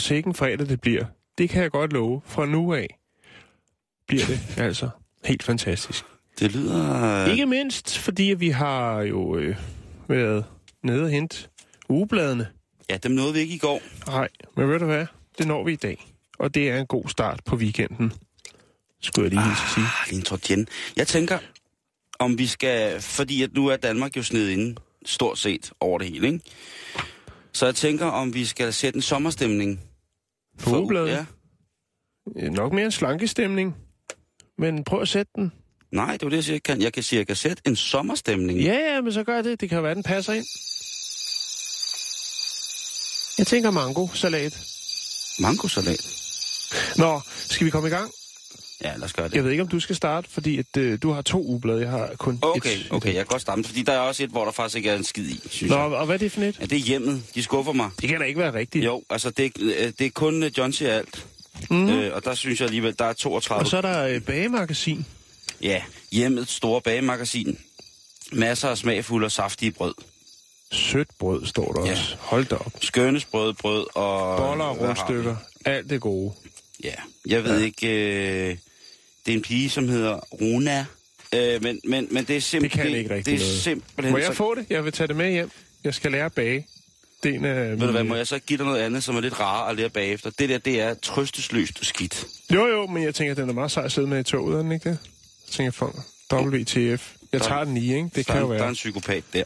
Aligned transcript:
Sikken 0.00 0.34
fredag 0.34 0.68
det 0.68 0.80
bliver. 0.80 1.04
Det 1.38 1.50
kan 1.50 1.62
jeg 1.62 1.70
godt 1.70 1.92
love. 1.92 2.22
Fra 2.26 2.46
nu 2.46 2.74
af 2.74 2.98
bliver 4.08 4.26
det 4.26 4.40
altså 4.66 4.88
helt 5.24 5.42
fantastisk. 5.42 6.04
Det 6.38 6.52
lyder... 6.52 7.26
Ikke 7.26 7.46
mindst, 7.46 7.98
fordi 7.98 8.22
vi 8.22 8.48
har 8.50 9.02
jo 9.02 9.36
øh, 9.36 9.56
været 10.08 10.44
nede 10.82 11.02
og 11.02 11.10
hente 11.10 11.48
ugebladene. 11.88 12.48
Ja, 12.90 12.96
dem 12.96 13.12
nåede 13.12 13.34
vi 13.34 13.40
ikke 13.40 13.54
i 13.54 13.58
går. 13.58 13.82
Nej, 14.06 14.28
men 14.56 14.68
ved 14.68 14.78
du 14.78 14.86
hvad? 14.86 15.06
Det 15.38 15.46
når 15.46 15.64
vi 15.64 15.72
i 15.72 15.76
dag. 15.76 16.06
Og 16.38 16.54
det 16.54 16.70
er 16.70 16.80
en 16.80 16.86
god 16.86 17.08
start 17.08 17.40
på 17.44 17.56
weekenden. 17.56 18.12
Skulle 19.00 19.24
jeg 19.24 19.30
lige 19.30 19.50
ah. 19.50 19.74
sige. 19.74 19.86
Lige 20.08 20.18
en 20.18 20.24
tortjen. 20.24 20.68
Jeg 20.96 21.06
tænker, 21.06 21.38
om 22.18 22.38
vi 22.38 22.46
skal... 22.46 23.00
Fordi 23.00 23.42
at 23.42 23.54
nu 23.54 23.66
er 23.66 23.76
Danmark 23.76 24.16
jo 24.16 24.22
sned 24.22 24.48
inde 24.48 24.76
stort 25.06 25.38
set 25.38 25.72
over 25.80 25.98
det 25.98 26.08
hele, 26.08 26.26
ikke? 26.26 26.40
Så 27.52 27.66
jeg 27.66 27.74
tænker, 27.74 28.06
om 28.06 28.34
vi 28.34 28.44
skal 28.44 28.72
sætte 28.72 28.96
en 28.96 29.02
sommerstemning. 29.02 29.80
På 30.64 30.70
ugebladet? 30.70 31.26
Ja. 32.36 32.48
Nok 32.48 32.72
mere 32.72 32.84
en 32.84 32.90
slankestemning. 32.90 33.76
Men 34.58 34.84
prøv 34.84 35.00
at 35.02 35.08
sætte 35.08 35.32
den. 35.36 35.52
Nej, 35.92 36.12
det 36.12 36.22
var 36.22 36.28
det, 36.28 36.36
jeg 36.36 36.44
siger. 36.44 36.54
Jeg 36.54 36.62
kan, 36.62 36.82
jeg 36.82 36.92
kan 36.92 37.02
sige, 37.02 37.18
jeg 37.18 37.26
kan 37.26 37.36
sætte 37.36 37.62
en 37.66 37.76
sommerstemning. 37.76 38.60
Ja, 38.60 38.94
ja, 38.94 39.00
men 39.00 39.12
så 39.12 39.24
gør 39.24 39.42
det. 39.42 39.60
Det 39.60 39.68
kan 39.68 39.82
være, 39.82 39.94
den 39.94 40.02
passer 40.02 40.32
ind. 40.32 40.46
Jeg 43.38 43.46
tænker 43.46 43.70
mango 43.70 44.06
salat. 44.14 44.58
Mangosalat. 45.40 46.06
Nå, 46.96 47.20
skal 47.26 47.64
vi 47.64 47.70
komme 47.70 47.88
i 47.88 47.90
gang? 47.90 48.10
Ja, 48.84 48.92
lad 48.96 49.02
os 49.02 49.12
gøre 49.12 49.28
det. 49.28 49.34
Jeg 49.34 49.44
ved 49.44 49.50
ikke, 49.50 49.62
om 49.62 49.68
du 49.68 49.80
skal 49.80 49.96
starte, 49.96 50.30
fordi 50.30 50.58
at, 50.58 50.76
øh, 50.78 50.98
du 51.02 51.10
har 51.12 51.22
to 51.22 51.42
ugeblade. 51.44 51.80
Jeg 51.80 51.90
har 51.90 52.10
kun 52.18 52.38
Okay, 52.42 52.70
et. 52.76 52.86
okay, 52.90 53.06
jeg 53.08 53.16
kan 53.16 53.26
godt 53.26 53.42
starte, 53.42 53.64
fordi 53.64 53.82
der 53.82 53.92
er 53.92 53.98
også 53.98 54.24
et, 54.24 54.30
hvor 54.30 54.44
der 54.44 54.52
faktisk 54.52 54.76
ikke 54.76 54.90
er 54.90 54.96
en 54.96 55.04
skid 55.04 55.28
i, 55.28 55.40
synes 55.50 55.70
Nå, 55.70 55.76
jeg. 55.76 55.84
og 55.86 56.06
hvad 56.06 56.14
er 56.14 56.18
det 56.18 56.32
for 56.32 56.40
net? 56.40 56.56
Ja, 56.60 56.64
det 56.64 56.72
er 56.76 56.80
hjemmet. 56.82 57.22
De 57.34 57.42
skuffer 57.42 57.72
mig. 57.72 57.90
Det 58.00 58.08
kan 58.08 58.20
da 58.20 58.24
ikke 58.26 58.40
være 58.40 58.54
rigtigt. 58.54 58.84
Jo, 58.84 59.02
altså 59.10 59.30
det, 59.30 59.44
er- 59.46 59.90
det 59.90 60.06
er 60.06 60.10
kun 60.10 60.42
øh, 60.42 60.50
John 60.58 60.72
siger 60.72 60.92
alt. 60.92 61.26
Mm. 61.70 61.88
Øh, 61.88 62.14
og 62.14 62.24
der 62.24 62.34
synes 62.34 62.60
jeg 62.60 62.66
alligevel, 62.66 62.94
der 62.98 63.04
er 63.04 63.12
32. 63.12 63.60
Og 63.64 63.66
så 63.70 63.76
er 63.76 63.80
der 63.80 64.06
øh, 64.06 64.20
bagemagasin. 64.22 65.06
Ja, 65.62 65.82
hjemmets 66.12 66.52
store 66.52 66.80
bagemagasin. 66.80 67.58
Masser 68.32 68.68
af 68.68 68.78
smagfulde 68.78 69.24
og 69.24 69.32
saftige 69.32 69.70
brød. 69.72 69.94
Sødt 70.72 71.08
brød 71.18 71.46
står 71.46 71.72
der 71.72 71.84
Ja. 71.86 71.90
også. 71.90 72.16
Hold 72.18 72.44
da 72.46 72.54
op. 72.54 72.72
Skønnesbrød, 72.80 73.52
brød 73.54 73.86
og... 73.96 74.38
Boller 74.38 74.64
og 74.64 74.80
rundstykker. 74.80 75.36
Alt 75.64 75.90
det 75.90 76.00
gode. 76.00 76.32
Ja, 76.84 76.94
jeg 77.26 77.44
ved 77.44 77.58
ja. 77.58 77.64
ikke... 77.64 77.88
Øh, 78.50 78.56
det 79.26 79.32
er 79.32 79.36
en 79.36 79.42
pige, 79.42 79.70
som 79.70 79.88
hedder 79.88 80.18
Runa. 80.40 80.86
Øh, 81.34 81.62
men, 81.62 81.80
men, 81.84 82.08
men 82.10 82.24
det 82.24 82.36
er 82.36 82.40
simpelthen... 82.40 82.82
Det 82.84 82.90
kan 82.90 82.98
ikke 82.98 83.14
rigtig 83.14 83.32
Det 83.32 83.40
er 83.42 83.46
noget. 83.46 83.60
simpelthen... 83.62 84.12
Må 84.12 84.18
jeg 84.18 84.34
få 84.36 84.54
det? 84.54 84.66
Jeg 84.70 84.84
vil 84.84 84.92
tage 84.92 85.06
det 85.08 85.16
med 85.16 85.30
hjem. 85.30 85.50
Jeg 85.84 85.94
skal 85.94 86.12
lære 86.12 86.24
at 86.24 86.32
bage. 86.32 86.66
Det 87.22 87.30
er 87.30 87.34
en 87.38 87.44
af 87.44 87.70
Ved 87.70 87.78
du 87.78 87.84
hvad, 87.90 87.92
mine- 88.02 88.08
må 88.08 88.14
jeg 88.16 88.26
så 88.26 88.38
give 88.38 88.56
dig 88.56 88.66
noget 88.66 88.80
andet, 88.80 89.04
som 89.04 89.16
er 89.16 89.20
lidt 89.20 89.40
rarere 89.40 89.70
at 89.70 89.76
lære 89.76 89.88
bagefter? 89.90 90.30
Det 90.38 90.48
der, 90.48 90.58
det 90.58 90.80
er 90.80 90.94
trøstesløst 90.94 91.78
skidt. 91.86 92.26
Jo, 92.54 92.66
jo, 92.66 92.86
men 92.86 93.02
jeg 93.02 93.14
tænker, 93.14 93.34
den 93.34 93.48
er 93.48 93.52
meget 93.52 93.70
sej 93.70 93.84
at 93.84 93.92
sidde 93.92 94.08
med 94.08 94.20
i 94.20 94.22
toget, 94.22 94.58
er 94.58 94.62
den 94.62 94.72
ikke 94.72 94.88
det? 94.90 94.98
Jeg 95.46 95.52
tænker, 95.52 95.72
for 95.72 95.94
WTF. 96.32 97.12
Jeg 97.32 97.40
Der- 97.40 97.46
tager 97.48 97.64
den 97.64 97.76
i, 97.76 97.94
ikke? 97.94 98.10
Det 98.14 98.26
kan 98.26 98.36
er, 98.36 98.40
jo 98.40 98.44
en- 98.46 98.50
der 98.50 98.56
er 98.56 98.60
være. 98.60 98.68
en 98.68 98.74
psykopat 98.74 99.24
der. 99.32 99.44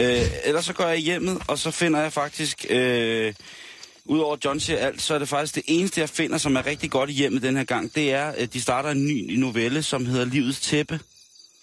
Øh, 0.00 0.20
ellers 0.44 0.64
så 0.64 0.72
går 0.72 0.84
jeg 0.88 0.98
hjemmet, 0.98 1.38
og 1.46 1.58
så 1.58 1.70
finder 1.70 2.00
jeg 2.00 2.12
faktisk... 2.12 2.66
Øh, 2.70 3.34
Udover 4.04 4.36
John 4.44 4.60
siger 4.60 4.78
alt, 4.78 5.02
så 5.02 5.14
er 5.14 5.18
det 5.18 5.28
faktisk 5.28 5.54
det 5.54 5.62
eneste, 5.66 6.00
jeg 6.00 6.08
finder, 6.08 6.38
som 6.38 6.56
er 6.56 6.66
rigtig 6.66 6.90
godt 6.90 7.10
i 7.10 7.12
hjemmet 7.12 7.42
den 7.42 7.56
her 7.56 7.64
gang, 7.64 7.94
det 7.94 8.12
er, 8.12 8.24
at 8.24 8.52
de 8.54 8.60
starter 8.60 8.90
en 8.90 9.04
ny 9.06 9.34
novelle, 9.36 9.82
som 9.82 10.06
hedder 10.06 10.24
Livets 10.24 10.60
Tæppe. 10.60 11.00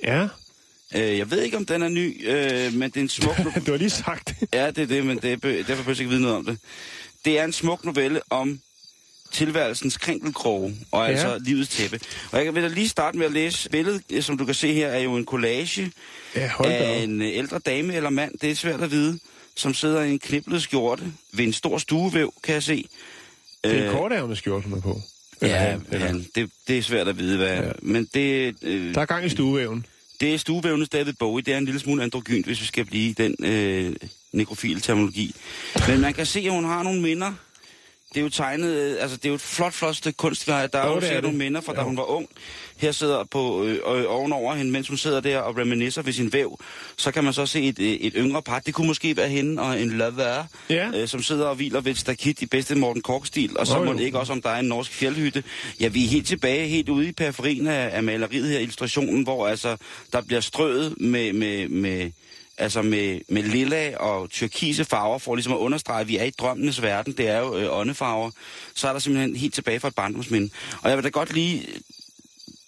Ja, 0.04 0.28
Øh, 0.96 1.18
jeg 1.18 1.32
ved 1.32 1.42
ikke, 1.42 1.58
om 1.58 1.66
den 1.66 1.82
er 1.82 1.88
ny, 1.90 2.30
øh, 2.30 2.74
men 2.74 2.90
det 2.90 2.98
er 2.98 3.02
en 3.02 3.10
smuk 3.10 3.38
novelle. 3.46 3.66
du 3.66 3.72
har 3.72 3.78
lige 3.78 3.90
sagt 3.90 4.28
det. 4.40 4.48
Ja, 4.54 4.68
det 4.72 4.78
er 4.78 4.86
det, 4.88 5.06
men 5.06 5.18
det, 5.18 5.42
be- 5.42 5.58
derfor 5.58 5.66
behøver 5.76 5.90
jeg 5.92 6.00
ikke 6.00 6.10
vide 6.10 6.22
noget 6.22 6.38
om 6.38 6.46
det. 6.46 6.58
Det 7.26 7.40
er 7.40 7.44
en 7.44 7.54
smuk 7.54 7.86
novelle 7.86 8.22
om 8.30 8.60
tilværelsens 9.32 9.98
krænkelkroge, 9.98 10.78
og 10.92 11.06
Ja. 11.06 11.12
altså 11.12 11.38
livets 11.46 11.70
tæppe. 11.70 12.00
Og 12.32 12.46
jeg 12.46 12.56
vil 12.56 12.64
da 12.64 12.68
lige 12.68 12.90
starte 12.90 13.18
med 13.18 13.26
at 13.26 13.32
læse 13.32 13.70
billedet, 13.70 14.02
øh, 14.10 14.24
som 14.24 14.38
du 14.38 14.46
kan 14.46 14.54
se 14.56 14.74
her, 14.74 14.88
er 14.88 15.00
jo 15.00 15.16
en 15.16 15.26
collage 15.26 15.92
Ja, 16.36 16.52
af 16.64 17.00
en 17.04 17.22
øh, 17.22 17.28
ældre 17.38 17.60
dame 17.60 17.94
eller 17.96 18.10
mand, 18.10 18.32
det 18.42 18.52
er 18.52 18.56
svært 18.56 18.82
at 18.82 18.92
vide, 18.92 19.20
som 19.60 19.74
sidder 19.74 20.02
i 20.04 20.12
en 20.12 20.20
kniblet 20.20 20.62
skjorte 20.64 21.04
ved 21.34 21.46
en 21.46 21.54
stor 21.54 21.78
stuevæv, 21.78 22.34
kan 22.44 22.54
jeg 22.54 22.64
se. 22.64 22.88
Det 23.64 23.72
er 23.72 23.80
Øh, 23.80 23.86
en 23.86 23.92
kortærmet 23.92 24.38
skjorte, 24.38 24.68
hun 24.68 24.78
er 24.78 24.82
på. 24.82 25.02
Eller 25.42 25.56
Ja, 25.56 25.62
han, 25.72 25.86
eller- 25.92 26.08
han, 26.08 26.26
det, 26.36 26.50
det 26.68 26.78
er 26.78 26.82
svært 26.82 27.08
at 27.08 27.18
vide, 27.18 27.38
hvad... 27.38 27.58
Ja. 27.64 27.72
Men 27.82 28.10
det, 28.14 28.56
øh, 28.62 28.94
Der 28.96 29.02
er 29.02 29.06
gang 29.06 29.26
i 29.26 29.30
stuevæven. 29.30 29.86
det 30.20 30.34
er 30.34 30.38
stuevævnes 30.38 30.90
David 30.90 31.14
Bowie. 31.14 31.44
Det 31.46 31.54
er 31.54 31.58
en 31.58 31.66
lille 31.66 31.80
smule 31.80 32.04
androgynt, 32.04 32.46
hvis 32.46 32.62
vi 32.62 32.66
skal 32.66 32.86
blive 32.86 33.10
i 33.10 33.14
den 33.14 33.36
øh, 33.46 33.96
nekrofile 34.32 34.80
terminologi. 34.80 35.36
Men 35.88 36.02
man 36.02 36.14
kan 36.14 36.26
se, 36.26 36.40
at 36.40 36.52
hun 36.52 36.66
har 36.66 36.84
nogle 36.84 37.02
minder. 37.02 37.34
Det 38.14 38.18
er 38.20 38.22
jo 38.24 38.30
tegnet, 38.30 38.70
øh, 38.70 38.98
altså 39.02 39.18
det 39.18 39.26
er 39.26 39.30
jo 39.30 39.36
et 39.36 39.42
flot, 39.42 39.74
flot 39.74 39.96
stykke 39.96 40.18
kunstværk. 40.18 40.74
Der 40.74 40.80
er 40.80 40.88
Jo, 40.88 40.94
jo 40.94 40.96
det 41.00 41.04
er 41.04 41.08
sikkert 41.08 41.24
det. 41.24 41.32
nogle 41.34 41.38
minder 41.38 41.62
fra, 41.62 41.74
da 41.74 41.80
Jo. 41.82 41.88
hun 41.88 41.98
var 41.98 42.04
ung. 42.04 42.28
Her 42.78 42.92
sidder 42.92 43.24
på 43.24 43.64
øh, 43.64 43.74
øh, 43.76 44.06
ovenover 44.08 44.56
hende, 44.56 44.72
mens 44.72 44.88
hun 44.88 44.98
sidder 44.98 45.20
der 45.22 45.38
og 45.40 45.58
reminiscer 45.58 46.02
ved 46.02 46.14
sin 46.14 46.34
væv. 46.34 46.60
Så 46.98 47.12
kan 47.12 47.24
man 47.24 47.34
så 47.34 47.46
se 47.46 47.62
et, 47.62 47.80
øh, 47.80 47.88
et 47.88 48.14
yngre 48.16 48.42
par. 48.42 48.60
Det 48.60 48.74
kunne 48.74 48.88
måske 48.88 49.18
være 49.18 49.30
hende 49.30 49.62
og 49.62 49.82
en 49.82 49.90
lover, 49.90 50.44
Ja. 50.70 50.90
øh, 50.96 51.08
som 51.08 51.22
sidder 51.24 51.46
og 51.46 51.56
hviler 51.56 51.82
ved 51.82 51.92
et 51.92 51.98
stakit 51.98 52.42
i 52.42 52.46
bedste 52.46 52.76
Morten 52.76 53.02
Kork-stil. 53.02 53.58
Og 53.58 53.68
så 53.68 53.78
Nå, 53.78 53.84
må 53.86 53.92
jo. 53.92 53.98
ikke 54.00 54.20
også, 54.20 54.34
om 54.34 54.42
der 54.42 54.50
er 54.50 54.60
en 54.60 54.66
norsk 54.66 54.92
fjeldhytte. 54.92 55.44
Ja, 55.80 55.88
vi 55.88 56.06
er 56.06 56.10
helt 56.10 56.28
tilbage, 56.28 56.68
helt 56.68 56.90
ude 56.90 57.08
i 57.08 57.12
periferien 57.12 57.68
af, 57.68 57.90
af 57.94 58.04
maleriet 58.04 58.50
her, 58.50 58.60
illustrationen, 58.60 59.24
hvor 59.24 59.48
altså 59.48 59.78
der 60.14 60.22
bliver 60.22 60.42
strøget 60.42 61.02
med, 61.02 61.34
med, 61.34 61.68
med 61.70 62.12
altså 62.60 62.82
med, 62.82 63.22
med 63.30 63.44
lilla 63.44 63.98
og 63.98 64.30
turkise 64.30 64.86
farver, 64.86 65.18
for 65.18 65.36
ligesom 65.36 65.54
at 65.54 65.58
understrege, 65.58 66.02
at 66.02 66.08
vi 66.08 66.18
er 66.18 66.24
i 66.24 66.30
drømmenes 66.30 66.82
verden. 66.82 67.14
Det 67.14 67.28
er 67.28 67.40
jo 67.40 67.58
øh, 67.58 67.80
åndefarver. 67.80 68.32
Så 68.76 68.88
er 68.88 68.92
der 68.92 69.00
simpelthen 69.00 69.36
helt 69.36 69.54
tilbage 69.54 69.80
fra 69.80 69.88
et 69.88 69.96
barndomsminde. 69.96 70.50
Og 70.82 70.90
jeg 70.90 70.98
vil 70.98 71.04
da 71.04 71.10
godt 71.10 71.34
lige, 71.34 71.68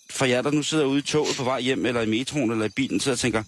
for 0.10 0.26
jer, 0.26 0.42
der 0.42 0.52
nu 0.52 0.64
sidder 0.64 0.86
ude 0.86 1.00
i 1.00 1.02
toget 1.02 1.36
på 1.38 1.44
vej 1.44 1.62
hjem, 1.62 1.86
eller 1.86 2.02
i 2.02 2.10
metroen, 2.10 2.52
eller 2.52 2.66
i 2.66 2.70
bilen, 2.70 3.00
sidder 3.00 3.16
og 3.16 3.20
tænker, 3.20 3.44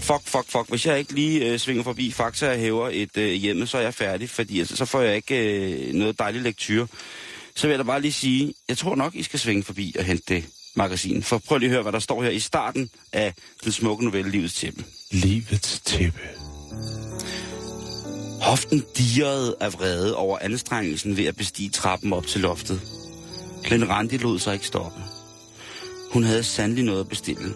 fuck, 0.00 0.22
fuck, 0.24 0.44
fuck, 0.48 0.68
hvis 0.68 0.86
jeg 0.86 0.98
ikke 0.98 1.12
lige 1.12 1.46
øh, 1.46 1.58
svinger 1.58 1.82
forbi 1.82 2.12
Fakta 2.12 2.50
og 2.50 2.56
hæver 2.56 2.90
et 2.92 3.16
øh, 3.16 3.32
hjemme, 3.32 3.66
så 3.66 3.78
er 3.78 3.82
jeg 3.82 3.94
færdig, 3.94 4.30
fordi 4.30 4.60
altså, 4.60 4.76
så 4.76 4.84
får 4.84 5.00
jeg 5.00 5.16
ikke 5.16 5.36
øh, 5.36 5.94
noget 5.94 6.18
dejligt 6.18 6.44
lektyr. 6.44 6.86
Så 7.54 7.66
vil 7.66 7.72
jeg 7.72 7.78
da 7.78 7.84
bare 7.84 8.00
lige 8.00 8.12
sige, 8.12 8.54
jeg 8.68 8.78
tror 8.78 8.94
nok, 8.94 9.14
I 9.14 9.22
skal 9.22 9.38
svinge 9.38 9.62
forbi 9.62 9.94
og 9.98 10.04
hente 10.04 10.34
det 10.34 10.44
magasin. 10.78 11.22
For 11.22 11.38
prøv 11.38 11.58
lige 11.58 11.68
at 11.68 11.72
høre, 11.72 11.82
hvad 11.82 11.92
der 11.92 11.98
står 11.98 12.22
her 12.22 12.30
i 12.30 12.38
starten 12.38 12.90
af 13.12 13.34
den 13.64 13.72
smukke 13.72 14.04
novelle 14.04 14.30
Livets 14.30 14.54
Tæppe. 14.54 14.84
Livets 15.10 15.80
tæppe. 15.80 16.20
Hoften 18.40 18.84
dirrede 18.98 19.56
af 19.60 19.72
vrede 19.72 20.16
over 20.16 20.38
anstrengelsen 20.38 21.16
ved 21.16 21.24
at 21.24 21.36
bestige 21.36 21.70
trappen 21.70 22.12
op 22.12 22.26
til 22.26 22.40
loftet. 22.40 22.80
Men 23.70 23.88
Randi 23.88 24.16
lod 24.16 24.38
sig 24.38 24.54
ikke 24.54 24.66
stoppe. 24.66 25.00
Hun 26.12 26.22
havde 26.22 26.44
sandelig 26.44 26.84
noget 26.84 27.00
at 27.00 27.08
bestille. 27.08 27.54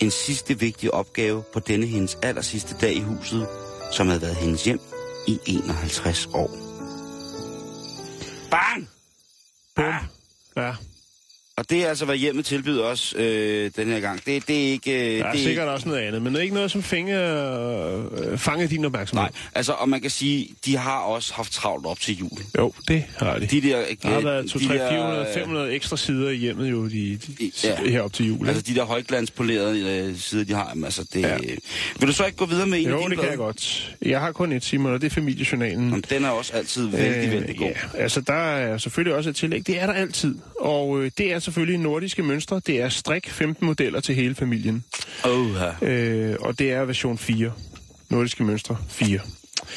En 0.00 0.10
sidste 0.10 0.58
vigtig 0.58 0.94
opgave 0.94 1.42
på 1.52 1.60
denne 1.60 1.86
hendes 1.86 2.18
aller 2.22 2.42
sidste 2.42 2.76
dag 2.80 2.94
i 2.94 3.00
huset, 3.00 3.48
som 3.92 4.06
havde 4.06 4.22
været 4.22 4.36
hendes 4.36 4.64
hjem 4.64 4.80
i 5.26 5.38
51 5.46 6.28
år. 6.34 6.50
Bang! 8.50 8.88
Bum. 9.76 10.08
Ja. 10.56 10.74
Og 11.56 11.70
det 11.70 11.84
er 11.84 11.88
altså, 11.88 12.04
hvad 12.04 12.16
hjemmet 12.16 12.44
tilbyder 12.44 12.84
os 12.84 13.14
øh, 13.18 13.70
den 13.76 13.88
her 13.88 14.00
gang. 14.00 14.20
Det, 14.26 14.48
det 14.48 14.56
er 14.68 14.72
ikke... 14.72 14.92
Øh, 15.14 15.18
Der 15.18 15.24
er 15.24 15.30
det 15.32 15.38
er 15.40 15.44
sikkert 15.44 15.62
ikke, 15.64 15.70
også 15.72 15.88
noget 15.88 16.00
andet, 16.00 16.22
men 16.22 16.32
det 16.32 16.38
er 16.38 16.42
ikke 16.42 16.54
noget, 16.54 16.70
som 16.70 16.82
fænger, 16.82 17.20
øh, 18.32 18.38
fanger 18.38 18.66
din 18.66 18.84
opmærksomhed. 18.84 19.22
Nej, 19.22 19.32
altså, 19.54 19.72
og 19.72 19.88
man 19.88 20.00
kan 20.00 20.10
sige, 20.10 20.48
de 20.66 20.76
har 20.76 20.98
også 20.98 21.34
haft 21.34 21.52
travlt 21.52 21.86
op 21.86 22.00
til 22.00 22.18
jul. 22.18 22.30
Jo, 22.58 22.72
det 22.88 23.04
har 23.16 23.38
de. 23.38 23.46
De 23.46 23.60
der... 23.62 23.84
der 24.02 24.08
har 24.08 24.18
øh, 24.18 24.24
været 24.24 24.50
2, 24.50 24.58
de 24.58 24.66
3, 24.66 24.74
der, 24.74 24.90
400, 24.90 25.26
øh, 25.28 25.34
500 25.34 25.72
ekstra 25.72 25.96
sider 25.96 26.30
i 26.30 26.36
hjemmet 26.36 26.70
jo 26.70 26.88
de, 26.88 27.18
de, 27.38 27.52
Ja. 27.64 27.76
herop 27.90 28.12
til 28.12 28.26
jul. 28.26 28.48
Altså, 28.48 28.62
de 28.62 28.74
der 28.74 28.84
højglanspolerede 28.84 30.08
øh, 30.08 30.16
sider, 30.16 30.44
de 30.44 30.52
har, 30.54 30.68
jamen, 30.68 30.84
altså, 30.84 31.06
det... 31.12 31.20
Ja. 31.22 31.28
Ja. 31.28 31.38
Vil 32.00 32.08
du 32.08 32.12
så 32.12 32.24
ikke 32.26 32.36
gå 32.38 32.46
videre 32.46 32.66
med 32.66 32.78
en 32.78 32.88
Jo, 32.88 33.08
det 33.08 33.18
kan 33.18 33.28
jeg 33.28 33.36
godt. 33.36 33.94
Jeg 34.02 34.20
har 34.20 34.32
kun 34.32 34.52
et, 34.52 34.64
Simon, 34.64 34.92
og 34.92 35.00
det 35.00 35.06
er 35.06 35.14
familiejournalen. 35.14 35.88
Jamen, 35.88 36.04
den 36.10 36.24
er 36.24 36.28
også 36.30 36.52
altid 36.52 36.86
vældig, 36.86 37.30
vældig 37.30 37.56
god. 37.56 37.66
Øh, 37.68 37.76
ja, 37.94 38.02
altså 38.02 38.20
der 38.20 38.32
er 38.34 38.78
selvfølgelig 38.78 39.14
også 39.14 39.30
et 39.30 39.36
tillæg. 39.36 39.66
Det 39.66 39.80
er 39.80 39.86
der 39.86 39.92
altid. 39.92 40.34
Og 40.60 41.02
øh, 41.02 41.10
det 41.18 41.32
er 41.32 41.38
selvfølgelig 41.44 41.78
nordiske 41.80 42.22
mønstre. 42.22 42.60
Det 42.66 42.80
er 42.80 42.88
strik 42.88 43.30
15 43.30 43.66
modeller 43.66 44.00
til 44.00 44.14
hele 44.14 44.34
familien. 44.34 44.84
Oh, 45.24 45.48
ja. 45.82 45.88
Øh, 45.88 46.36
og 46.40 46.58
det 46.58 46.72
er 46.72 46.84
version 46.84 47.18
4. 47.18 47.52
Nordiske 48.08 48.44
mønstre 48.44 48.76
4. 48.88 49.20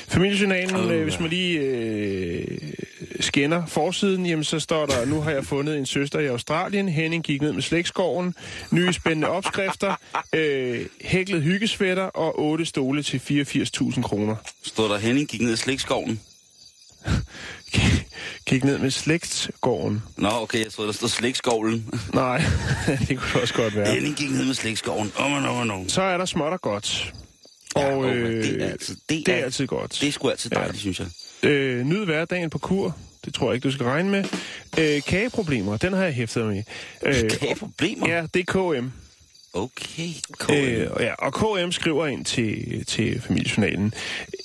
Familiejournalen, 0.08 0.76
Åh, 0.76 0.94
øh, 0.94 1.04
hvis 1.04 1.20
man 1.20 1.30
lige 1.30 1.60
øh, 1.60 2.58
scanner 3.20 3.66
forsiden, 3.66 4.26
jamen 4.26 4.44
så 4.44 4.60
står 4.60 4.86
der, 4.86 5.06
nu 5.06 5.22
har 5.22 5.32
jeg 5.32 5.46
fundet 5.46 5.78
en 5.78 5.86
søster 5.86 6.20
i 6.20 6.26
Australien, 6.26 6.90
Henning 6.90 7.24
gik 7.24 7.42
ned 7.42 7.54
med 7.54 7.62
slægtsgården, 7.62 8.36
nye 8.72 8.94
spændende 8.94 9.28
opskrifter, 9.28 9.96
øh, 10.34 10.86
hæklet 11.02 11.44
hyggesvætter 11.44 12.04
og 12.04 12.40
otte 12.40 12.66
stole 12.66 13.04
til 13.04 13.18
84.000 13.18 14.02
kroner. 14.02 14.36
Stod 14.64 14.90
der 14.90 14.98
Henning 14.98 15.28
gik 15.28 15.42
ned 15.42 15.54
i 15.54 15.58
slikskoven? 15.58 16.20
Gik 18.48 18.64
ned 18.64 18.78
med 18.78 18.92
slægtsgården. 18.92 20.04
Nå, 20.18 20.30
okay, 20.32 20.64
jeg 20.64 20.72
troede, 20.72 20.88
der 20.88 20.94
stod 20.94 21.10
slikskovlen. 21.10 21.94
Nej, 22.14 22.42
det 23.08 23.18
kunne 23.20 23.42
også 23.42 23.54
godt 23.54 23.76
være. 23.76 23.92
Henning 23.94 24.16
gik 24.16 24.30
ned 24.32 24.54
med. 24.54 25.12
Åh, 25.20 25.32
oh, 25.38 25.44
no, 25.44 25.64
no. 25.64 25.84
Så 25.88 26.02
er 26.02 26.18
der 26.18 26.26
småt 26.26 26.54
og 26.54 26.62
godt. 26.62 27.14
Ja, 27.76 27.92
Og 27.92 27.98
okay, 27.98 28.14
øh, 28.16 28.44
det 28.44 28.62
er 28.64 28.70
altid- 28.70 28.96
det 29.10 29.26
det 29.26 29.34
er 29.34 29.38
er- 29.40 29.44
altid 29.46 29.68
godt. 29.68 29.98
Det 30.02 30.08
er 30.08 30.12
sgu 30.12 30.30
altid 30.30 30.50
dejligt, 30.50 30.76
ja. 30.76 30.80
synes 30.80 31.00
jeg. 31.00 31.08
Øh, 31.50 31.86
nyd 31.86 32.06
hverdagen 32.06 32.50
på 32.50 32.58
kur. 32.60 32.98
Det 33.26 33.34
tror 33.34 33.48
jeg 33.48 33.56
ikke, 33.56 33.68
du 33.68 33.72
skal 33.72 33.86
regne 33.86 34.10
med. 34.10 34.24
Øh, 34.80 35.02
kageproblemer, 35.02 35.78
den 35.78 35.94
har 35.94 36.04
jeg 36.04 36.14
hæftet 36.14 36.46
med. 36.46 36.64
Øh, 37.06 37.14
Kan 37.30 37.50
jeg 37.50 37.58
problemer? 37.58 38.10
ja, 38.10 38.26
det 38.34 38.40
er 38.40 38.44
KM. 38.82 38.88
Okay, 39.58 40.10
Øh, 40.50 40.92
og 40.92 41.02
ja, 41.02 41.14
og 41.14 41.34
KM 41.34 41.72
skriver 41.72 42.08
ind 42.08 42.26
til, 42.26 42.86
til 42.86 43.22
familiejournalen. 43.22 43.94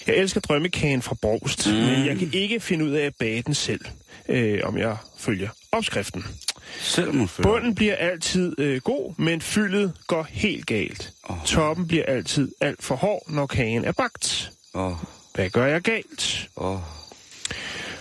Jeg 0.06 0.17
elsker 0.17 0.41
drømmekagen 0.41 1.03
fra 1.03 1.14
Brogst, 1.23 1.67
mm. 1.67 1.73
men 1.73 2.06
jeg 2.06 2.19
kan 2.19 2.31
ikke 2.32 2.61
finde 2.61 2.85
ud 2.85 2.91
af 2.91 3.06
at 3.06 3.14
bage 3.14 3.43
den 3.43 3.55
selv, 3.55 3.81
øh, 4.29 4.61
om 4.64 4.79
jeg 4.79 4.97
følger 5.19 5.49
opskriften. 5.73 6.25
Føler... 6.62 7.26
Bunden 7.43 7.75
bliver 7.75 7.94
altid 7.97 8.55
øh, 8.59 8.81
god, 8.81 9.14
men 9.19 9.41
fyldet 9.41 9.93
går 10.06 10.26
helt 10.31 10.67
galt. 10.67 11.12
Åh. 11.31 11.37
Toppen 11.44 11.88
bliver 11.88 12.05
altid 12.06 12.53
alt 12.61 12.82
for 12.82 12.94
hård, 12.97 13.23
når 13.31 13.47
kagen 13.47 13.85
er 13.85 13.93
bagt. 13.93 14.50
Åh, 14.75 14.93
Hvad 15.35 15.50
gør 15.50 15.67
jeg 15.67 15.81
galt? 15.82 16.49
åh, 16.56 16.79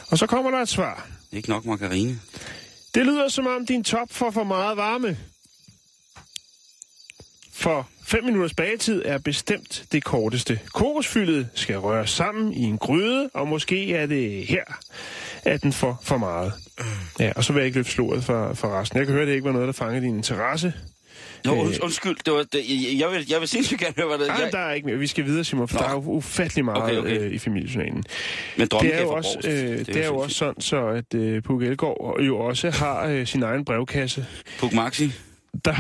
Og 0.08 0.18
så 0.18 0.28
kommer 0.28 0.52
der 0.52 0.58
et 0.60 0.70
svar. 0.70 1.08
ikke 1.32 1.50
nok 1.50 1.66
margarine. 1.66 2.20
Det 2.96 3.06
lyder 3.06 3.28
som 3.28 3.48
om 3.48 3.66
din 3.66 3.84
top 3.84 4.14
får 4.14 4.32
for 4.32 4.44
meget 4.44 4.78
varme. 4.78 5.18
For 7.62 7.88
5 8.06 8.24
minutters 8.24 8.54
bagetid 8.54 9.02
er 9.06 9.18
bestemt 9.18 9.84
det 9.92 10.04
korteste. 10.04 10.60
Kokosfyldet 10.74 11.48
skal 11.56 11.78
røres 11.78 12.10
sammen 12.10 12.54
i 12.54 12.64
en 12.64 12.78
gryde, 12.78 13.30
og 13.34 13.48
måske 13.48 13.94
er 13.94 14.06
det 14.06 14.46
her, 14.48 14.64
at 15.44 15.62
den 15.64 15.74
får 15.74 16.00
for 16.04 16.18
meget. 16.18 16.54
Ja, 17.20 17.32
og 17.36 17.44
så 17.44 17.54
vil 17.54 17.60
jeg 17.60 17.66
ikke 17.66 17.78
løfte 17.80 17.92
slået 17.92 18.24
for, 18.24 18.54
for 18.54 18.80
resten. 18.80 18.98
Jeg 19.00 19.06
kan 19.06 19.14
høre, 19.14 19.22
at 19.22 19.28
det 19.28 19.34
ikke 19.34 19.46
var 19.46 19.52
noget, 19.52 19.68
der 19.68 19.74
fangede 19.74 20.06
din 20.06 20.16
interesse. 20.16 20.74
Jo, 21.46 21.54
Øh. 21.54 21.60
und, 21.60 21.84
undskyld, 21.84 22.16
det 22.26 22.34
var, 22.34 22.46
det, 22.54 22.62
jeg, 23.00 23.12
vil, 23.12 23.26
jeg 23.30 23.40
vil 23.40 23.48
sindssygt 23.48 23.80
gerne 23.80 23.94
høre, 23.98 24.08
hvad 24.08 24.18
det 24.18 24.28
Nej, 24.28 24.38
jeg, 24.44 24.52
der 24.52 24.60
er 24.60 24.74
ikke 24.74 24.88
mere. 24.88 24.98
Vi 24.98 25.08
skal 25.08 25.26
videre, 25.26 25.44
Simon, 25.44 25.68
for 25.68 25.78
Nå. 25.78 25.84
der 25.84 25.90
er 25.90 25.94
jo 25.94 26.00
ufattelig 26.00 26.66
meget 26.66 26.84
Okay, 26.84 26.98
okay. 26.98 27.20
Øh, 27.22 27.32
i 27.32 27.38
familiejournalen. 27.38 28.04
Men 28.58 28.68
Det 28.68 28.96
er 28.96 29.02
jo 29.02 29.10
også, 29.10 29.38
øh, 29.48 29.86
det 29.86 29.96
er 29.98 30.06
jo 30.06 30.18
også 30.18 30.36
sådan, 30.38 30.62
så 30.62 30.88
at 30.88 31.14
øh, 31.14 31.44
Puk 31.44 31.64
Elgård 31.64 32.22
jo 32.22 32.40
også 32.40 32.70
har 32.70 33.06
øh, 33.06 33.28
sin 33.28 33.44
egen 33.44 33.66
brevkasse. 33.66 34.26
Puk 34.60 34.74
Maxi. 34.74 35.12
Der, 35.66 35.74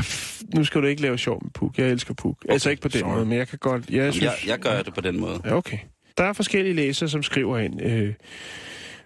nu 0.57 0.63
skal 0.63 0.81
du 0.81 0.88
ikke 0.88 1.01
lave 1.01 1.18
sjov 1.18 1.44
med 1.44 1.51
Puk. 1.51 1.78
Jeg 1.78 1.89
elsker 1.89 2.13
Puk. 2.13 2.38
Okay, 2.45 2.54
altså 2.54 2.69
ikke 2.69 2.81
på 2.81 2.88
den 2.88 3.00
sorry. 3.00 3.13
måde, 3.13 3.25
men 3.25 3.38
jeg 3.38 3.48
kan 3.48 3.60
godt... 3.60 3.86
Jeg, 3.89 3.95
Jamen, 3.95 4.13
synes, 4.13 4.24
jeg, 4.25 4.50
jeg 4.50 4.60
gør 4.60 4.81
det 4.81 4.94
på 4.94 5.01
den 5.01 5.19
måde. 5.19 5.42
Ja, 5.45 5.56
okay. 5.56 5.78
Der 6.18 6.24
er 6.24 6.33
forskellige 6.33 6.74
læsere, 6.74 7.10
som 7.10 7.24
skriver 7.24 7.57
ind. 7.60 7.81
Øh, 7.81 8.13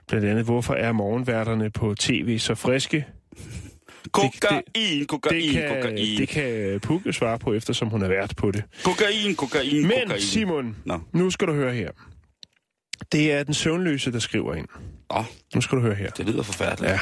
blandt 0.08 0.28
andet, 0.28 0.46
hvorfor 0.46 0.74
er 0.74 0.92
morgenværterne 0.92 1.70
på 1.72 1.96
tv 2.00 2.40
så 2.40 2.56
friske? 2.56 3.06
Kokain, 4.12 5.06
kokain, 5.08 5.42
Det 5.42 5.52
kan, 5.52 5.70
kokain. 5.82 6.18
det 6.18 6.30
kan 6.30 6.80
Puk 6.80 7.06
jo 7.06 7.12
svare 7.12 7.40
på, 7.40 7.54
eftersom 7.54 7.88
hun 7.88 8.02
er 8.02 8.08
vært 8.08 8.34
på 8.38 8.52
det. 8.52 8.64
Kokain, 8.84 9.36
kokain, 9.36 9.82
Men 9.82 9.92
kokain. 10.04 10.22
Simon, 10.22 10.76
Nå. 10.86 11.00
nu 11.14 11.30
skal 11.30 11.48
du 11.48 11.54
høre 11.54 11.74
her. 11.74 11.90
Det 13.12 13.32
er 13.32 13.44
den 13.44 13.54
søvnløse, 13.54 14.12
der 14.12 14.20
skriver 14.20 14.56
ind. 14.56 14.68
Åh, 15.10 15.24
Nu 15.56 15.62
skal 15.62 15.78
du 15.78 15.82
høre 15.82 15.96
her. 15.96 16.10
det 16.10 16.26
lyder 16.26 16.44
forfærdeligt. 16.44 16.92
Ja. 16.92 17.00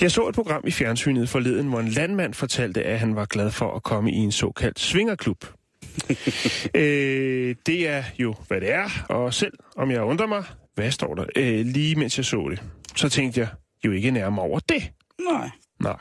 Jeg 0.00 0.10
så 0.10 0.28
et 0.28 0.34
program 0.34 0.62
i 0.66 0.70
fjernsynet 0.70 1.28
forleden, 1.28 1.68
hvor 1.68 1.80
en 1.80 1.88
landmand 1.88 2.34
fortalte, 2.34 2.82
at 2.82 2.98
han 2.98 3.16
var 3.16 3.24
glad 3.24 3.50
for 3.50 3.74
at 3.74 3.82
komme 3.82 4.12
i 4.12 4.16
en 4.16 4.32
såkaldt 4.32 4.80
svingerklub. 4.80 5.44
øh, 6.74 7.54
det 7.66 7.88
er 7.88 8.04
jo, 8.18 8.34
hvad 8.48 8.60
det 8.60 8.72
er, 8.72 8.88
og 9.08 9.34
selv 9.34 9.52
om 9.76 9.90
jeg 9.90 10.02
undrer 10.02 10.26
mig, 10.26 10.44
hvad 10.74 10.90
står 10.90 11.14
der, 11.14 11.24
øh, 11.36 11.66
lige 11.66 11.96
mens 11.96 12.16
jeg 12.18 12.24
så 12.24 12.48
det, 12.50 12.62
så 12.96 13.08
tænkte 13.08 13.40
jeg 13.40 13.48
jo 13.84 13.92
ikke 13.92 14.10
nærmere 14.10 14.44
over 14.44 14.58
det. 14.58 14.90
Nej. 15.30 15.50
Nej. 15.80 15.98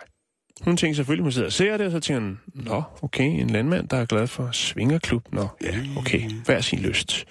Hun 0.62 0.78
tænkte 0.78 0.96
selvfølgelig, 0.96 1.24
hun 1.24 1.32
sidder 1.32 1.48
og 1.48 1.54
ser 1.54 1.78
det, 1.78 1.86
og 1.86 1.92
så 1.92 2.00
tænker 2.00 2.22
hun, 2.22 2.40
nå, 2.54 2.84
okay, 3.02 3.24
en 3.24 3.50
landmand, 3.50 3.88
der 3.88 3.98
er 3.98 4.06
glad 4.06 4.28
for 4.28 4.50
svingerklub. 4.52 5.34
Nå, 5.34 5.48
ja, 5.64 5.80
okay, 5.98 6.30
hver 6.46 6.62
sin 6.62 6.80
lyst. 6.80 7.26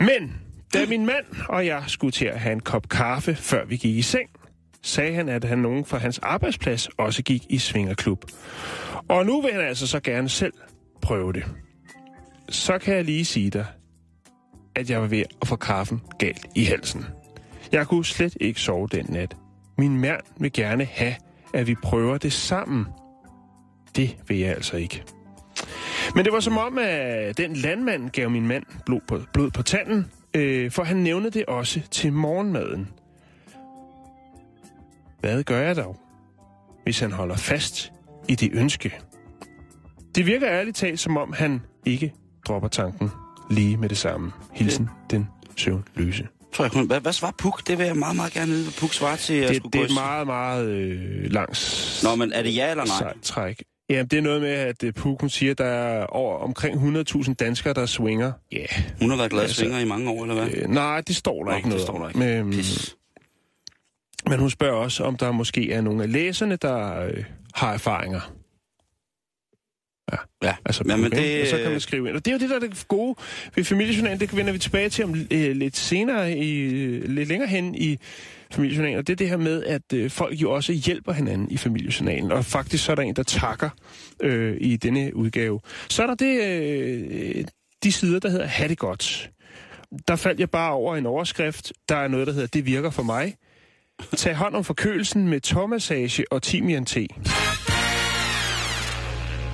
Men 0.00 0.40
da 0.74 0.86
min 0.86 1.06
mand 1.06 1.24
og 1.48 1.66
jeg 1.66 1.84
skulle 1.86 2.12
til 2.12 2.24
at 2.24 2.40
have 2.40 2.52
en 2.52 2.60
kop 2.60 2.88
kaffe, 2.88 3.34
før 3.34 3.64
vi 3.64 3.76
gik 3.76 3.96
i 3.96 4.02
seng, 4.02 4.30
sagde 4.82 5.14
han, 5.14 5.28
at 5.28 5.44
han 5.44 5.58
nogen 5.58 5.84
fra 5.84 5.98
hans 5.98 6.18
arbejdsplads 6.18 6.88
også 6.98 7.22
gik 7.22 7.42
i 7.48 7.58
svingerklub. 7.58 8.24
Og 9.08 9.26
nu 9.26 9.42
vil 9.42 9.52
han 9.52 9.60
altså 9.60 9.86
så 9.86 10.00
gerne 10.00 10.28
selv 10.28 10.52
prøve 11.02 11.32
det. 11.32 11.44
Så 12.48 12.78
kan 12.78 12.94
jeg 12.94 13.04
lige 13.04 13.24
sige 13.24 13.50
dig, 13.50 13.66
at 14.74 14.90
jeg 14.90 15.00
var 15.00 15.06
ved 15.06 15.24
at 15.42 15.48
få 15.48 15.56
kaffen 15.56 16.00
galt 16.18 16.46
i 16.54 16.64
halsen. 16.64 17.04
Jeg 17.72 17.86
kunne 17.86 18.04
slet 18.04 18.36
ikke 18.40 18.60
sove 18.60 18.88
den 18.88 19.06
nat. 19.08 19.36
Min 19.78 20.00
mand 20.00 20.20
vil 20.40 20.52
gerne 20.52 20.84
have, 20.84 21.14
at 21.54 21.66
vi 21.66 21.74
prøver 21.74 22.18
det 22.18 22.32
sammen. 22.32 22.86
Det 23.96 24.16
vil 24.28 24.38
jeg 24.38 24.50
altså 24.50 24.76
ikke. 24.76 25.04
Men 26.14 26.24
det 26.24 26.32
var 26.32 26.40
som 26.40 26.58
om, 26.58 26.78
at 26.78 27.36
den 27.36 27.56
landmand 27.56 28.10
gav 28.10 28.30
min 28.30 28.46
mand 28.46 28.64
blod 28.86 29.00
på, 29.08 29.20
blod 29.32 29.50
på 29.50 29.62
tanden, 29.62 30.10
øh, 30.34 30.70
for 30.70 30.82
han 30.82 30.96
nævnte 30.96 31.30
det 31.30 31.46
også 31.46 31.80
til 31.90 32.12
morgenmaden. 32.12 32.88
Hvad 35.20 35.42
gør 35.42 35.60
jeg 35.60 35.76
dog, 35.76 35.96
hvis 36.84 37.00
han 37.00 37.12
holder 37.12 37.36
fast 37.36 37.92
i 38.28 38.34
det 38.34 38.50
ønske? 38.52 38.92
Det 40.14 40.26
virker 40.26 40.48
ærligt 40.48 40.76
talt, 40.76 41.00
som 41.00 41.16
om 41.16 41.32
han 41.32 41.60
ikke 41.86 42.12
dropper 42.48 42.68
tanken 42.68 43.10
lige 43.50 43.76
med 43.76 43.88
det 43.88 43.98
samme. 43.98 44.32
Hilsen 44.52 44.88
den 45.10 45.28
søvnløse. 45.56 46.28
Tror 46.52 46.64
jeg. 46.78 46.86
Hvad, 46.86 47.00
hvad 47.00 47.12
svarer 47.12 47.32
Puk? 47.38 47.66
Det 47.66 47.78
vil 47.78 47.86
jeg 47.86 47.96
meget, 47.96 48.16
meget 48.16 48.32
gerne 48.32 48.52
vide, 48.52 48.62
hvad 48.64 48.72
Puk 48.80 48.92
svarer 48.92 49.16
til. 49.16 49.34
at 49.34 49.48
Det, 49.48 49.72
det 49.72 49.80
er 49.90 49.94
meget, 49.94 50.26
meget 50.26 50.66
øh, 50.68 51.30
langs 51.30 52.00
Nå, 52.04 52.14
men 52.14 52.32
er 52.32 52.42
det 52.42 52.56
ja 52.56 52.70
eller 52.70 52.84
nej? 52.84 52.98
sejt 52.98 53.16
træk. 53.22 53.62
Ja, 53.90 54.02
det 54.02 54.12
er 54.12 54.20
noget 54.22 54.40
med, 54.40 54.50
at 54.50 54.82
uh, 54.82 54.90
Pukken 54.90 55.28
siger, 55.28 55.50
at 55.52 55.58
der 55.58 55.64
er 55.64 56.06
over 56.06 56.38
omkring 56.38 56.96
100.000 56.98 57.34
danskere, 57.34 57.74
der 57.74 57.86
swinger. 57.86 58.32
Ja, 58.52 58.56
yeah. 58.58 58.68
Hun 59.00 59.10
har 59.10 59.16
været 59.16 59.30
glad 59.30 59.42
Altså, 59.42 59.56
svinger 59.56 59.78
i 59.78 59.84
mange 59.84 60.10
år, 60.10 60.22
eller 60.22 60.34
hvad? 60.34 60.48
øh, 60.54 60.68
nej, 60.68 61.00
det 61.00 61.16
står 61.16 61.44
der 61.44 61.50
Nå, 61.50 61.56
ikke 61.56 61.64
det 61.64 61.68
noget 61.70 61.82
står 61.82 61.98
der 61.98 62.08
ikke. 62.08 62.42
Men, 62.44 62.50
Pis. 62.52 62.96
Men 64.28 64.38
hun 64.38 64.50
spørger 64.50 64.76
også, 64.76 65.04
om 65.04 65.16
der 65.16 65.32
måske 65.32 65.72
er 65.72 65.80
nogle 65.80 66.02
af 66.02 66.12
læserne, 66.12 66.56
der 66.56 67.00
øh, 67.06 67.24
har 67.54 67.72
erfaringer. 67.72 68.40
Ja, 70.42 70.54
Altså, 70.64 70.84
ja 70.88 70.96
men 70.96 71.12
det... 71.12 71.40
Og 71.40 71.46
så 71.46 71.56
kan 71.62 71.70
man 71.70 71.80
skrive 71.80 72.08
ind. 72.08 72.16
Og 72.16 72.24
det 72.24 72.30
er 72.30 72.34
jo 72.34 72.38
det, 72.38 72.50
der 72.50 72.56
er 72.56 72.60
det 72.60 72.88
gode 72.88 73.14
ved 73.54 73.64
familiejournalen. 73.64 74.20
Det 74.20 74.36
vender 74.36 74.52
vi 74.52 74.58
tilbage 74.58 74.88
til 74.88 75.04
om 75.04 75.14
øh, 75.30 75.56
lidt 75.56 75.76
senere, 75.76 76.32
i, 76.32 76.58
øh, 76.58 77.08
lidt 77.08 77.28
længere 77.28 77.48
hen 77.48 77.74
i 77.74 77.98
familiejournalen. 78.50 78.98
Og 78.98 79.06
det 79.06 79.12
er 79.12 79.16
det 79.16 79.28
her 79.28 79.36
med, 79.36 79.64
at 79.64 79.92
øh, 79.94 80.10
folk 80.10 80.42
jo 80.42 80.50
også 80.50 80.72
hjælper 80.72 81.12
hinanden 81.12 81.50
i 81.50 81.56
familiejournalen. 81.56 82.32
Og 82.32 82.44
faktisk 82.44 82.84
så 82.84 82.92
er 82.92 82.96
der 82.96 83.02
en, 83.02 83.16
der 83.16 83.22
takker 83.22 83.70
øh, 84.20 84.56
i 84.60 84.76
denne 84.76 85.16
udgave. 85.16 85.60
Så 85.88 86.02
er 86.02 86.06
der 86.06 86.14
det, 86.14 86.42
øh, 86.42 87.44
de 87.82 87.92
sider, 87.92 88.18
der 88.18 88.28
hedder 88.30 88.46
Ha' 88.46 88.68
det 88.68 88.78
godt. 88.78 89.30
Der 90.08 90.16
faldt 90.16 90.40
jeg 90.40 90.50
bare 90.50 90.72
over 90.72 90.96
en 90.96 91.06
overskrift. 91.06 91.72
Der 91.88 91.96
er 91.96 92.08
noget, 92.08 92.26
der 92.26 92.32
hedder 92.32 92.46
Det 92.46 92.66
virker 92.66 92.90
for 92.90 93.02
mig. 93.02 93.34
Tag 94.16 94.34
hånd 94.34 94.54
om 94.54 94.64
forkølelsen 94.64 95.28
med 95.28 95.40
tårmassage 95.40 96.24
og 96.32 96.42
timian-te. 96.42 97.06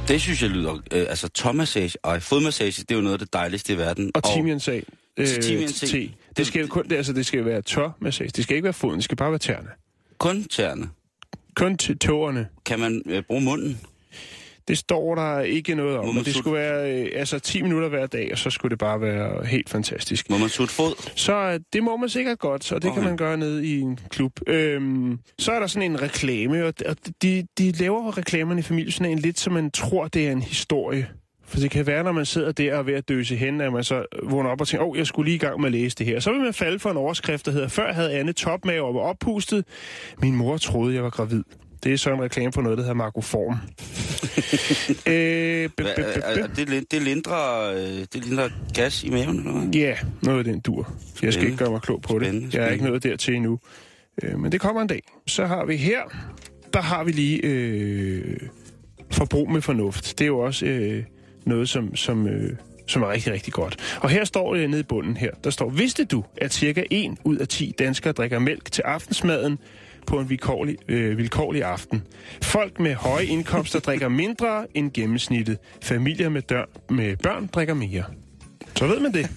Det 0.09 0.21
synes 0.21 0.43
jeg 0.43 0.51
lyder... 0.51 0.75
Øh, 0.75 1.07
altså, 1.09 1.29
tåmassage 1.29 1.93
og 2.03 2.23
fodmassage, 2.23 2.83
det 2.83 2.91
er 2.91 2.95
jo 2.95 3.01
noget 3.01 3.13
af 3.15 3.19
det 3.19 3.33
dejligste 3.33 3.73
i 3.73 3.79
verden. 3.79 4.11
Og 4.15 4.25
timian-te. 4.25 4.83
Øh, 5.17 5.27
te. 5.27 6.11
Det 6.37 6.47
skal 6.47 6.61
jo 6.61 6.67
kun, 6.67 6.89
det, 6.89 6.97
altså, 6.97 7.13
det 7.13 7.27
skal 7.27 7.45
være 7.45 7.63
tørmassage. 7.63 8.31
Det 8.37 8.45
skal 8.45 8.57
ikke 8.57 8.65
være 8.65 8.73
foden, 8.73 8.97
det 8.97 9.05
skal 9.05 9.17
bare 9.17 9.31
være 9.31 9.39
tæerne. 9.39 9.69
Kun 10.19 10.45
tæerne. 10.45 10.89
Kun 11.55 11.77
til 11.77 11.99
tåerne. 11.99 12.49
Kan 12.67 12.81
man 12.81 13.03
øh, 13.07 13.23
bruge 13.23 13.41
munden? 13.41 13.81
Det 14.69 14.79
står 14.79 15.15
der 15.15 15.41
ikke 15.41 15.75
noget 15.75 15.99
om, 15.99 16.15
men 16.15 16.25
det 16.25 16.35
skulle 16.35 16.59
være 16.59 17.03
øh, 17.03 17.09
altså 17.15 17.39
10 17.39 17.63
minutter 17.63 17.89
hver 17.89 18.07
dag, 18.07 18.29
og 18.33 18.39
så 18.39 18.51
skulle 18.51 18.71
det 18.71 18.79
bare 18.79 19.01
være 19.01 19.45
helt 19.45 19.71
fantastisk. 19.71 20.31
Må 20.31 20.39
man 20.39 20.49
sutte 20.49 20.75
fod? 20.75 21.11
Så 21.15 21.35
øh, 21.35 21.61
det 21.73 21.83
må 21.83 21.97
man 21.97 22.09
sikkert 22.09 22.39
godt, 22.39 22.73
og 22.73 22.83
det 22.83 22.91
okay. 22.91 23.01
kan 23.01 23.09
man 23.09 23.17
gøre 23.17 23.37
ned 23.37 23.61
i 23.61 23.81
en 23.81 23.99
klub. 24.11 24.33
Øhm, 24.47 25.19
så 25.39 25.53
er 25.53 25.61
der 25.61 25.67
sådan 25.67 25.91
en 25.91 26.03
reklame, 26.03 26.65
og 26.65 26.75
og 26.87 26.97
de, 27.23 27.47
de 27.59 27.73
laver 27.73 28.19
reklamerne 28.19 28.61
i 28.61 28.63
familiejournalen 28.63 29.19
lidt, 29.19 29.41
så 29.41 29.51
man 29.51 29.71
tror, 29.71 30.09
det 30.09 30.27
er 30.27 30.33
en 30.33 30.43
historie. 30.43 31.09
For 31.49 31.61
det 31.61 31.71
kan 31.71 31.87
være, 31.87 32.05
når 32.05 32.13
man 32.13 32.27
sidder 32.27 32.53
der 32.53 32.73
og 32.73 32.79
er 32.79 32.83
ved 32.83 32.95
at 32.95 33.09
døse 33.09 33.37
hen, 33.37 33.61
at 33.61 33.73
man 33.73 33.85
så 33.85 34.05
vågner 34.23 34.51
op 34.51 34.61
og 34.61 34.69
tænker, 34.69 34.85
åh, 34.85 34.91
oh, 34.91 34.99
jeg 34.99 35.07
skulle 35.07 35.27
lige 35.27 35.35
i 35.35 35.39
gang 35.39 35.61
med 35.61 35.67
at 35.67 35.73
læse 35.73 35.97
det 35.97 36.07
her. 36.07 36.21
Så 36.21 36.33
vil 36.33 36.41
man 36.41 36.55
falde 36.55 36.79
for 36.79 36.91
en 36.91 36.97
overskrift, 36.97 37.47
der 37.47 37.53
hedder, 37.53 37.69
før 37.69 37.93
havde 37.93 38.13
Anne 38.13 38.33
topmave 38.33 38.87
og 38.87 38.95
var 38.95 39.01
oppustet. 39.01 39.65
Min 40.23 40.37
mor 40.37 40.57
troede, 40.57 40.95
jeg 40.95 41.03
var 41.03 41.11
gravid. 41.11 41.43
Det 41.85 41.93
er 41.93 41.97
så 41.97 42.13
en 42.15 42.23
reklame 42.23 42.53
for 42.53 42.63
noget, 42.63 42.79
der 42.79 42.85
hedder 42.85 42.95
Marcoform. 42.95 43.55
øh, 45.13 45.71
er- 45.79 46.41
er- 46.43 46.47
Det, 46.47 46.91
det, 46.91 47.03
lindrer, 47.03 47.73
øh, 47.73 48.07
det 48.13 48.27
lindrer 48.27 48.49
gas 48.75 49.05
i 49.05 49.11
maven, 49.11 49.39
eller 49.39 49.53
hvad? 49.53 49.69
Ja, 49.75 49.97
noget 50.23 50.39
af 50.39 50.45
den 50.45 50.61
dur. 50.61 50.93
Jeg 51.23 51.33
skal 51.33 51.45
ikke 51.45 51.57
gøre 51.57 51.71
mig 51.71 51.81
klog 51.83 52.03
på 52.03 52.19
det. 52.19 52.55
Jeg 52.55 52.65
er 52.65 52.71
ikke 52.71 52.85
nået 52.85 53.03
dertil 53.03 53.35
endnu. 53.35 53.59
Øh, 54.23 54.39
men 54.39 54.53
det 54.53 54.61
kommer 54.61 54.83
en 54.83 54.89
dag. 54.89 55.03
Så 55.27 55.47
har 55.47 55.65
vi 55.65 55.77
her, 55.77 56.01
der 56.73 56.81
har 56.81 57.05
vi 57.05 57.13
lige 57.13 57.41
øh, 57.45 58.37
forbrug 59.11 59.51
med 59.53 59.61
fornuft. 59.63 60.19
Det 60.19 60.25
er 60.25 60.29
jo 60.29 60.39
også 60.39 60.67
øh, 60.67 61.05
noget, 61.45 61.69
som, 61.69 61.97
som, 61.97 62.29
øh, 62.29 62.51
som 62.87 63.03
er 63.03 63.09
rigtig, 63.13 63.33
rigtig 63.33 63.53
godt. 63.53 63.99
Og 64.01 64.11
her 64.11 64.25
står 64.25 64.55
det 64.55 64.71
nede 64.71 64.81
i 64.81 64.85
bunden 64.85 65.17
her. 65.17 65.31
Der 65.45 65.51
står, 65.51 65.71
vidste 65.71 66.05
du, 66.05 66.25
at 66.37 66.53
cirka 66.55 66.85
1 66.91 67.11
ud 67.25 67.37
af 67.37 67.49
10 67.49 67.75
danskere 67.79 68.13
drikker 68.13 68.39
mælk 68.39 68.73
til 68.73 68.83
aftensmaden 68.83 69.59
på 70.07 70.19
en 70.19 70.31
vilkårlig, 70.31 70.77
øh, 70.89 71.19
vilkårlig 71.19 71.63
aften. 71.65 72.03
Folk 72.43 72.81
med 72.81 72.95
høje 72.95 73.25
indkomster 73.25 73.81
drikker 73.81 74.09
mindre 74.09 74.67
end 74.75 74.91
gennemsnittet. 74.93 75.59
Familier 75.83 76.29
med, 76.29 76.43
dør, 76.43 76.65
med 76.91 77.17
børn 77.17 77.47
drikker 77.47 77.75
mere. 77.75 78.05
Så 78.77 78.87
ved 78.87 79.01
man 79.01 79.13
det. 79.15 79.31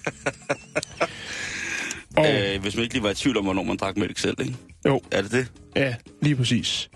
Og, 2.16 2.26
Øh, 2.26 2.60
hvis 2.62 2.76
man 2.76 2.82
ikke 2.82 2.94
lige 2.94 3.02
var 3.02 3.10
i 3.10 3.14
tvivl 3.14 3.36
om, 3.36 3.44
hvornår 3.44 3.62
man 3.62 3.76
drak 3.76 3.96
mælk 3.96 4.18
selv, 4.18 4.36
ikke? 4.40 4.56
jo, 4.86 5.00
Er 5.10 5.22
det 5.22 5.32
det? 5.32 5.52
ja, 5.76 5.94
lige 6.22 6.36
præcis. 6.36 6.90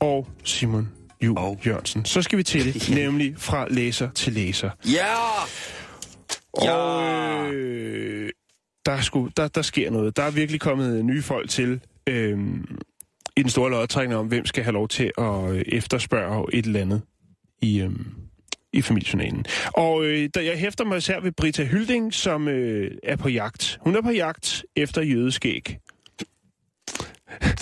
Og 0.00 0.28
Simon 0.44 0.88
Juhl 1.24 1.38
Og- 1.38 1.58
Jørgensen. 1.66 2.04
Så 2.04 2.22
skal 2.22 2.38
vi 2.38 2.42
til 2.42 2.74
det, 2.74 2.90
nemlig 3.04 3.34
fra 3.36 3.66
læser 3.70 4.10
til 4.10 4.32
læser. 4.32 4.70
Ja! 4.86 5.06
Ja! 6.64 6.72
Og 6.72 7.52
øh, 7.52 8.30
der, 8.86 8.92
er 8.92 9.00
sgu, 9.00 9.28
der, 9.36 9.48
der 9.48 9.62
sker 9.62 9.90
noget. 9.90 10.16
Der 10.16 10.22
er 10.22 10.30
virkelig 10.30 10.60
kommet 10.60 11.04
nye 11.04 11.22
folk 11.22 11.50
til 11.50 11.80
øh, 12.06 12.38
i 13.38 13.42
den 13.42 13.50
store 13.50 13.70
lodtrækning 13.70 14.20
om, 14.20 14.26
hvem 14.26 14.46
skal 14.46 14.64
have 14.64 14.72
lov 14.72 14.88
til 14.88 15.10
at 15.18 15.50
øh, 15.50 15.62
efterspørge 15.66 16.46
et 16.54 16.66
eller 16.66 16.80
andet 16.80 17.02
i, 17.62 17.80
øh, 17.80 17.90
i 18.72 18.82
familiejournalen. 18.82 19.44
Og 19.74 20.04
øh, 20.04 20.28
der, 20.34 20.40
jeg 20.40 20.58
hæfter 20.58 20.84
mig 20.84 20.98
især 20.98 21.20
ved 21.20 21.32
Brita 21.32 21.64
Hylding, 21.64 22.14
som 22.14 22.48
øh, 22.48 22.90
er 23.02 23.16
på 23.16 23.28
jagt. 23.28 23.78
Hun 23.80 23.96
er 23.96 24.02
på 24.02 24.10
jagt 24.10 24.64
efter 24.76 25.02
jødeskæg. 25.02 25.78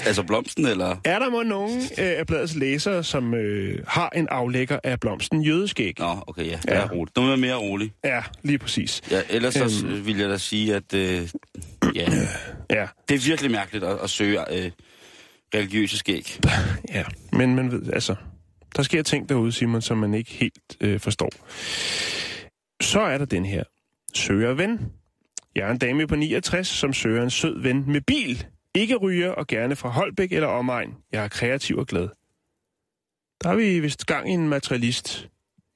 Altså 0.06 0.22
blomsten, 0.22 0.66
eller? 0.66 0.96
Er 1.04 1.18
der 1.18 1.30
må 1.30 1.42
nogen 1.42 1.78
øh, 1.78 2.18
af 2.18 2.26
bladets 2.26 2.54
læsere, 2.54 3.04
som 3.04 3.34
øh, 3.34 3.78
har 3.88 4.10
en 4.16 4.28
aflægger 4.30 4.78
af 4.84 5.00
blomsten 5.00 5.42
jødeskæg? 5.42 5.94
Nå, 5.98 6.16
okay, 6.26 6.46
ja. 6.46 6.58
Ja. 6.68 6.74
ja. 6.74 6.80
Er 6.84 6.88
roligt. 6.90 7.16
Nu 7.16 7.22
er 7.24 7.28
jeg 7.30 7.38
mere 7.38 7.54
rolig. 7.54 7.92
Ja, 8.04 8.22
lige 8.42 8.58
præcis. 8.58 9.02
Ja, 9.10 9.20
ellers 9.30 9.54
så 9.54 9.86
Øhm. 9.86 10.06
vil 10.06 10.18
jeg 10.18 10.28
da 10.28 10.38
sige, 10.38 10.74
at 10.74 10.94
øh, 10.94 11.28
ja, 11.94 12.06
Ja, 12.70 12.86
det 13.08 13.14
er 13.14 13.18
virkelig 13.26 13.50
mærkeligt 13.50 13.84
at, 13.84 13.98
at 14.02 14.10
søge 14.10 14.64
øh, 14.64 14.70
religiøse 15.54 15.98
skæg. 15.98 16.40
ja. 16.94 17.04
Men 17.32 17.54
man 17.54 17.70
ved, 17.70 17.92
altså, 17.92 18.14
der 18.76 18.82
sker 18.82 19.02
ting 19.02 19.28
derude, 19.28 19.52
Simon, 19.52 19.82
som 19.82 19.98
man 19.98 20.14
ikke 20.14 20.30
helt 20.30 20.76
øh, 20.80 21.00
forstår. 21.00 21.30
Så 22.82 23.00
er 23.00 23.18
der 23.18 23.24
den 23.24 23.44
her. 23.44 23.64
Søger 24.14 24.54
ven. 24.54 24.92
Jeg 25.54 25.68
er 25.68 25.70
en 25.70 25.78
dame 25.78 26.06
på 26.06 26.16
69, 26.16 26.68
som 26.68 26.92
søger 26.92 27.22
en 27.22 27.30
sød 27.30 27.62
ven 27.62 27.84
med 27.92 28.00
bil. 28.00 28.46
Ikke 28.74 28.96
ryger 28.96 29.30
og 29.30 29.46
gerne 29.46 29.76
fra 29.76 29.88
Holbæk 29.88 30.32
eller 30.32 30.48
omegn. 30.48 30.94
Jeg 31.12 31.24
er 31.24 31.28
kreativ 31.28 31.76
og 31.76 31.86
glad. 31.86 32.08
Der 33.42 33.48
har 33.48 33.56
vi 33.56 33.80
vist 33.80 34.06
gang 34.06 34.30
i 34.30 34.32
en 34.32 34.48
materialist. 34.48 35.28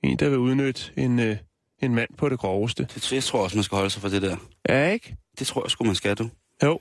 En, 0.02 0.16
der 0.16 0.28
vil 0.28 0.38
udnytte 0.38 0.92
en, 0.96 1.18
øh, 1.18 1.36
en 1.82 1.94
mand 1.94 2.10
på 2.18 2.28
det 2.28 2.38
groveste. 2.38 2.88
Det, 2.94 3.12
jeg 3.12 3.24
tror 3.24 3.44
også, 3.44 3.56
man 3.56 3.64
skal 3.64 3.76
holde 3.76 3.90
sig 3.90 4.02
for 4.02 4.08
det 4.08 4.22
der. 4.22 4.36
Ja, 4.68 4.90
ikke? 4.90 5.16
Det 5.38 5.46
tror 5.46 5.64
jeg 5.64 5.70
sgu, 5.70 5.84
man 5.84 5.94
skal, 5.94 6.14
du. 6.14 6.30
Jo. 6.64 6.80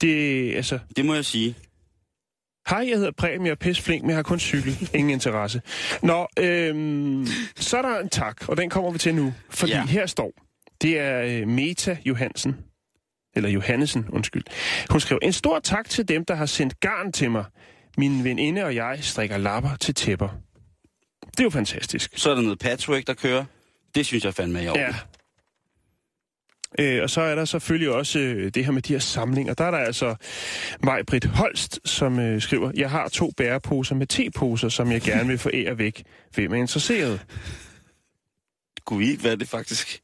Det, 0.00 0.54
altså, 0.54 0.78
Det 0.96 1.04
må 1.04 1.14
jeg 1.14 1.24
sige. 1.24 1.54
Hej, 2.70 2.84
jeg 2.88 2.96
hedder 2.96 3.10
Preben, 3.10 3.46
jeg 3.46 3.50
er 3.50 3.56
pisse 3.56 3.82
flink, 3.82 4.02
men 4.02 4.10
jeg 4.10 4.16
har 4.16 4.22
kun 4.22 4.38
cykel. 4.38 4.88
Ingen 4.94 5.10
interesse. 5.10 5.60
Nå, 6.02 6.26
øhm, 6.38 7.26
så 7.56 7.78
er 7.78 7.82
der 7.82 7.98
en 7.98 8.08
tak, 8.08 8.48
og 8.48 8.56
den 8.56 8.70
kommer 8.70 8.90
vi 8.90 8.98
til 8.98 9.14
nu. 9.14 9.34
Fordi 9.50 9.72
ja. 9.72 9.86
Her 9.86 10.06
står, 10.06 10.32
det 10.82 10.98
er 10.98 11.22
øh, 11.22 11.48
Meta 11.48 11.96
Johansen, 12.04 12.56
eller 13.36 13.50
Johannesen, 13.50 14.06
undskyld. 14.08 14.44
Hun 14.90 15.00
skriver, 15.00 15.18
en 15.22 15.32
stor 15.32 15.58
tak 15.58 15.88
til 15.88 16.08
dem, 16.08 16.24
der 16.24 16.34
har 16.34 16.46
sendt 16.46 16.80
garn 16.80 17.12
til 17.12 17.30
mig. 17.30 17.44
Min 17.98 18.24
veninde 18.24 18.64
og 18.64 18.74
jeg 18.74 18.98
strikker 19.00 19.36
lapper 19.36 19.76
til 19.80 19.94
tæpper. 19.94 20.28
Det 21.30 21.40
er 21.40 21.44
jo 21.44 21.50
fantastisk. 21.50 22.10
Så 22.16 22.30
er 22.30 22.34
der 22.34 22.42
noget 22.42 22.58
patchwork, 22.58 23.06
der 23.06 23.14
kører. 23.14 23.44
Det 23.94 24.06
synes 24.06 24.24
jeg 24.24 24.34
fandme 24.34 24.58
er 24.58 24.62
i 24.62 24.68
orden. 24.68 24.80
Ja. 24.80 24.94
Øh, 26.80 27.02
og 27.02 27.10
så 27.10 27.20
er 27.20 27.34
der 27.34 27.44
selvfølgelig 27.44 27.90
også 27.90 28.18
øh, 28.18 28.50
det 28.54 28.64
her 28.64 28.72
med 28.72 28.82
de 28.82 28.92
her 28.92 29.00
samlinger. 29.00 29.54
Der 29.54 29.64
er 29.64 29.70
der 29.70 29.78
altså 29.78 30.14
Maj-Britt 30.86 31.26
Holst, 31.28 31.80
som 31.84 32.18
øh, 32.18 32.40
skriver, 32.42 32.70
jeg 32.74 32.90
har 32.90 33.08
to 33.08 33.30
bæreposer 33.36 33.94
med 33.94 34.06
teposer, 34.06 34.68
som 34.68 34.92
jeg 34.92 35.00
gerne 35.00 35.28
vil 35.28 35.38
forære 35.38 35.78
væk. 35.78 36.02
Hvem 36.34 36.52
er 36.52 36.56
interesseret? 36.56 37.20
Kunne 38.84 38.98
vi 38.98 39.10
ikke 39.10 39.24
være 39.24 39.36
det, 39.36 39.48
faktisk? 39.48 40.00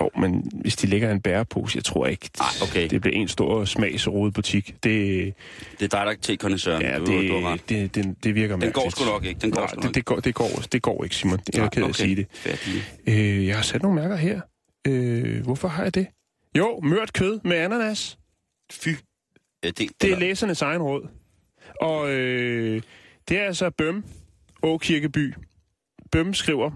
Jo, 0.00 0.10
men 0.20 0.50
hvis 0.60 0.76
de 0.76 0.86
lægger 0.86 1.12
en 1.12 1.20
bærepose, 1.20 1.76
jeg 1.76 1.84
tror 1.84 2.06
ikke, 2.06 2.30
Ej, 2.40 2.46
okay. 2.62 2.88
det 2.90 3.00
bliver 3.00 3.16
en 3.16 3.28
stor 3.28 3.64
smagsrodet 3.64 4.34
butik. 4.34 4.66
Det, 4.82 4.82
Det 4.82 5.84
er 5.84 5.88
dig, 5.88 5.90
der 5.90 5.96
er 5.98 6.14
til 6.22 6.38
kondensøren. 6.38 6.82
ja, 6.82 6.98
du, 6.98 7.28
du 7.28 7.40
har 7.40 7.52
det, 7.56 7.68
det, 7.68 7.94
det, 7.94 8.24
det 8.24 8.34
virker 8.34 8.54
Den 8.54 8.60
mærkeligt. 8.60 8.74
går 8.74 8.90
sgu 8.90 9.04
nok 9.04 9.24
ikke. 9.24 9.40
Den 9.40 9.50
går 9.50 9.60
Nej, 9.60 9.68
sgu 9.68 9.76
det, 9.76 9.84
nok 9.84 9.94
det, 9.94 10.04
går, 10.04 10.16
det, 10.20 10.34
går, 10.34 10.62
det 10.72 10.82
går 10.82 11.04
ikke, 11.04 11.16
Simon. 11.16 11.38
Jeg 11.52 11.58
er 11.58 11.62
Nej, 11.62 11.70
ked 11.70 11.82
af 11.82 11.88
at 11.88 11.96
sige 11.96 12.16
det. 12.16 12.26
Øh, 13.06 13.46
jeg 13.46 13.56
har 13.56 13.62
sat 13.62 13.82
nogle 13.82 14.00
mærker 14.00 14.16
her. 14.16 14.40
Øh, 14.86 15.42
hvorfor 15.44 15.68
har 15.68 15.82
jeg 15.82 15.94
det? 15.94 16.06
Jo, 16.58 16.80
mørt 16.80 17.12
kød 17.12 17.40
med 17.44 17.56
ananas. 17.56 18.18
Fy. 18.72 18.88
Ja, 19.64 19.68
det, 19.68 19.78
Det 19.78 19.88
er 20.02 20.06
eller- 20.06 20.18
læsernes 20.18 20.62
egen 20.62 20.82
råd. 20.82 21.08
Og 21.80 22.10
øh, 22.10 22.82
det 23.28 23.38
er 23.38 23.44
altså 23.44 23.70
Bøm, 23.70 24.04
Åkirkeby. 24.62 25.34
Bøm 26.12 26.34
skriver, 26.34 26.70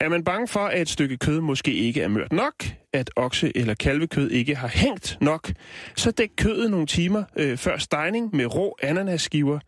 er 0.00 0.08
man 0.08 0.24
bange 0.24 0.48
for, 0.48 0.60
at 0.60 0.80
et 0.80 0.88
stykke 0.88 1.16
kød 1.16 1.40
måske 1.40 1.72
ikke 1.74 2.02
er 2.02 2.08
mørt 2.08 2.32
nok, 2.32 2.64
at 2.92 3.10
okse- 3.20 3.50
eller 3.54 3.74
kalvekød 3.74 4.30
ikke 4.30 4.54
har 4.54 4.68
hængt 4.68 5.18
nok, 5.20 5.50
så 5.96 6.10
dæk 6.10 6.30
kødet 6.36 6.70
nogle 6.70 6.86
timer 6.86 7.24
øh, 7.36 7.56
før 7.58 7.78
stegning 7.78 8.36
med 8.36 8.54
rå 8.54 8.76
ananasskiver. 8.82 9.58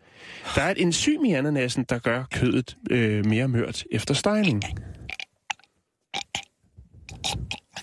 Der 0.55 0.63
er 0.63 0.71
et 0.71 0.83
enzym 0.83 1.25
i 1.25 1.33
ananasen, 1.33 1.85
der 1.89 1.99
gør 1.99 2.25
kødet 2.33 2.77
øh, 2.91 3.27
mere 3.27 3.49
mørt 3.49 3.85
efter 3.91 4.15
stegning. 4.15 4.63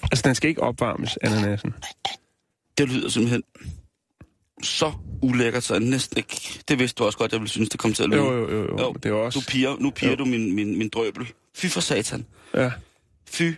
Altså, 0.04 0.22
den 0.26 0.36
skal 0.36 0.50
ikke 0.50 0.64
opvarmes, 0.64 1.18
ananasen. 1.22 1.74
Det 2.78 2.90
lyder 2.90 3.10
simpelthen 3.10 3.44
så 4.64 4.92
ulækkert, 5.22 5.64
så 5.64 5.74
jeg 5.74 5.84
næsten 5.84 6.18
ikke... 6.18 6.60
Det 6.68 6.80
vidste 6.80 7.00
du 7.00 7.06
også 7.06 7.18
godt, 7.18 7.32
jeg 7.32 7.40
ville 7.40 7.50
synes, 7.50 7.70
det 7.70 7.80
kom 7.80 7.94
til 7.94 8.04
at 8.04 8.10
lyde. 8.10 8.20
Jo, 8.22 8.34
jo, 8.34 8.50
jo. 8.52 8.62
jo. 8.64 8.80
Jo, 8.80 8.94
Det 8.94 9.10
er 9.10 9.14
også... 9.14 9.40
Nu 9.40 9.44
piger, 9.48 9.76
nu 9.80 9.90
piger 9.90 10.10
Jo. 10.12 10.16
du 10.16 10.26
min, 10.26 10.56
min, 10.56 10.78
min 10.78 10.90
drøbel. 10.90 11.34
Fy 11.56 11.66
for 11.66 11.82
satan. 11.82 12.26
Ja, 12.54 12.72
Fy. 13.30 13.52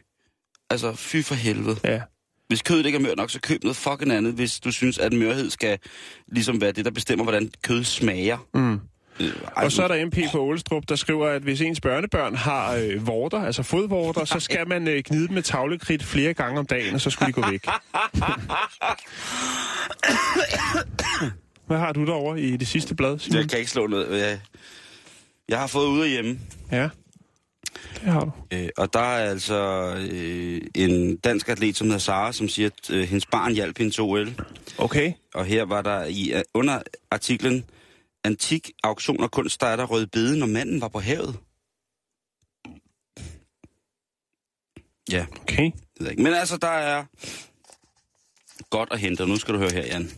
Altså, 0.70 0.94
fy 0.94 1.22
for 1.22 1.36
helvede. 1.36 1.78
ja. 1.84 2.02
Hvis 2.48 2.62
kødet 2.62 2.86
ikke 2.86 2.96
er 2.96 3.02
mørt 3.02 3.18
nok, 3.18 3.30
så 3.30 3.40
køb 3.42 3.64
noget 3.64 3.76
fucking 3.76 4.12
andet, 4.12 4.34
hvis 4.34 4.60
du 4.60 4.72
synes, 4.72 4.98
at 4.98 5.14
mørhed 5.14 5.50
skal 5.50 5.80
ligesom 6.32 6.62
være 6.62 6.72
det, 6.72 6.86
der 6.86 6.92
bestemmer, 6.92 7.24
hvordan 7.26 7.52
kød 7.64 7.84
smager. 7.84 8.38
Mm. 8.54 8.80
Øh, 9.22 9.34
ej, 9.58 9.66
Og 9.66 9.72
så 9.72 9.84
er 9.84 9.88
der 9.88 10.06
MP 10.06 10.18
på 10.32 10.40
Ålestrup, 10.40 10.84
der 10.90 10.96
skriver, 10.96 11.28
at 11.28 11.42
hvis 11.42 11.62
ens 11.62 11.82
børnebørn 11.82 12.36
har 12.36 12.75
øh, 12.75 13.08
vorter, 13.08 13.40
altså 13.46 13.63
fodvorter, 13.63 14.25
så 14.25 14.40
skal 14.40 14.68
man 14.68 14.88
øh, 14.88 15.04
gnide 15.06 15.28
dem 15.28 15.34
med 15.34 15.44
tavlekridt 15.44 16.04
flere 16.04 16.34
gange 16.34 16.60
om 16.60 16.66
dagen, 16.66 16.96
og 16.96 17.01
så 17.01 17.10
skulle 17.10 17.28
de 17.28 17.34
gå 17.42 17.50
væk. 17.51 17.66
Hvad 21.68 21.78
har 21.78 21.92
du 21.94 22.06
derovre 22.06 22.42
i 22.42 22.58
det 22.58 22.68
sidste 22.68 22.96
blad, 22.96 23.20
Simon? 23.20 23.40
Jeg 23.40 23.50
kan 23.50 23.60
ikke 23.60 23.72
slå 23.72 23.88
noget. 23.88 24.20
Jeg, 24.22 24.40
jeg 25.50 25.60
har 25.60 25.68
fået 25.68 25.88
ude 25.88 26.08
hjemme, 26.10 26.40
Ja, 26.72 26.90
det 27.96 28.12
har 28.13 28.20
du. 28.25 28.32
øh, 28.51 28.70
og 28.78 28.94
der 28.94 29.00
er 29.00 29.30
altså 29.30 29.94
øh, 30.12 30.62
en 30.75 31.16
dansk 31.18 31.50
atlet, 31.50 31.78
som 31.78 31.88
hedder 31.88 32.00
Sara, 32.00 32.32
som 32.34 32.50
siger, 32.50 32.70
at 32.70 32.96
øh, 32.96 33.04
hendes 33.04 33.25
barn 33.25 33.54
hjalp 33.54 33.78
hende 33.78 33.92
til 33.92 34.04
OL. 34.04 34.30
Okay. 34.78 35.13
Og 35.34 35.46
her 35.46 35.63
var 35.66 35.82
der 35.82 36.06
i 36.06 36.32
øh, 36.36 36.42
under 36.54 36.80
artiklen 37.12 37.66
Antik 38.24 38.72
auktion 38.84 39.24
og 39.24 39.32
kunst, 39.32 39.62
der 39.62 39.68
er 39.68 39.75
der 39.75 39.86
røde 39.86 40.08
bede, 40.08 40.40
når 40.40 40.46
manden 40.46 40.82
var 40.82 40.88
på 40.88 41.00
havet. 41.00 41.40
Ja, 45.12 45.25
Okay. 45.42 45.63
det 45.63 45.74
ved 46.00 46.06
jeg 46.08 46.12
ikke. 46.12 46.24
Men 46.24 46.34
altså, 46.34 46.58
der 46.58 46.68
er 46.68 47.06
godt 48.70 48.90
at 48.92 49.00
hente, 49.00 49.22
og 49.22 49.28
nu 49.28 49.36
skal 49.38 49.54
du 49.54 49.60
høre 49.60 49.72
her, 49.74 49.86
Jan. 49.86 50.12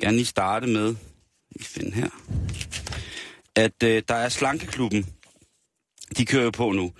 Gerne 0.00 0.16
lige 0.16 0.26
starte 0.26 0.66
med, 0.66 0.94
vi 1.58 1.64
finde 1.64 1.92
her. 1.92 2.08
at 3.56 3.82
øh, 3.82 4.02
der 4.08 4.14
er 4.14 4.28
Slankeklubben. 4.28 5.06
De 6.16 6.26
kører 6.26 6.44
jo 6.44 6.50
på 6.50 6.72
nu. 6.72 6.92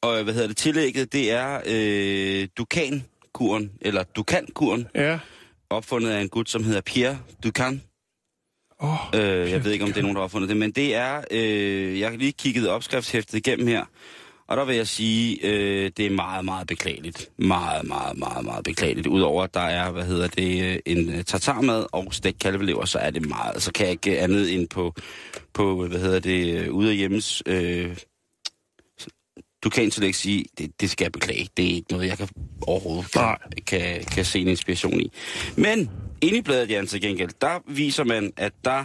Og 0.00 0.22
hvad 0.22 0.34
hedder 0.34 0.48
det, 0.48 0.56
tillægget, 0.56 1.12
det 1.12 1.30
er 1.30 1.60
øh, 1.66 2.48
Dukan-kuren, 2.56 3.72
eller 3.80 4.02
Dukan-kuren, 4.04 4.86
Ja. 4.94 5.18
opfundet 5.70 6.10
af 6.10 6.20
en 6.20 6.28
gut, 6.28 6.50
som 6.50 6.64
hedder 6.64 6.80
Pierre 6.80 7.18
Ducan. 7.44 7.82
Oh, 8.82 8.98
Øh, 9.14 9.50
jeg 9.50 9.64
ved 9.64 9.72
ikke, 9.72 9.84
om 9.84 9.90
det 9.90 9.98
er 9.98 10.02
nogen, 10.02 10.14
der 10.14 10.20
har 10.20 10.24
opfundet 10.24 10.48
det, 10.48 10.56
men 10.56 10.70
det 10.70 10.94
er, 10.94 11.24
øh, 11.30 12.00
jeg 12.00 12.10
har 12.10 12.16
lige 12.16 12.32
kigget 12.32 12.68
opskriftshæftet 12.68 13.34
igennem 13.34 13.66
her, 13.66 13.84
og 14.48 14.56
der 14.56 14.64
vil 14.64 14.76
jeg 14.76 14.86
sige, 14.86 15.38
øh, 15.42 15.90
det 15.96 16.06
er 16.06 16.10
meget, 16.10 16.44
meget 16.44 16.66
beklageligt. 16.66 17.30
Meget, 17.38 17.86
meget, 17.88 18.18
meget, 18.18 18.44
meget 18.44 18.64
beklageligt. 18.64 19.06
Udover 19.06 19.42
at 19.42 19.54
der 19.54 19.60
er, 19.60 19.90
hvad 19.90 20.04
hedder 20.04 20.28
det, 20.28 20.64
øh, 20.64 20.78
en 20.86 21.10
øh, 21.10 21.24
tartarmad 21.24 21.86
og 21.92 22.14
stegt 22.14 22.38
kalvelever, 22.38 22.84
så 22.84 22.98
er 22.98 23.10
det 23.10 23.28
meget, 23.28 23.62
så 23.62 23.72
kan 23.72 23.84
jeg 23.84 23.92
ikke 23.92 24.20
andet 24.20 24.54
end 24.54 24.68
på, 24.68 24.94
på 25.54 25.86
hvad 25.86 26.00
hedder 26.00 26.20
det, 26.20 26.58
øh, 26.58 26.72
ude 26.72 26.90
af 26.90 26.96
hjemmes, 26.96 27.42
øh, 27.46 27.96
du 29.64 29.70
kan 29.70 29.82
ikke 29.84 30.12
sige, 30.12 30.44
det, 30.58 30.80
det 30.80 30.90
skal 30.90 31.04
jeg 31.04 31.12
beklage. 31.12 31.48
Det 31.56 31.64
er 31.64 31.74
ikke 31.74 31.92
noget, 31.92 32.06
jeg 32.06 32.18
kan 32.18 32.28
overhovedet 32.62 33.12
kan, 33.12 33.36
kan, 33.66 34.04
kan 34.04 34.24
se 34.24 34.38
en 34.38 34.48
inspiration 34.48 35.00
i. 35.00 35.12
Men 35.56 35.90
inde 36.22 36.38
i 36.38 36.42
bladet, 36.42 36.70
Jan, 36.70 36.86
til 36.86 37.00
gengæld, 37.00 37.30
der 37.40 37.60
viser 37.66 38.04
man, 38.04 38.32
at 38.36 38.52
der 38.64 38.84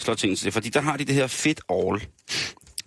slår 0.00 0.14
ting 0.14 0.38
til 0.38 0.44
det. 0.44 0.52
Fordi 0.52 0.68
der 0.68 0.80
har 0.80 0.96
de 0.96 1.04
det 1.04 1.14
her 1.14 1.26
fit 1.26 1.60
all. 1.70 2.08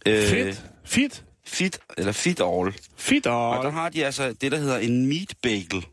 Øh, 0.05 0.23
Fedt. 0.27 0.63
Fedt. 0.85 1.25
Fit, 1.47 1.79
eller 1.97 2.11
fit 2.11 2.41
all. 2.41 2.73
Fedt 2.97 3.27
og... 3.27 3.49
Og 3.49 3.63
der 3.63 3.69
har 3.71 3.89
de 3.89 4.05
altså 4.05 4.33
det, 4.33 4.51
der 4.51 4.57
hedder 4.57 4.77
en 4.77 5.05
meat 5.07 5.33
bagel. 5.41 5.69
det 5.71 5.85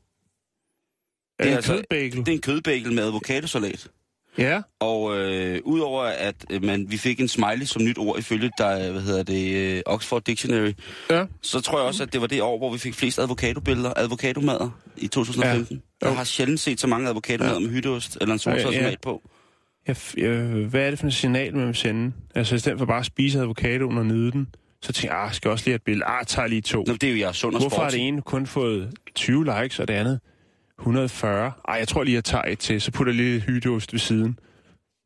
er 1.38 1.45
en 1.47 1.52
altså- 1.55 1.73
kødbagel. 1.73 2.17
Det 2.17 2.29
er 2.29 2.33
en 2.33 2.41
kødbagel 2.41 2.93
med 2.93 3.02
avocadosalat. 3.07 3.88
Ja. 4.39 4.61
Og 4.81 5.19
øh, 5.19 5.61
udover 5.65 6.03
at 6.03 6.35
øh, 6.51 6.65
man, 6.65 6.87
vi 6.91 6.97
fik 6.97 7.21
en 7.21 7.29
smiley 7.29 7.65
som 7.67 7.85
nyt 7.85 7.99
ord 7.99 8.19
ifølge 8.19 8.51
der, 8.59 8.93
hvad 8.93 9.01
hedder 9.03 9.23
det, 9.23 9.55
øh, 9.77 9.83
Oxford 9.87 10.23
Dictionary, 10.25 10.73
Ja. 11.11 11.25
så 11.43 11.61
tror 11.61 11.79
jeg 11.79 11.87
også, 11.87 12.03
at 12.03 12.12
det 12.12 12.21
var 12.21 12.27
det 12.27 12.43
år, 12.43 12.59
hvor 12.59 12.73
vi 12.73 12.79
fik 12.79 12.95
flest 12.95 13.19
advokadobilleder, 13.19 13.93
advokadomader 13.97 14.71
i 14.97 15.07
2015. 15.09 15.83
Ja. 16.03 16.07
Jeg 16.09 16.17
har 16.17 16.25
sjældent 16.25 16.61
set 16.61 16.81
så 16.81 16.87
mange 16.87 17.09
advokadomader 17.09 17.59
med 17.59 17.69
hytteost 17.71 18.19
eller 18.21 18.33
en 18.33 18.39
solsovsmat 18.39 18.83
Ja, 18.83 18.89
ja. 18.91 18.95
på. 19.03 19.23
Jeg, 19.87 19.97
jeg, 20.17 20.31
hvad 20.45 20.81
er 20.87 20.91
det 20.91 20.99
for 20.99 21.07
en 21.07 21.12
signal, 21.12 21.57
man 21.57 21.67
vil 21.67 21.75
sende? 21.75 22.12
Altså, 22.35 22.55
i 22.55 22.59
stedet 22.59 22.79
for 22.79 22.87
bare 22.87 23.01
at 23.01 23.07
spise 23.07 23.41
avocadoen 23.41 23.99
og 23.99 24.07
nyde 24.07 24.33
den, 24.33 24.49
så 24.83 24.93
tænker 24.93 25.15
jeg, 25.17 25.25
ah, 25.25 25.35
skal 25.35 25.49
jeg 25.49 25.53
også 25.53 25.65
lige 25.65 25.73
have 25.73 25.77
et 25.77 25.83
billede? 25.83 26.05
Ah, 26.07 26.27
tager 26.27 26.49
lige 26.49 26.61
to. 26.61 26.85
Nå, 26.87 26.93
det 26.95 27.05
er 27.05 27.12
jo 27.12 27.19
jeg 27.19 27.35
sund 27.35 27.55
og 27.55 27.61
Hvorfor 27.61 27.77
har 27.77 27.83
sporty. 27.85 27.97
det 27.97 28.07
ene 28.09 28.23
kun 28.23 28.47
fået 28.47 28.91
20 29.15 29.45
likes, 29.62 29.79
og 29.79 29.89
det 29.89 29.95
andet 29.95 30.21
140? 30.83 31.53
Ej, 31.69 31.75
jeg 31.75 31.89
tror 31.89 32.05
lige, 32.05 32.15
jeg 32.15 32.25
tager 32.25 32.45
et 32.45 32.59
til, 32.59 32.81
så 32.81 32.91
putter 32.93 33.12
jeg 33.12 33.17
lige 33.17 33.33
lidt 33.33 33.45
hytteost 33.45 33.93
ved 33.93 34.01
siden. 34.01 34.39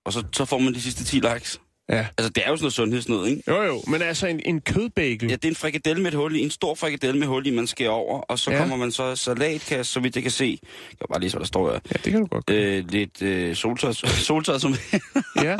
Og 0.06 0.12
så, 0.12 0.24
så 0.32 0.44
får 0.44 0.58
man 0.58 0.74
de 0.74 0.80
sidste 0.80 1.04
10 1.04 1.16
likes. 1.16 1.60
Ja. 1.88 2.06
Altså, 2.18 2.30
det 2.30 2.42
er 2.46 2.50
jo 2.50 2.56
sådan 2.56 2.62
noget 2.64 2.72
sundhedsnød, 2.72 3.26
ikke? 3.26 3.42
Jo, 3.48 3.62
jo, 3.62 3.82
men 3.88 4.02
altså 4.02 4.26
en, 4.26 4.40
en 4.44 4.60
kødbagel. 4.60 5.28
Ja, 5.28 5.34
det 5.36 5.44
er 5.44 5.48
en 5.48 5.54
frikadelle 5.54 6.02
med 6.02 6.12
et 6.12 6.16
hul 6.18 6.36
i, 6.36 6.40
en 6.40 6.50
stor 6.50 6.74
frikadelle 6.74 7.18
med 7.18 7.26
hul 7.26 7.46
i, 7.46 7.50
man 7.50 7.66
skærer 7.66 7.90
over, 7.90 8.20
og 8.20 8.38
så 8.38 8.50
Ja. 8.50 8.56
ja. 8.56 8.62
kommer 8.62 8.76
man 8.76 8.92
så 8.92 9.16
salatkasse, 9.16 9.92
så 9.92 10.00
vidt 10.00 10.14
jeg 10.14 10.22
kan 10.22 10.30
se. 10.32 10.58
Jeg 10.62 10.98
kan 10.98 11.06
bare 11.10 11.20
lige, 11.20 11.30
hvad 11.30 11.40
der 11.40 11.46
står 11.46 11.66
her. 11.72 11.72
Ja, 11.92 11.96
det 12.04 12.12
kan 12.12 12.20
du 12.20 12.26
godt. 12.26 12.50
Øh, 12.50 12.84
lidt 12.88 13.22
øh, 13.22 13.54
soltøj 13.56 14.58
som 14.58 14.74
Ja, 15.42 15.56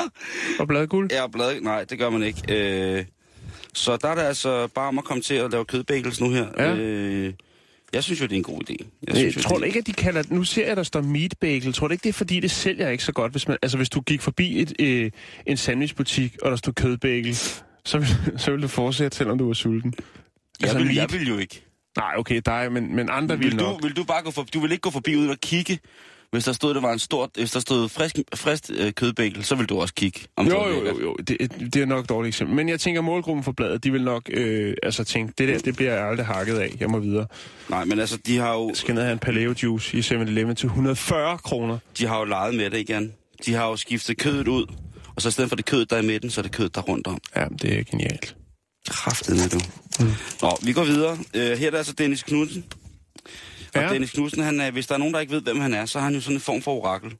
og 0.59 0.69
bladguld. 0.69 1.11
er 1.13 1.27
blad. 1.27 1.61
Nej, 1.61 1.85
det 1.85 1.99
gør 1.99 2.11
man 2.11 2.23
ikke. 2.23 2.43
Øh, 2.49 3.05
så 3.75 3.97
der 3.97 4.09
er 4.09 4.15
det 4.15 4.23
altså 4.23 4.67
bare 4.67 4.89
om 4.89 4.99
at 4.99 5.05
komme 5.05 5.23
til 5.23 5.35
at 5.35 5.51
lave 5.53 5.65
kødbagels 5.65 6.21
nu 6.21 6.31
her. 6.31 6.47
Ja. 6.59 6.75
Øh, 6.75 7.33
jeg 7.93 8.05
synes 8.05 8.21
jo, 8.21 8.27
det 8.27 8.33
er 8.33 8.37
en 8.37 8.43
god 8.43 8.61
idé. 8.71 8.77
Jeg 9.07 9.17
synes, 9.17 9.37
jo, 9.37 9.41
tror 9.43 9.59
du 9.59 9.65
ikke, 9.65 9.79
at 9.79 9.87
de 9.87 9.93
kalder 9.93 10.23
Nu 10.31 10.45
ser 10.45 10.67
jeg, 10.67 10.77
der 10.77 10.83
står 10.83 11.01
meat 11.01 11.35
bagel. 11.41 11.73
Tror 11.73 11.89
du 11.89 11.93
ikke, 11.93 12.03
det 12.03 12.09
er 12.09 12.13
fordi, 12.13 12.41
det 12.41 12.51
sælger 12.51 12.89
ikke 12.89 13.05
så 13.05 13.13
godt? 13.13 13.33
Hvis, 13.33 13.49
man, 13.49 13.57
altså, 13.63 13.77
hvis 13.77 13.89
du 13.89 14.01
gik 14.01 14.21
forbi 14.21 14.61
et, 14.63 14.73
øh, 14.81 15.11
en 15.47 15.57
sandwichbutik, 15.57 16.37
og 16.43 16.51
der 16.51 16.57
stod 16.57 16.73
kødbagel, 16.73 17.35
så 17.85 17.99
vil, 17.99 18.09
så 18.43 18.51
vil 18.51 18.63
du 18.63 18.69
fortsætte, 18.69 19.17
selvom 19.17 19.39
du 19.39 19.51
er 19.51 19.55
sulten. 19.55 19.95
jeg, 19.97 20.05
altså, 20.63 20.79
vil, 20.79 20.87
meat- 20.87 20.97
jeg 20.97 21.13
vil 21.13 21.29
jo 21.29 21.39
ikke. 21.39 21.63
Nej, 21.97 22.13
okay, 22.17 22.41
dig, 22.47 22.73
men, 22.73 22.97
men 22.97 23.09
andre 23.11 23.39
vil, 23.39 23.51
Vil 23.51 23.59
du, 23.59 23.65
nok. 23.65 23.83
vil 23.83 23.97
du 23.97 24.05
bare 24.05 24.23
gå 24.23 24.31
for, 24.31 24.43
du 24.55 24.61
vil 24.61 24.73
ikke 24.73 24.83
gå 24.83 24.91
forbi 24.91 25.17
ud 25.17 25.29
og 25.29 25.37
kigge, 25.43 25.79
hvis 26.33 26.45
der 26.45 26.53
stod, 26.53 26.75
der 26.75 26.81
var 26.81 26.93
en 26.93 26.99
stort, 26.99 27.31
hvis 27.35 27.51
der 27.51 27.61
stod 27.61 27.89
frisk, 27.89 28.17
frisk 28.35 28.71
øh, 28.75 28.93
kødbagel, 28.93 29.45
så 29.45 29.55
vil 29.55 29.67
du 29.67 29.81
også 29.81 29.95
kigge. 29.95 30.21
Om 30.37 30.45
det 30.45 30.53
Jo, 30.53 30.69
jo, 30.69 30.87
jo, 30.87 31.01
jo. 31.01 31.15
Det, 31.15 31.39
det 31.75 31.83
er 31.83 31.87
nok 31.87 32.05
et 32.05 32.09
dårligt 32.09 32.29
eksempel. 32.35 32.57
Men 32.57 32.69
jeg 32.69 32.81
tænker, 32.81 33.01
målgruppen 33.01 33.45
for 33.45 33.53
bladet, 33.53 33.85
de 33.85 33.93
vil 33.93 34.05
nok 34.05 34.23
øh, 34.33 34.75
altså 34.83 35.05
tænke, 35.05 35.33
det 35.39 35.49
der, 35.49 35.59
det 35.59 35.77
bliver 35.77 35.95
jeg 35.95 36.09
aldrig 36.09 36.27
hakket 36.27 36.59
af. 36.59 36.75
Jeg 36.81 36.91
må 36.91 36.99
videre. 36.99 37.27
Nej, 37.69 37.85
men 37.85 37.99
altså, 38.01 38.17
de 38.27 38.39
har 38.39 38.53
jo, 38.55 38.69
Jeg 38.69 38.77
skal 38.77 38.95
ned 38.95 39.03
have 39.03 39.13
en 39.13 39.19
paleo 39.19 39.55
juice 39.63 39.97
i 39.97 40.01
7-Eleven 40.01 40.55
til 40.55 40.67
140 40.67 41.39
kroner. 41.39 41.79
de 41.99 42.07
har 42.07 42.19
jo 42.19 42.25
leget 42.25 42.55
med 42.55 42.71
det 42.71 42.79
igen. 42.79 43.13
De 43.47 43.55
har 43.55 43.67
jo 43.69 43.77
skiftet 43.77 44.19
kødet 44.19 44.49
ud, 44.49 44.67
og 45.17 45.23
så 45.23 45.29
i 45.29 45.33
stedet 45.33 45.49
for 45.49 45.57
det 45.57 45.65
kød, 45.65 45.87
der 45.87 45.97
er 45.97 46.03
i 46.03 46.07
midten, 46.07 46.31
så 46.31 46.41
er 46.41 46.43
det 46.43 46.53
kød, 46.53 46.69
der 46.69 46.81
er 46.81 46.85
rundt 46.85 47.07
om. 47.07 47.19
Ja, 47.37 47.45
det 47.63 47.79
er 47.79 47.85
genialt. 47.85 48.37
Kraftet 48.89 49.37
med 49.37 49.49
du. 49.49 49.61
Mm. 50.01 50.13
Nå, 50.43 50.57
vi 50.63 50.73
går 50.73 50.85
videre. 50.85 51.19
Øh, 51.35 51.59
her 51.59 51.67
er 51.67 51.71
der 51.71 51.79
altså 51.79 51.93
Dennis 51.93 52.23
Knudsen. 52.23 52.65
Og 53.77 53.83
Ja. 53.83 53.93
Dennis 53.93 54.11
Knudsen, 54.11 54.43
han 54.43 54.61
er, 54.61 54.71
hvis 54.71 54.87
der 54.87 54.95
er 54.95 54.99
nogen, 54.99 55.15
der 55.15 55.21
ikke 55.21 55.33
ved, 55.33 55.43
hvem 55.43 55.61
han 55.61 55.75
er, 55.75 55.87
så 55.87 55.99
har 55.99 56.05
han 56.05 56.15
jo 56.15 56.21
sådan 56.21 56.37
en 56.37 56.41
form 56.41 56.63
for 56.63 56.73
orakel. 56.75 57.17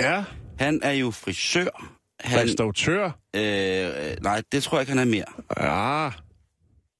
Ja, 0.00 0.24
Han 0.58 0.80
er 0.82 0.92
jo 0.92 1.10
frisør. 1.10 1.94
Han, 2.20 2.44
restauratør. 2.48 3.04
øh, 3.36 4.16
nej, 4.22 4.42
det 4.52 4.62
tror 4.62 4.78
jeg 4.78 4.82
ikke, 4.82 4.92
han 4.92 4.98
er 4.98 5.04
mere. 5.04 5.24
Ja. 5.60 6.10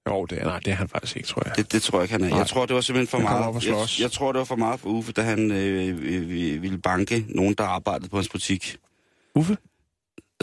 Jo, 0.09 0.25
det 0.25 0.39
er, 0.41 0.45
nej, 0.45 0.59
det 0.59 0.71
er 0.71 0.75
han 0.75 0.89
faktisk 0.89 1.17
ikke, 1.17 1.29
tror 1.29 1.43
jeg. 1.47 1.57
Det, 1.57 1.73
det 1.73 1.83
tror 1.83 1.99
jeg 1.99 2.03
ikke, 2.05 2.13
han 2.13 2.25
er. 2.25 2.29
Nej. 2.29 2.39
Jeg 2.39 2.47
tror, 2.47 2.67
det 2.67 2.75
var 2.75 2.81
simpelthen 2.81 3.09
for 3.09 3.29
og 3.29 3.53
meget. 3.53 3.67
Jeg, 3.67 4.03
jeg 4.03 4.13
tror, 4.13 4.33
det 4.33 4.39
var 4.39 4.45
for 4.45 4.57
meget 4.57 4.81
for 4.81 4.89
Uffe, 4.89 5.13
da 5.13 5.23
han 5.23 5.51
øh, 5.51 5.89
øh, 5.89 6.63
ville 6.63 6.79
banke 6.79 7.25
nogen, 7.29 7.55
der 7.55 7.65
arbejdede 7.65 8.09
på 8.09 8.17
hans 8.17 8.29
butik. 8.29 8.77
Uffe? 9.35 9.57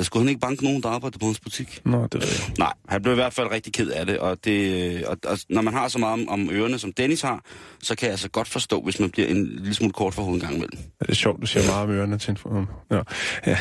Skulle 0.01 0.23
han 0.23 0.29
ikke 0.29 0.39
banke 0.39 0.63
nogen, 0.63 0.83
der 0.83 0.89
arbejdede 0.89 1.19
på 1.19 1.25
hans 1.25 1.39
butik? 1.39 1.81
Nå, 1.85 2.07
det 2.07 2.21
ved 2.21 2.27
jeg. 2.27 2.53
Nej, 2.59 2.73
han 2.87 3.01
blev 3.01 3.13
i 3.13 3.15
hvert 3.15 3.33
fald 3.33 3.51
rigtig 3.51 3.73
ked 3.73 3.89
af 3.89 4.05
det, 4.05 4.19
og, 4.19 4.45
det, 4.45 4.93
øh, 4.95 5.01
og, 5.07 5.17
og 5.25 5.39
når 5.49 5.61
man 5.61 5.73
har 5.73 5.87
så 5.87 5.99
meget 5.99 6.13
om, 6.13 6.29
om 6.29 6.49
ørerne, 6.51 6.79
som 6.79 6.93
Dennis 6.93 7.21
har, 7.21 7.43
så 7.83 7.95
kan 7.95 8.05
jeg 8.05 8.11
altså 8.11 8.29
godt 8.29 8.47
forstå, 8.47 8.81
hvis 8.81 8.99
man 8.99 9.09
bliver 9.09 9.27
en 9.27 9.45
lille 9.45 9.73
smule 9.73 9.93
kort 9.93 10.13
for 10.13 10.23
hovedet 10.23 10.41
en 10.41 10.47
gang 10.47 10.55
imellem. 10.55 10.77
Det 10.99 11.09
er 11.09 11.13
sjovt, 11.13 11.41
du 11.41 11.47
siger 11.47 11.65
meget 11.65 11.83
om 11.83 11.91
ørerne 11.91 12.17
til 12.17 12.31
en 12.31 12.37
for... 12.37 12.67
Ja. 12.91 13.01
ja. 13.45 13.57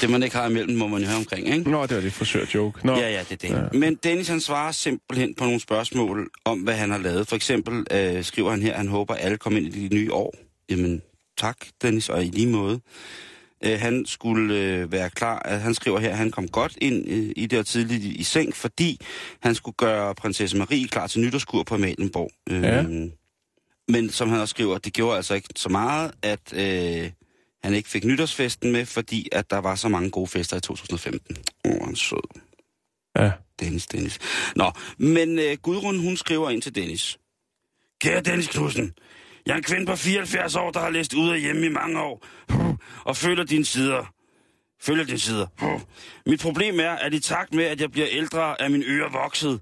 Det, 0.00 0.10
man 0.10 0.22
ikke 0.22 0.36
har 0.36 0.48
imellem, 0.48 0.76
må 0.78 0.88
man 0.88 1.00
jo 1.00 1.06
have 1.06 1.18
omkring, 1.18 1.48
ikke? 1.48 1.70
Nå, 1.70 1.86
det 1.86 1.96
var 1.96 2.02
det 2.02 2.12
frisør-joke. 2.12 2.86
Nå. 2.86 2.96
Ja, 2.96 3.10
ja, 3.10 3.20
det 3.28 3.44
er 3.44 3.48
det. 3.48 3.70
Ja. 3.72 3.78
Men 3.78 3.94
Dennis, 3.94 4.28
han 4.28 4.40
svarer 4.40 4.72
simpelthen 4.72 5.34
på 5.34 5.44
nogle 5.44 5.60
spørgsmål 5.60 6.30
om, 6.44 6.58
hvad 6.58 6.74
han 6.74 6.90
har 6.90 6.98
lavet. 6.98 7.28
For 7.28 7.36
eksempel 7.36 7.86
øh, 7.90 8.24
skriver 8.24 8.50
han 8.50 8.62
her, 8.62 8.72
at 8.72 8.78
han 8.78 8.88
håber, 8.88 9.14
at 9.14 9.24
alle 9.24 9.36
kommer 9.38 9.58
ind 9.58 9.74
i 9.74 9.82
det 9.82 9.92
nye 9.92 10.12
år. 10.12 10.34
Jamen, 10.70 11.02
tak, 11.38 11.56
Dennis, 11.82 12.08
og 12.08 12.24
i 12.24 12.28
lige 12.28 12.48
måde. 12.48 12.80
Øh, 13.64 13.80
han 13.80 14.06
skulle 14.06 14.58
øh, 14.58 14.92
være 14.92 15.10
klar, 15.10 15.38
at 15.38 15.60
han 15.60 15.74
skriver 15.74 15.98
her, 15.98 16.10
at 16.10 16.16
han 16.16 16.30
kom 16.30 16.48
godt 16.48 16.78
ind 16.80 17.08
øh, 17.08 17.32
i 17.36 17.46
det 17.46 17.58
og 17.58 17.66
tidligt 17.66 18.04
i, 18.04 18.14
i 18.14 18.22
seng, 18.22 18.54
fordi 18.56 19.00
han 19.40 19.54
skulle 19.54 19.74
gøre 19.74 20.14
prinsesse 20.14 20.56
Marie 20.56 20.88
klar 20.88 21.06
til 21.06 21.20
nytårskur 21.20 21.62
på 21.62 21.74
Amalienborg. 21.74 22.30
Øh, 22.50 22.62
Ja. 22.62 22.84
Men 23.88 24.10
som 24.10 24.28
han 24.28 24.40
også 24.40 24.52
skriver, 24.52 24.78
det 24.78 24.92
gjorde 24.92 25.16
altså 25.16 25.34
ikke 25.34 25.48
så 25.56 25.68
meget, 25.68 26.12
at 26.22 26.52
øh, 26.52 27.10
han 27.64 27.74
ikke 27.74 27.88
fik 27.88 28.04
nytårsfesten 28.04 28.72
med, 28.72 28.86
fordi 28.86 29.28
at 29.32 29.50
der 29.50 29.58
var 29.58 29.74
så 29.74 29.88
mange 29.88 30.10
gode 30.10 30.26
fester 30.26 30.56
i 30.56 30.60
2015. 30.60 31.36
Åh, 31.64 31.72
oh, 31.72 31.86
han 31.86 31.96
sød. 31.96 32.40
Ja. 33.18 33.30
Dennis, 33.60 33.86
Dennis. 33.86 34.18
Nå, 34.56 34.72
men 34.98 35.38
øh, 35.38 35.56
Gudrun, 35.62 35.98
hun 35.98 36.16
skriver 36.16 36.50
ind 36.50 36.62
til 36.62 36.74
Dennis. 36.74 37.18
Kære 38.00 38.20
Dennis 38.20 38.48
Knudsen, 38.48 38.92
jeg 39.46 39.52
er 39.52 39.56
en 39.56 39.62
kvinde 39.62 39.86
på 39.86 39.96
74 39.96 40.56
år, 40.56 40.70
der 40.70 40.80
har 40.80 40.90
læst 40.90 41.14
ud 41.14 41.30
af 41.30 41.40
hjemme 41.40 41.66
i 41.66 41.68
mange 41.68 42.00
år, 42.00 42.26
og 43.04 43.16
følger 43.16 43.44
dine 43.44 43.64
sider. 43.64 44.12
Følger 44.82 45.04
dine 45.04 45.18
sider. 45.18 45.46
Mit 46.26 46.40
problem 46.40 46.80
er, 46.80 46.90
at 46.90 47.14
i 47.14 47.20
takt 47.20 47.54
med, 47.54 47.64
at 47.64 47.80
jeg 47.80 47.90
bliver 47.90 48.06
ældre, 48.10 48.60
er 48.62 48.68
mine 48.68 48.84
ører 48.86 49.10
vokset, 49.10 49.60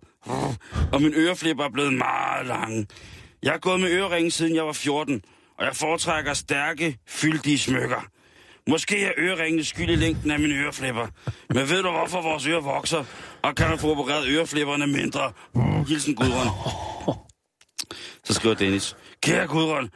og 0.93 1.03
min 1.03 1.15
øreflipper 1.15 1.65
er 1.65 1.71
blevet 1.71 1.93
meget 1.93 2.47
lange. 2.47 2.87
Jeg 3.43 3.53
har 3.53 3.59
gået 3.59 3.81
med 3.81 3.91
øreringen 3.91 4.31
siden 4.31 4.55
jeg 4.55 4.67
var 4.67 4.73
14, 4.73 5.23
og 5.59 5.65
jeg 5.65 5.77
foretrækker 5.77 6.35
stærke, 6.35 6.99
fyldige 7.07 7.59
smykker. 7.59 8.07
Måske 8.69 9.05
er 9.05 9.13
øreringene 9.19 9.65
skyld 9.65 9.91
i 9.91 9.95
længden 9.95 10.31
af 10.31 10.41
mine 10.41 10.55
øreflipper. 10.55 11.07
Men 11.49 11.69
ved 11.71 11.83
du, 11.83 11.91
hvorfor 11.91 12.23
vores 12.23 12.47
ører 12.47 12.61
vokser? 12.61 13.05
Og 13.43 13.55
kan 13.55 13.71
du 13.71 13.77
få 13.77 13.91
opereret 13.91 14.29
øreflipperne 14.29 14.87
mindre? 14.87 15.33
Hilsen 15.89 16.15
Gudrun. 16.15 16.49
Så 18.29 18.35
skriver 18.35 18.55
Dennis. 18.55 18.97
Kære 19.23 19.47
Gudrun. 19.47 19.91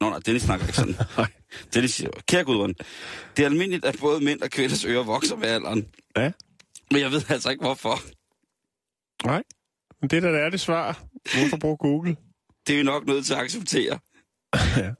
Nå, 0.00 0.08
nej, 0.10 0.18
Dennis 0.18 0.42
snakker 0.42 0.66
ikke 0.66 0.76
sådan. 0.76 0.94
Dennis 1.74 1.94
siger, 1.94 2.10
kære 2.28 2.44
Gudrun. 2.44 2.74
Det 3.36 3.42
er 3.42 3.46
almindeligt, 3.46 3.84
at 3.84 3.96
både 4.00 4.24
mænd 4.24 4.42
og 4.42 4.50
kvinders 4.50 4.84
ører 4.84 5.02
vokser 5.02 5.36
med 5.36 5.48
alderen. 5.48 5.88
Ja. 6.16 6.32
Men 6.90 7.00
jeg 7.00 7.10
ved 7.10 7.22
altså 7.30 7.50
ikke, 7.50 7.64
hvorfor. 7.64 7.98
Nej. 9.26 9.42
Men 10.00 10.10
det 10.10 10.22
der, 10.22 10.30
der 10.32 10.38
er 10.38 10.50
det 10.50 10.60
svar. 10.60 11.02
Hvorfor 11.38 11.56
bruge 11.56 11.76
Google? 11.76 12.16
Det 12.66 12.72
er 12.72 12.76
vi 12.76 12.82
nok 12.82 13.06
nødt 13.06 13.26
til 13.26 13.34
at 13.34 13.40
acceptere. 13.40 13.98
Ja. 14.76 14.90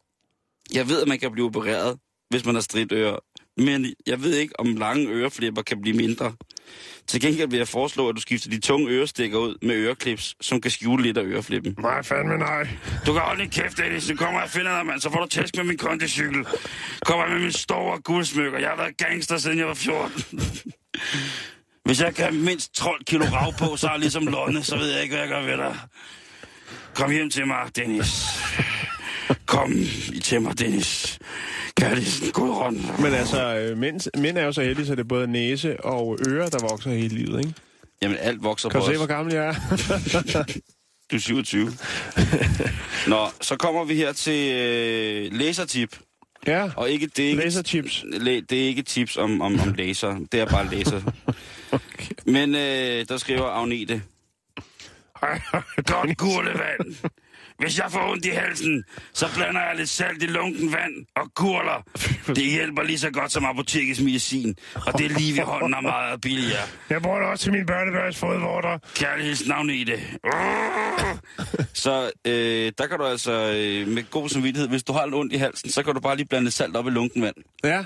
Jeg 0.74 0.88
ved, 0.88 1.02
at 1.02 1.08
man 1.08 1.18
kan 1.18 1.32
blive 1.32 1.46
opereret, 1.46 1.98
hvis 2.30 2.44
man 2.44 2.54
har 2.54 2.62
stridt 2.62 2.92
ører. 2.92 3.18
Men 3.56 3.86
jeg 4.06 4.22
ved 4.22 4.34
ikke, 4.34 4.60
om 4.60 4.76
lange 4.76 5.08
øreflipper 5.08 5.62
kan 5.62 5.80
blive 5.80 5.96
mindre. 5.96 6.34
Til 7.06 7.20
gengæld 7.20 7.50
vil 7.50 7.56
jeg 7.56 7.68
foreslå, 7.68 8.08
at 8.08 8.16
du 8.16 8.20
skifter 8.20 8.50
de 8.50 8.60
tunge 8.60 8.88
ørestikker 8.90 9.38
ud 9.38 9.54
med 9.62 9.74
øreklips, 9.74 10.34
som 10.40 10.60
kan 10.60 10.70
skjule 10.70 11.02
lidt 11.02 11.18
af 11.18 11.22
øreflippen. 11.24 11.76
Nej, 11.78 12.02
fandme 12.02 12.38
nej. 12.38 12.68
Du 13.06 13.12
kan 13.12 13.22
holde 13.22 13.42
din 13.42 13.50
kæft, 13.50 13.78
Dennis. 13.78 14.08
Nu 14.10 14.16
kommer 14.16 14.40
jeg 14.40 14.44
og 14.44 14.50
finder 14.50 14.76
dig, 14.76 14.86
mand. 14.86 15.00
Så 15.00 15.10
får 15.10 15.20
du 15.20 15.26
tæsk 15.26 15.56
med 15.56 15.64
min 15.64 15.76
kondicykel. 15.78 16.46
Kommer 17.06 17.28
med 17.28 17.38
min 17.40 17.52
store 17.52 18.00
guldsmykker. 18.00 18.58
Jeg 18.58 18.68
har 18.68 18.76
været 18.76 18.96
gangster, 18.96 19.38
siden 19.38 19.58
jeg 19.58 19.66
var 19.66 19.74
14. 19.74 20.24
Hvis 21.84 22.00
jeg 22.00 22.14
kan 22.14 22.34
mindst 22.34 22.74
12 22.74 23.04
kilo 23.04 23.24
rav 23.24 23.52
på, 23.58 23.76
så 23.76 23.86
er 23.86 23.90
jeg 23.90 24.00
ligesom 24.00 24.26
Lonne, 24.26 24.62
så 24.62 24.76
ved 24.76 24.92
jeg 24.92 25.02
ikke, 25.02 25.14
hvad 25.14 25.22
jeg 25.22 25.28
gør 25.28 25.42
ved 25.42 25.56
dig. 25.56 25.76
Kom 26.94 27.10
hjem 27.10 27.30
til 27.30 27.46
mig, 27.46 27.76
Dennis. 27.76 28.28
Kom 29.46 29.74
til 30.22 30.42
mig, 30.42 30.58
Dennis. 30.58 31.18
Kærligheden, 31.76 32.32
god 32.32 32.54
hånd. 32.54 32.76
Men 33.02 33.14
altså, 33.14 33.56
øh, 33.56 33.78
mænd, 33.78 34.20
mænd 34.20 34.38
er 34.38 34.44
jo 34.44 34.52
så 34.52 34.62
heldige, 34.62 34.86
så 34.86 34.92
det 34.94 35.00
er 35.00 35.04
både 35.08 35.26
næse 35.26 35.84
og 35.84 36.18
ører, 36.28 36.48
der 36.48 36.58
vokser 36.70 36.90
hele 36.90 37.14
livet, 37.14 37.38
ikke? 37.40 37.54
Jamen, 38.02 38.16
alt 38.20 38.42
vokser 38.42 38.68
Kan 38.68 38.80
på 38.80 38.86
du 38.86 38.92
se, 38.92 38.96
hvor 38.98 39.06
gammel 39.06 39.34
jeg 39.34 39.46
er? 39.46 39.54
Du 41.10 41.16
er 41.16 41.20
27. 41.20 41.66
Nå, 43.08 43.26
så 43.40 43.56
kommer 43.56 43.84
vi 43.84 43.94
her 43.94 44.12
til 44.12 44.52
øh, 44.56 45.32
lasertip. 45.38 45.98
ja, 46.46 46.70
Og 46.76 46.90
ikke, 46.90 47.06
det 47.06 47.24
er 47.24 47.28
ikke, 47.28 47.42
laserchips. 47.44 48.04
Læ, 48.12 48.40
det 48.50 48.62
er 48.62 48.66
ikke 48.66 48.82
tips 48.82 49.16
om, 49.16 49.40
om, 49.40 49.60
om 49.60 49.72
laser. 49.72 50.16
Det 50.32 50.40
er 50.40 50.46
bare 50.46 50.70
laser. 50.74 51.00
Okay. 51.72 52.14
Men 52.26 52.54
øh, 52.54 53.04
der 53.08 53.16
skriver 53.16 53.44
Agnete. 53.44 54.02
Godt 55.86 56.18
gurlevand. 56.18 56.94
Hvis 57.58 57.78
jeg 57.78 57.86
får 57.90 58.10
ondt 58.12 58.24
i 58.24 58.28
halsen, 58.28 58.84
så 59.12 59.26
blander 59.36 59.60
jeg 59.60 59.76
lidt 59.76 59.88
salt 59.88 60.22
i 60.22 60.26
lunken 60.26 60.72
vand 60.72 61.06
og 61.16 61.34
gurler. 61.34 61.82
Det 62.26 62.44
hjælper 62.44 62.82
lige 62.82 62.98
så 62.98 63.10
godt 63.10 63.32
som 63.32 63.44
apotekets 63.44 64.00
medicin. 64.00 64.56
Og 64.86 64.98
det 64.98 65.06
er 65.12 65.18
lige 65.18 65.36
ved 65.36 65.42
hånden 65.44 65.74
og 65.74 65.82
meget 65.82 66.20
billigere. 66.20 66.62
Jeg 66.90 67.02
bruger 67.02 67.18
det 67.18 67.28
også 67.28 67.44
til 67.44 67.52
min 67.52 67.66
børnebørns 67.66 68.16
fodvorter. 68.18 68.78
Kærlig 68.96 69.24
hilsen, 69.26 69.52
Agnete. 69.52 70.00
Så 71.74 72.10
øh, 72.24 72.72
der 72.78 72.86
kan 72.86 72.98
du 72.98 73.04
altså 73.04 73.32
øh, 73.32 73.88
med 73.88 74.10
god 74.10 74.28
samvittighed, 74.28 74.68
hvis 74.68 74.82
du 74.82 74.92
har 74.92 75.04
lidt 75.06 75.14
ondt 75.14 75.32
i 75.32 75.36
halsen, 75.36 75.70
så 75.70 75.82
kan 75.82 75.94
du 75.94 76.00
bare 76.00 76.16
lige 76.16 76.26
blande 76.26 76.50
salt 76.50 76.76
op 76.76 76.86
i 76.86 76.90
lunken 76.90 77.22
vand. 77.22 77.34
Ja, 77.64 77.84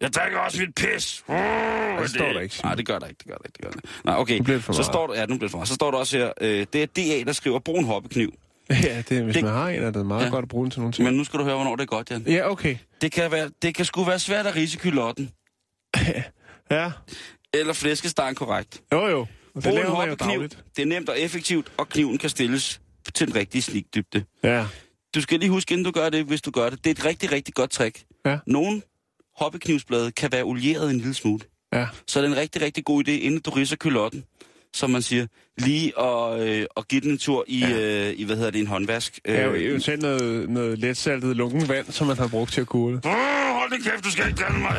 Jeg 0.00 0.12
drikker 0.14 0.38
også 0.38 0.60
mit 0.60 0.74
pis. 0.74 1.24
Uh, 1.28 1.34
det 2.02 2.10
står 2.10 2.32
der 2.32 2.40
ikke. 2.40 2.60
Nej, 2.64 2.74
det 2.74 2.86
gør 2.86 2.98
der 2.98 3.06
ikke, 3.06 3.18
det 3.18 3.26
gør 3.28 3.34
der 3.36 3.44
ikke, 3.44 3.52
det 3.56 3.62
gør 3.64 3.70
der 3.70 3.76
ikke. 3.78 3.88
Nej, 4.04 4.16
okay. 4.18 4.38
Nu 4.38 4.44
bliver 4.44 4.56
det 4.56 4.64
for 4.64 4.72
så 4.72 4.82
står 4.82 5.06
der, 5.06 5.14
ja, 5.14 5.26
nu 5.26 5.26
bliver 5.26 5.40
det 5.40 5.50
for 5.50 5.58
meget. 5.58 5.68
Så 5.68 5.74
står 5.74 5.90
der 5.90 5.98
også 5.98 6.16
her, 6.18 6.32
øh, 6.40 6.66
det 6.72 6.82
er 6.82 6.86
DA, 6.86 7.22
der 7.26 7.32
skriver, 7.32 7.58
brug 7.58 7.78
en 7.78 7.84
hoppekniv. 7.84 8.34
Ja 8.70 9.02
det, 9.08 9.22
hvis 9.22 9.34
Det- 9.34 9.44
man 9.44 9.52
har 9.52 9.68
en, 9.68 9.82
er 9.82 9.90
det 9.90 10.06
meget 10.06 10.24
Ja. 10.24 10.30
godt 10.30 10.42
at 10.42 10.48
bruge 10.48 10.64
den 10.64 10.70
til 10.70 10.80
nogle 10.80 10.92
ting. 10.92 11.04
Men 11.08 11.14
nu 11.16 11.24
skal 11.24 11.38
du 11.38 11.44
høre, 11.44 11.54
hvornår 11.54 11.76
det 11.76 11.82
er 11.82 11.86
godt, 11.86 12.10
Jan. 12.10 12.22
Ja, 12.26 12.50
okay. 12.50 12.76
Det 13.00 13.12
kan, 13.12 13.30
være, 13.32 13.50
det 13.62 13.74
kan 13.74 13.84
sgu 13.84 14.04
være 14.04 14.18
svært 14.18 14.46
at 14.46 14.56
rise 14.56 14.78
kylotten, 14.78 15.30
Ja, 16.70 16.92
eller 17.54 17.72
flæskestegen 17.72 18.34
korrekt. 18.34 18.82
jo 18.92 19.06
jo. 19.08 19.26
Det 19.54 19.62
Brug 19.64 19.78
en 19.78 19.86
hoppekniv. 19.86 20.42
Det 20.42 20.82
er 20.82 20.86
nemt 20.86 21.08
og 21.08 21.20
effektivt, 21.20 21.72
og 21.76 21.88
kniven 21.88 22.18
kan 22.18 22.30
stilles 22.30 22.80
til 23.14 23.26
den 23.26 23.34
rigtige 23.36 23.62
snikdybde. 23.62 24.24
Ja, 24.44 24.66
Du 25.14 25.20
skal 25.20 25.40
lige 25.40 25.50
huske, 25.50 25.72
inden 25.72 25.84
du 25.84 25.90
gør 25.90 26.08
det, 26.10 26.24
hvis 26.24 26.42
du 26.42 26.50
gør 26.50 26.70
det. 26.70 26.84
Det 26.84 26.90
er 26.90 26.94
et 26.94 27.04
rigtig, 27.04 27.32
rigtig 27.32 27.54
godt 27.54 27.70
trick. 27.70 28.04
Ja. 28.26 28.38
Nogle 28.46 28.82
hoppeknivsblade 29.36 30.12
kan 30.12 30.32
være 30.32 30.42
olieret 30.42 30.90
en 30.90 30.96
lille 30.98 31.14
smule. 31.14 31.40
ja. 31.72 31.86
Så 32.06 32.18
er 32.18 32.22
det 32.22 32.30
en 32.30 32.36
rigtig, 32.36 32.62
rigtig 32.62 32.84
god 32.84 33.08
idé, 33.08 33.10
inden 33.10 33.40
du 33.40 33.50
ridser 33.50 33.76
kylotten, 33.76 34.24
som 34.74 34.90
man 34.90 35.02
siger, 35.02 35.26
lige 35.58 36.00
at, 36.00 36.40
øh, 36.40 36.66
at 36.76 36.88
give 36.88 37.00
den 37.00 37.10
en 37.10 37.18
tur 37.18 37.44
i, 37.48 37.58
ja. 37.58 38.08
øh, 38.08 38.14
i 38.16 38.24
hvad 38.24 38.36
hedder 38.36 38.50
det, 38.50 38.60
en 38.60 38.66
håndvask. 38.66 39.20
Jeg 39.24 39.34
er 39.34 39.44
jo 39.44 39.52
Øh, 39.52 39.62
eventuelt 39.62 40.02
noget, 40.02 40.48
noget 40.50 40.78
letsaltet 40.78 41.36
lunken 41.36 41.68
vand, 41.68 41.92
som 41.92 42.06
man 42.06 42.18
har 42.18 42.28
brugt 42.28 42.52
til 42.52 42.60
at 42.60 42.66
kurle. 42.66 43.00
Åh, 43.04 43.10
hold 43.58 43.70
din 43.70 43.82
kæft, 43.82 44.04
du 44.04 44.10
skal 44.10 44.26
ikke 44.26 44.42
kalde 44.42 44.58
mig. 44.58 44.76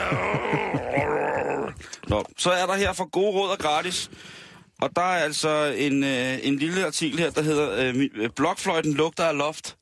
Nå, 2.07 2.23
så 2.37 2.51
er 2.51 2.65
der 2.65 2.73
her 2.75 2.93
for 2.93 3.09
gode 3.09 3.31
råd 3.31 3.49
og 3.49 3.57
gratis. 3.57 4.09
Og 4.81 4.89
der 4.95 5.01
er 5.01 5.23
altså 5.23 5.73
en, 5.77 6.03
øh, 6.03 6.37
en 6.43 6.55
lille 6.55 6.85
artikel 6.85 7.19
her, 7.19 7.29
der 7.29 7.41
hedder 7.41 7.71
øh, 7.95 8.09
øh, 8.15 8.29
Blokfløjten 8.35 8.93
lugter 8.93 9.23
af 9.23 9.37
loft. 9.37 9.75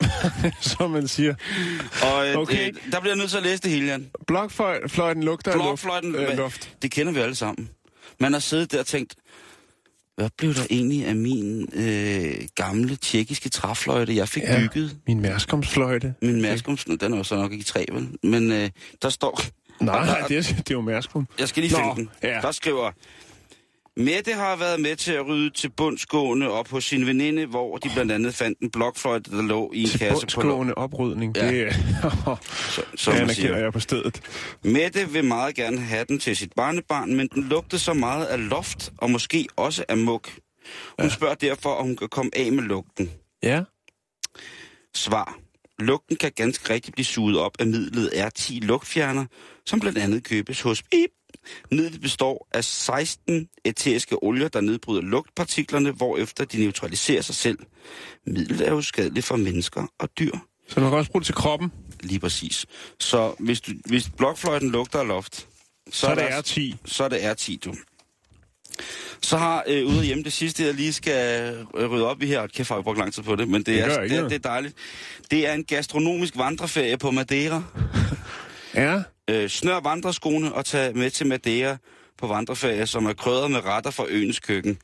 som 0.60 0.90
man 0.90 1.08
siger. 1.08 1.34
Og 2.02 2.28
øh, 2.28 2.36
Okay. 2.36 2.68
øh, 2.68 2.74
der 2.92 3.00
bliver 3.00 3.12
jeg 3.12 3.16
nødt 3.18 3.30
til 3.30 3.36
at 3.36 3.42
læse 3.42 3.62
det 3.62 3.70
hele, 3.70 3.86
Jan. 3.86 4.10
Blokfløjten 4.26 5.22
lugter 5.22 5.50
af 5.50 5.56
luft. 5.56 5.66
Blokfløjten, 5.66 6.14
Øh, 6.14 6.36
luft. 6.36 6.76
det 6.82 6.90
kender 6.90 7.12
vi 7.12 7.20
alle 7.20 7.34
sammen. 7.34 7.70
Man 8.20 8.32
har 8.32 8.40
siddet 8.40 8.72
der 8.72 8.80
og 8.80 8.86
tænkt, 8.86 9.14
hvad 10.16 10.30
blev 10.38 10.54
der 10.54 10.66
egentlig 10.70 11.06
af 11.06 11.16
min 11.16 11.68
øh, 11.72 12.34
gamle 12.54 12.96
tjekkiske 12.96 13.48
træfløjte, 13.48 14.16
jeg 14.16 14.28
fik 14.28 14.42
ja. 14.42 14.60
Bygget? 14.60 14.96
Min 15.06 15.20
mærskomstfløjte. 15.20 16.14
Min 16.22 16.42
Maskum, 16.42 16.76
den 16.76 17.12
er 17.12 17.16
jo 17.16 17.24
så 17.24 17.36
nok 17.36 17.52
ikke 17.52 17.62
i 17.62 17.64
træ, 17.64 17.84
vel? 17.92 18.08
Men 18.22 18.52
øh, 18.52 18.70
der 19.02 19.08
står... 19.08 19.40
Nej, 19.80 19.98
Og 19.98 20.06
nej, 20.06 20.18
der- 20.18 20.26
det 20.26 20.36
er, 20.36 20.42
det 20.42 20.70
er 20.70 20.74
jo 20.74 20.80
Mærskum. 20.80 21.28
Jeg 21.38 21.48
skal 21.48 21.62
lige 21.62 21.72
Nå, 21.72 21.78
finde 21.94 21.96
den. 21.96 22.30
ja. 22.30 22.40
Der 22.40 22.52
skriver... 22.52 22.90
Mette 23.96 24.32
har 24.32 24.56
været 24.56 24.80
med 24.80 24.96
til 24.96 25.12
at 25.12 25.26
rydde 25.26 25.50
til 25.50 25.68
bundsgående 25.70 26.50
op 26.50 26.68
hos 26.68 26.84
sin 26.84 27.06
veninde, 27.06 27.46
hvor 27.46 27.76
de 27.76 27.90
blandt 27.94 28.12
andet 28.12 28.34
fandt 28.34 28.60
en 28.60 28.70
blokfløjte, 28.70 29.30
der 29.30 29.42
lå 29.42 29.70
i 29.74 29.82
en 29.82 29.88
kasse 29.88 30.08
på. 30.08 30.20
Tilbundsgående 30.20 30.74
oprydning. 30.74 31.36
Ja. 31.36 31.50
Det. 31.50 31.72
Så, 31.72 32.82
så 32.96 33.10
man 33.10 33.20
anerkender 33.20 33.58
jeg 33.58 33.72
på 33.72 33.80
stedet. 33.80 34.20
Mette 34.64 35.08
vil 35.10 35.24
meget 35.24 35.54
gerne 35.54 35.80
have 35.80 36.04
den 36.08 36.18
til 36.18 36.36
sit 36.36 36.52
barnebarn, 36.52 37.14
men 37.14 37.28
den 37.34 37.42
lugter 37.42 37.78
så 37.78 37.92
meget 37.92 38.24
af 38.26 38.48
loft, 38.48 38.92
og 38.98 39.10
måske 39.10 39.46
også 39.56 39.84
af 39.88 39.96
muk. 39.96 40.30
Hun 40.98 41.08
ja. 41.08 41.14
spørger 41.14 41.34
derfor, 41.34 41.70
om 41.70 41.86
hun 41.86 41.96
kan 41.96 42.08
komme 42.08 42.30
af 42.36 42.52
med 42.52 42.62
lugten. 42.62 43.10
Ja. 43.42 43.62
Svar. 44.94 45.38
Lugten 45.78 46.16
kan 46.16 46.32
ganske 46.36 46.74
rigtigt 46.74 46.94
blive 46.94 47.04
suget 47.04 47.38
op 47.38 47.52
af 47.58 47.66
midlet 47.66 48.08
R10 48.08 48.58
lugtfjerner, 48.60 49.26
som 49.66 49.80
blandt 49.80 49.98
andet 49.98 50.24
købes 50.24 50.60
hos 50.60 50.82
Bip. 50.82 51.10
Midlet 51.70 52.00
består 52.00 52.48
af 52.52 52.64
16 52.64 53.48
æteriske 53.64 54.22
olier, 54.22 54.48
der 54.48 54.60
nedbryder 54.60 55.02
lugtpartiklerne, 55.02 55.90
hvorefter 55.90 56.44
de 56.44 56.58
neutraliserer 56.60 57.22
sig 57.22 57.34
selv. 57.34 57.58
Midlet 58.26 58.60
er 58.60 58.70
jo 58.70 58.80
skadeligt 58.82 59.26
for 59.26 59.36
mennesker 59.36 59.86
og 59.98 60.08
dyr. 60.18 60.32
Så 60.68 60.80
man 60.80 60.90
kan 60.90 60.98
også 60.98 61.10
bruge 61.10 61.20
det 61.20 61.26
til 61.26 61.34
kroppen. 61.34 61.72
Lige 62.00 62.20
præcis. 62.20 62.66
Så 63.00 63.34
hvis, 63.38 63.60
du, 63.60 63.72
hvis 63.84 64.08
blokfløjten 64.16 64.70
lugter 64.70 64.98
af 64.98 65.08
loft, 65.08 65.34
så, 65.36 65.46
Så 66.00 66.06
er 66.06 66.14
det 66.14 66.24
der- 66.24 66.42
R10. 66.42 66.76
så 66.84 67.04
er 67.04 67.08
det 67.08 67.18
R10, 67.18 67.58
du. 67.58 67.74
Så 69.22 69.36
har 69.36 69.64
øh, 69.66 69.86
ude 69.86 70.04
hjemme 70.04 70.24
det 70.24 70.32
sidste, 70.32 70.64
jeg 70.64 70.74
lige 70.74 70.92
skal 70.92 71.54
øh, 71.74 71.90
rydde 71.90 72.06
op 72.06 72.22
i 72.22 72.26
her. 72.26 72.46
Kæft, 72.46 72.68
har 72.68 72.76
jeg 72.76 72.84
brugt 72.84 72.98
lang 72.98 73.12
tid 73.12 73.22
på 73.22 73.36
det, 73.36 73.48
men 73.48 73.54
det, 73.54 73.66
Det 73.66 73.80
er, 73.80 74.00
det, 74.00 74.12
er, 74.12 74.22
det 74.28 74.32
er 74.34 74.38
dejligt. 74.38 74.74
Det 75.30 75.46
er 75.46 75.52
en 75.52 75.64
gastronomisk 75.64 76.36
vandreferie 76.36 76.98
på 76.98 77.10
Madeira. 77.10 77.62
Ja. 78.74 79.02
Øh, 79.30 79.48
snør 79.48 79.80
vandreskoene 79.80 80.54
og 80.54 80.64
tag 80.64 80.96
med 80.96 81.10
til 81.10 81.26
Madeira 81.26 81.76
på 82.18 82.26
vandreferie, 82.26 82.86
som 82.86 83.06
er 83.06 83.12
krydret 83.12 83.50
med 83.50 83.64
retter 83.64 83.90
fra 83.90 84.04
øens 84.08 84.40
køkken. 84.40 84.78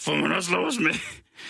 Får 0.00 0.14
man 0.16 0.32
også 0.32 0.52
lov 0.52 0.66
at 0.66 0.74
smage? 0.74 1.00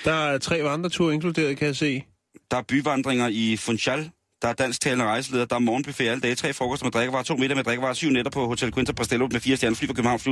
Der 0.05 0.13
er 0.13 0.39
tre 0.39 0.63
vandreture 0.65 1.15
inkluderet, 1.15 1.57
kan 1.59 1.67
jeg 1.67 1.77
se. 1.77 2.05
Der 2.51 2.57
er 2.57 2.63
byvandringer 2.63 3.29
i 3.29 3.57
Funchal. 3.57 4.11
Der 4.43 4.49
er 4.49 4.53
dansktalende 4.53 5.05
rejseleder. 5.05 5.45
Der 5.45 5.55
er 5.57 5.61
morgenbuffet 5.61 6.09
alle 6.09 6.21
dage. 6.21 6.35
Tre 6.35 6.53
frokoster 6.53 6.87
med 6.87 6.93
drikkevarer. 6.93 7.23
To 7.23 7.37
middag 7.37 7.57
med 7.57 7.65
drikkevarer. 7.65 7.95
Syv 7.95 8.11
nætter 8.11 8.31
på 8.31 8.47
Hotel 8.47 8.73
Quinta 8.75 8.93
Pastello 8.93 9.29
med 9.33 9.41
fire 9.41 9.57
stjerner. 9.57 9.77
Fly 9.77 9.87
fra 9.87 9.95
København. 9.95 10.19
Fly 10.21 10.31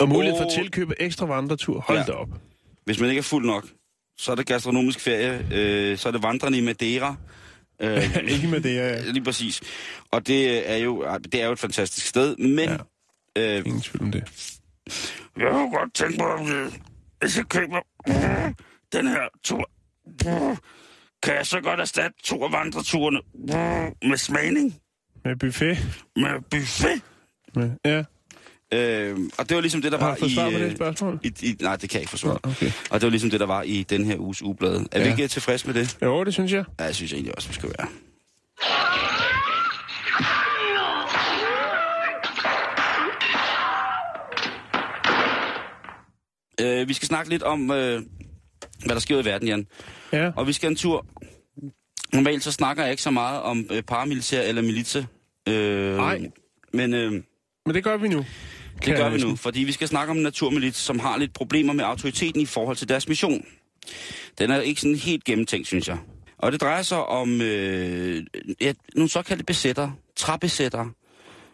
Og 0.00 0.08
mulighed 0.08 0.38
for 0.38 0.44
at 0.44 0.52
tilkøbe 0.54 0.94
ekstra 1.00 1.26
vandretur. 1.26 1.80
Hold 1.80 1.98
Ja. 1.98 2.04
da 2.04 2.12
op. 2.12 2.28
Hvis 2.84 3.00
man 3.00 3.08
ikke 3.10 3.18
er 3.18 3.22
fuld 3.22 3.46
nok, 3.46 3.66
så 4.16 4.32
er 4.32 4.36
det 4.36 4.46
gastronomisk 4.46 5.00
ferie. 5.00 5.46
Øh, 5.52 5.98
så 5.98 6.08
er 6.08 6.12
det 6.12 6.22
vandrende 6.22 6.58
i 6.58 6.60
Madeira. 6.60 7.16
Øh, 7.80 8.16
Ikke 8.32 8.60
det, 8.62 8.74
ja. 8.74 9.00
lige 9.10 9.24
præcis. 9.24 9.60
Og 10.10 10.26
det 10.26 10.70
er 10.70 10.76
jo, 10.76 11.06
det 11.32 11.42
er 11.42 11.46
jo 11.46 11.52
et 11.52 11.58
fantastisk 11.58 12.06
sted. 12.06 12.36
Men 12.36 12.68
ja. 13.36 13.58
øh, 13.58 13.66
Ingen 13.66 13.80
tvivl 13.82 14.02
om 14.04 14.12
det. 14.12 14.24
jeg 15.36 15.50
kunne 15.50 15.70
godt 15.70 15.94
tænke 15.94 16.16
mig, 16.16 16.26
om 16.26 16.46
det, 16.46 16.80
hvis 17.20 17.36
jeg 17.36 17.46
køber 17.48 17.80
den 18.96 19.06
her 19.08 19.28
tur, 19.44 19.70
kan 21.22 21.34
jeg 21.34 21.46
så 21.46 21.60
godt 21.60 21.80
erstatte 21.80 22.22
to 22.24 22.44
af 22.44 22.52
vandreturene 22.52 23.20
med 24.08 24.16
smagning, 24.16 24.74
Med 25.24 25.36
buffet. 25.36 25.78
med 26.16 26.42
buffet. 26.50 27.02
Med, 27.54 27.70
ja. 27.84 28.04
Øh, 28.74 29.18
og 29.38 29.48
det 29.48 29.54
var 29.54 29.60
ligesom 29.60 29.82
det, 29.82 29.92
der 29.92 29.98
Har 29.98 30.08
var 30.08 30.14
du 30.14 30.24
i, 30.26 30.34
svar 30.34 30.50
på 30.50 30.58
det 30.58 30.60
øh, 30.64 30.76
spørgsmål? 30.76 31.20
i, 31.22 31.32
i... 31.42 31.56
Nej, 31.60 31.76
det 31.76 31.90
kan 31.90 31.96
jeg 31.96 32.02
ikke 32.02 32.10
forsvare. 32.10 32.38
Okay. 32.42 32.70
Og 32.90 33.00
det 33.00 33.06
var 33.06 33.10
ligesom 33.10 33.30
det, 33.30 33.40
der 33.40 33.46
var 33.46 33.62
i 33.62 33.82
den 33.82 34.04
her 34.04 34.18
uges 34.18 34.42
ugeblad. 34.42 34.86
Er 34.92 34.98
ja. 35.00 35.04
vi 35.04 35.10
ikke 35.10 35.28
tilfredse 35.28 35.66
med 35.66 35.74
det? 35.74 35.96
Jo, 36.02 36.24
det 36.24 36.32
synes 36.34 36.52
jeg. 36.52 36.64
Ja, 36.80 36.84
jeg 36.84 36.94
synes 36.94 37.12
egentlig 37.12 37.36
også, 37.36 37.48
vi 37.48 37.54
skal 37.54 37.68
være. 37.78 37.88
Øh, 46.60 46.88
vi 46.88 46.92
skal 46.94 47.08
snakke 47.08 47.30
lidt 47.30 47.42
om, 47.42 47.70
øh, 47.70 48.02
hvad 48.84 48.94
der 48.94 48.98
sker 48.98 49.18
i 49.20 49.24
verden, 49.24 49.48
Jan. 49.48 49.66
Ja. 50.12 50.30
Og 50.36 50.46
vi 50.46 50.52
skal 50.52 50.70
en 50.70 50.76
tur. 50.76 51.06
Normalt 52.12 52.42
så 52.42 52.52
snakker 52.52 52.82
jeg 52.82 52.90
ikke 52.90 53.02
så 53.02 53.10
meget 53.10 53.42
om 53.42 53.66
øh, 53.70 53.82
paramilitær 53.82 54.42
eller 54.42 54.62
militse. 54.62 55.06
Øh, 55.48 55.96
Nej. 55.96 56.30
Men 56.72 56.94
øh, 56.94 57.22
Men 57.66 57.74
det 57.74 57.84
gør 57.84 57.96
vi 57.96 58.08
nu. 58.08 58.24
det 58.84 58.96
gør 58.96 59.08
vi 59.10 59.18
nu, 59.20 59.36
fordi 59.36 59.60
vi 59.60 59.72
skal 59.72 59.88
snakke 59.88 60.10
om 60.10 60.16
en 60.16 60.22
naturmilit, 60.22 60.76
som 60.76 60.98
har 60.98 61.16
lidt 61.18 61.32
problemer 61.34 61.72
med 61.72 61.84
autoriteten 61.84 62.40
i 62.40 62.46
forhold 62.46 62.76
til 62.76 62.88
deres 62.88 63.08
mission. 63.08 63.44
Den 64.38 64.50
er 64.50 64.60
ikke 64.60 64.80
sådan 64.80 64.96
helt 64.96 65.24
gennemtænkt, 65.24 65.66
synes 65.66 65.88
jeg. 65.88 65.98
Og 66.38 66.52
det 66.52 66.60
drejer 66.60 66.82
sig 66.82 66.98
om 67.06 67.40
øh, 67.40 68.26
ja, 68.60 68.72
nogle 68.94 69.10
såkaldte 69.10 69.44
besættere, 69.44 69.94
træbesættere, 70.16 70.90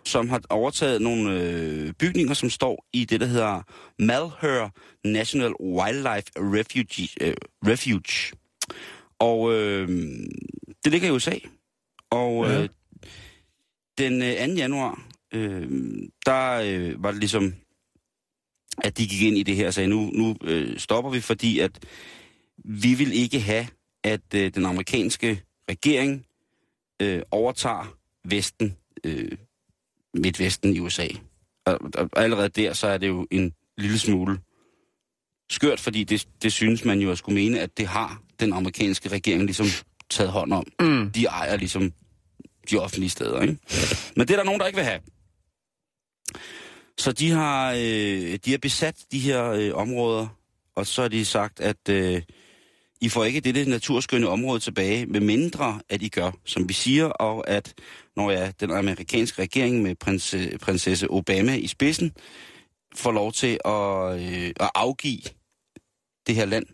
som 0.05 0.29
har 0.29 0.41
overtaget 0.51 1.03
nogle 1.03 1.41
øh, 1.43 1.93
bygninger, 1.93 2.35
som 2.35 2.51
står 2.51 2.85
i 2.93 3.05
det, 3.05 3.21
der 3.21 3.27
hedder 3.27 3.63
Malheur 3.99 4.71
National 5.05 5.53
Wildlife 5.61 6.27
Refuge. 6.37 7.09
Øh, 7.21 7.35
Refuge. 7.67 8.37
Og 9.19 9.53
øh, 9.55 9.89
det 10.85 10.93
ligger 10.93 11.09
i 11.09 11.11
USA. 11.11 11.35
Og 12.11 12.47
Ja. 12.47 12.63
øh, 12.63 12.69
den 13.99 14.23
øh, 14.23 14.49
2. 14.49 14.53
januar, 14.55 15.03
øh, 15.33 15.69
der 16.27 16.53
øh, 16.65 17.03
var 17.03 17.11
det 17.11 17.21
ligesom, 17.21 17.55
at 18.83 18.99
de 18.99 19.07
gik 19.07 19.23
ind 19.23 19.39
i 19.39 19.43
det 19.43 19.57
her 19.57 19.67
og 19.67 19.75
sagde, 19.75 19.89
nu, 19.89 20.11
nu 20.15 20.37
øh, 20.43 20.79
stopper 20.79 21.11
vi, 21.11 21.21
fordi 21.21 21.59
at 21.59 21.87
vi 22.65 22.95
vil 22.95 23.13
ikke 23.13 23.41
have, 23.41 23.67
at 24.05 24.35
øh, 24.35 24.55
den 24.55 24.67
amerikanske 24.67 25.43
regering 25.71 26.27
øh, 27.03 27.23
overtager 27.31 27.97
Vesten, 28.25 28.77
øh, 29.05 29.33
Midtvesten 30.15 30.77
i 30.77 30.79
USA. 30.79 31.07
Og, 31.67 31.79
og, 31.95 32.11
allerede 32.17 32.49
der, 32.49 32.73
så 32.73 32.87
er 32.87 32.99
det 32.99 33.09
jo 33.09 33.27
en 33.31 33.53
lille 33.79 33.99
smule 33.99 34.39
skørt, 35.51 35.81
fordi 35.81 36.05
det, 36.05 36.29
det 36.43 36.53
synes 36.53 36.85
man 36.85 37.01
jo 37.01 37.11
at 37.11 37.19
skulle 37.19 37.35
mene, 37.35 37.61
at 37.61 37.79
det 37.79 37.87
har 37.87 38.23
den 38.41 38.53
amerikanske 38.53 39.09
regering 39.09 39.45
ligesom 39.45 39.67
taget 40.11 40.33
hånd 40.33 40.53
om. 40.53 40.67
Mm. 40.81 41.11
De 41.11 41.25
ejer 41.25 41.57
ligesom 41.57 41.93
de 42.71 42.79
offentlige 42.79 43.11
steder, 43.11 43.41
ikke? 43.41 43.59
Men 44.17 44.29
det 44.29 44.31
er 44.31 44.37
der 44.37 44.45
nogen, 44.45 44.61
der 44.61 44.67
ikke 44.67 44.77
vil 44.77 44.85
have. 44.85 45.01
Så 46.99 47.13
de 47.13 47.31
har, 47.31 47.73
øh, 47.73 48.39
de 48.45 48.51
har 48.51 48.59
besat 48.59 48.97
de 49.13 49.19
her 49.19 49.45
øh, 49.45 49.71
områder, 49.75 50.29
og 50.75 50.87
så 50.87 51.03
har 51.03 51.09
de 51.09 51.25
sagt, 51.25 51.61
at 51.61 51.89
øh, 51.89 52.23
I 53.01 53.09
får 53.09 53.25
ikke 53.25 53.41
dette 53.41 53.65
naturskønne 53.65 54.29
område 54.29 54.61
tilbage, 54.61 55.07
med 55.07 55.21
mindre 55.21 55.81
at 55.89 56.03
I 56.03 56.09
gør, 56.09 56.31
som 56.45 56.69
vi 56.69 56.75
siger, 56.75 57.05
og 57.05 57.49
at 57.49 57.75
når 58.17 58.31
ja, 58.31 58.53
den 58.61 58.71
amerikanske 58.71 59.43
regering 59.43 59.83
med 59.83 59.95
prins, 59.95 60.35
prinsesse 60.61 61.11
Obama 61.11 61.55
i 61.55 61.67
spidsen 61.67 62.13
får 62.97 63.13
lov 63.13 63.33
til 63.33 63.59
at, 63.65 64.21
øh, 64.21 64.53
at 64.61 64.71
afgive 64.75 65.23
det 66.27 66.35
her 66.35 66.45
land 66.45 66.67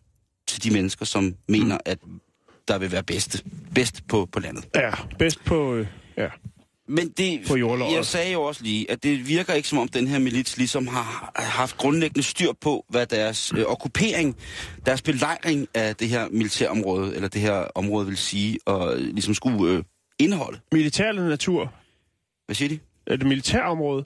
til 0.46 0.62
de 0.62 0.70
mennesker, 0.70 1.04
som 1.04 1.34
mener, 1.48 1.78
at 1.84 1.98
der 2.68 2.78
vil 2.78 2.92
være 2.92 3.02
bedst, 3.02 3.44
bedst 3.74 4.06
på, 4.08 4.28
på 4.32 4.40
landet. 4.40 4.68
Ja, 4.74 4.90
bedst 5.18 5.44
på... 5.44 5.74
Øh, 5.74 5.86
ja. 6.16 6.28
Men 6.88 7.08
det, 7.08 7.40
På 7.48 7.56
jeg 7.92 8.04
sagde 8.04 8.32
jo 8.32 8.42
også 8.42 8.62
lige, 8.62 8.90
at 8.90 9.02
det 9.02 9.28
virker 9.28 9.54
ikke 9.54 9.68
som 9.68 9.78
om 9.78 9.88
den 9.88 10.06
her 10.06 10.18
milits 10.18 10.56
ligesom 10.56 10.86
har 10.86 11.32
haft 11.36 11.76
grundlæggende 11.76 12.22
styr 12.22 12.52
på, 12.60 12.84
hvad 12.88 13.06
deres 13.06 13.52
øh, 13.56 13.64
okkupering, 13.64 14.36
deres 14.86 15.02
belejring 15.02 15.68
af 15.74 15.96
det 15.96 16.08
her 16.08 16.28
militærområde, 16.28 17.14
eller 17.14 17.28
det 17.28 17.40
her 17.40 17.54
område 17.74 18.06
vil 18.06 18.16
sige, 18.16 18.58
og 18.66 18.94
øh, 18.94 19.00
ligesom 19.00 19.34
skulle 19.34 19.72
øh, 19.72 19.82
indeholde. 20.18 20.60
Militær 20.72 21.08
eller 21.08 21.28
natur? 21.28 21.74
Hvad 22.46 22.54
siger 22.54 22.68
de? 22.68 22.78
Er 23.06 23.16
det 23.16 23.26
militærområde? 23.26 24.04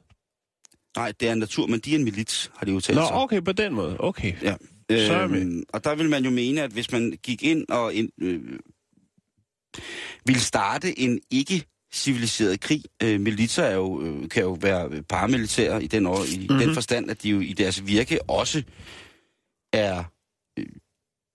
Nej, 0.96 1.12
det 1.20 1.28
er 1.28 1.32
en 1.32 1.38
natur, 1.38 1.66
men 1.66 1.80
de 1.80 1.94
er 1.94 1.98
en 1.98 2.04
milits, 2.04 2.50
har 2.56 2.66
de 2.66 2.72
jo 2.72 2.80
talt 2.80 2.96
Nå, 2.96 3.06
sig. 3.06 3.16
okay, 3.16 3.40
på 3.44 3.52
den 3.52 3.74
måde. 3.74 3.96
Okay. 4.00 4.32
Ja. 4.42 4.54
Er. 4.88 5.22
Øhm, 5.22 5.62
og 5.68 5.84
der 5.84 5.94
vil 5.94 6.10
man 6.10 6.24
jo 6.24 6.30
mene, 6.30 6.62
at 6.62 6.70
hvis 6.70 6.92
man 6.92 7.18
gik 7.22 7.42
ind 7.42 7.68
og 7.68 7.94
ind, 7.94 8.10
øh, 8.20 8.40
ville 10.26 10.40
starte 10.40 10.98
en 10.98 11.20
ikke 11.30 11.64
civiliseret 11.94 12.61
krig. 12.61 12.83
Øh, 13.02 13.20
militser 13.20 13.62
er 13.62 13.74
jo, 13.74 14.02
øh, 14.02 14.28
kan 14.28 14.42
jo 14.42 14.59
være 14.61 15.02
paramilitære 15.02 15.85
i 15.85 15.87
den, 15.87 16.07
år, 16.07 16.24
i 16.24 16.38
mm-hmm. 16.38 16.59
den 16.59 16.74
forstand, 16.74 17.11
at 17.11 17.22
de 17.22 17.28
jo 17.28 17.40
i 17.40 17.52
deres 17.52 17.87
virke 17.87 18.31
også 18.31 18.62
er 19.72 20.05
øh, 20.59 20.66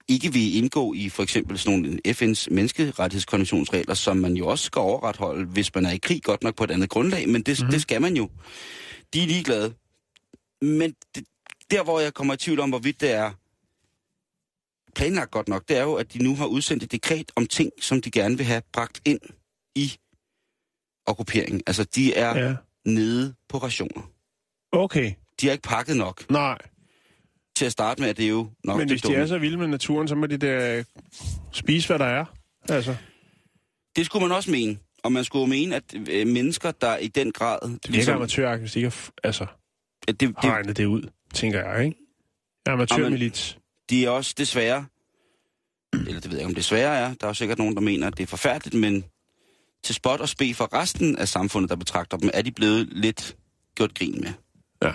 ikke 0.08 0.34
vil 0.34 0.56
indgå 0.58 0.94
i 0.94 1.10
for 1.10 1.24
eksempel 1.24 1.58
sådan 1.58 1.80
nogle 1.80 2.00
FN's 2.08 2.48
menneskerettighedskonventionsregler, 2.52 3.94
som 3.94 4.18
man 4.18 4.34
jo 4.34 4.48
også 4.48 4.66
skal 4.66 4.80
overretholde, 4.80 5.46
hvis 5.46 5.76
man 5.76 5.86
er 5.86 5.92
i 5.92 5.98
krig, 5.98 6.24
godt 6.24 6.44
nok 6.44 6.56
på 6.56 6.64
et 6.64 6.72
andet 6.72 6.90
grundlag, 6.90 7.30
men 7.30 7.42
det, 7.42 7.60
mm-hmm. 7.60 7.72
det 7.72 7.82
skal 7.82 8.02
man 8.02 8.18
jo. 8.18 8.30
De 9.14 9.24
er 9.24 9.28
ligeglade. 9.28 9.74
Men 10.62 10.94
det, 11.16 11.24
der, 11.72 11.84
hvor 11.84 12.00
jeg 12.00 12.14
kommer 12.14 12.34
i 12.34 12.38
tvivl 12.38 12.60
om, 12.60 12.70
hvorvidt 12.70 13.02
det 13.02 13.12
er 13.12 13.32
planlagt 14.96 15.32
godt 15.32 15.48
nok, 15.48 15.70
det 15.70 15.78
er 15.78 15.84
jo, 15.84 15.94
at 15.94 16.14
de 16.14 16.24
nu 16.24 16.36
har 16.36 16.46
udsendt 16.46 16.84
et 16.84 16.92
dekret 16.92 17.32
om 17.36 17.48
ting, 17.48 17.72
som 17.82 18.02
de 18.02 18.12
gerne 18.12 18.38
vil 18.38 18.46
have 18.46 18.62
bragt 18.74 19.02
ind 19.06 19.20
i 19.76 19.98
okkuperingen. 21.08 21.62
Altså, 21.68 21.84
de 21.84 22.14
er 22.14 22.38
ja. 22.46 22.56
Nede 22.86 23.34
på 23.50 23.58
rationer. 23.58 24.12
Okay. 24.72 25.14
De 25.42 25.46
har 25.48 25.52
ikke 25.52 25.62
pakket 25.62 25.98
nok. 25.98 26.30
Nej. 26.30 26.58
Til 27.56 27.66
at 27.66 27.72
starte 27.72 28.02
med, 28.02 28.10
at 28.10 28.18
det 28.18 28.26
er 28.26 28.30
jo 28.30 28.50
nok 28.64 28.78
Men 28.78 28.88
det 28.88 28.94
hvis 28.94 29.02
de 29.02 29.08
dumme. 29.08 29.22
er 29.22 29.26
så 29.26 29.38
vilde 29.38 29.58
med 29.58 29.68
naturen, 29.68 30.08
så 30.08 30.16
må 30.16 30.26
de 30.26 30.38
da 30.38 30.84
spise, 31.52 31.88
hvad 31.88 32.00
der 32.00 32.06
er. 32.06 32.26
Altså, 32.70 32.96
Det 33.96 34.06
skulle 34.06 34.28
man 34.28 34.36
også 34.36 34.52
mene. 34.52 34.78
Og 35.04 35.12
man 35.12 35.24
skulle 35.24 35.42
jo 35.42 35.46
mene, 35.48 35.76
at 35.76 35.84
øh, 36.10 36.28
mennesker, 36.28 36.72
der 36.72 36.98
i 36.98 37.08
den 37.08 37.32
grad... 37.32 37.60
det 37.62 37.72
virker 37.72 37.92
ligesom, 37.92 38.16
amatøragtigt, 38.16 38.62
hvis 38.62 38.72
de 38.72 38.80
ikke 38.80 38.90
har, 38.90 39.12
altså, 39.24 39.46
at 40.08 40.20
det, 40.20 40.34
har 40.38 40.42
det, 40.42 40.52
regnet 40.52 40.78
det 40.78 40.86
ud, 40.86 41.10
tænker 41.34 41.70
jeg, 41.72 41.86
ikke? 41.86 41.98
Amatørmilit. 42.66 43.58
de 43.90 44.06
er 44.06 44.10
også 44.10 44.34
desværre... 44.38 44.86
Eller 45.94 46.20
det 46.22 46.26
ved 46.26 46.32
jeg 46.32 46.40
ikke, 46.40 46.46
om 46.46 46.50
det 46.50 46.58
desværre 46.58 46.98
er. 46.98 47.14
Der 47.14 47.26
er 47.26 47.30
jo 47.30 47.34
sikkert 47.34 47.58
nogen, 47.58 47.76
der 47.76 47.82
mener, 47.82 48.08
at 48.08 48.18
det 48.18 48.24
er 48.24 48.28
forfærdeligt, 48.28 48.76
men 48.82 49.04
til 49.84 49.96
spot 49.96 50.22
og 50.22 50.30
spe 50.30 50.54
for 50.54 50.74
resten 50.74 51.18
af 51.18 51.28
samfundet, 51.28 51.70
der 51.70 51.76
betragter 51.76 52.18
dem, 52.18 52.30
er 52.34 52.42
de 52.42 52.52
blevet 52.52 52.90
lidt 52.92 53.36
gjort 53.76 53.94
grin 53.94 54.22
med. 54.22 54.34
Ja. 54.84 54.92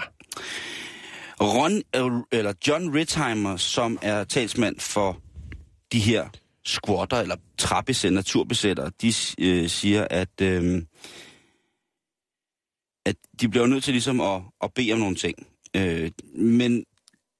Ron, 1.41 1.83
eller 2.33 2.53
John 2.69 2.95
Ritheimer, 2.95 3.57
som 3.57 3.99
er 4.03 4.25
talsmand 4.25 4.81
for 4.81 5.21
de 5.93 5.99
her 5.99 6.29
squatter, 6.65 7.17
eller 7.17 7.37
trappesætter, 7.59 8.15
naturbesættere, 8.15 8.91
de 9.03 9.13
øh, 9.39 9.69
siger, 9.69 10.07
at, 10.11 10.41
øh, 10.43 10.83
at 13.07 13.17
de 13.41 13.49
bliver 13.49 13.67
nødt 13.67 13.85
til 13.85 13.93
ligesom 13.93 14.21
at, 14.21 14.43
at 14.63 14.75
bede 14.75 14.93
om 14.93 14.99
nogle 14.99 15.17
ting. 15.17 15.47
Øh, 15.77 16.11
men 16.35 16.85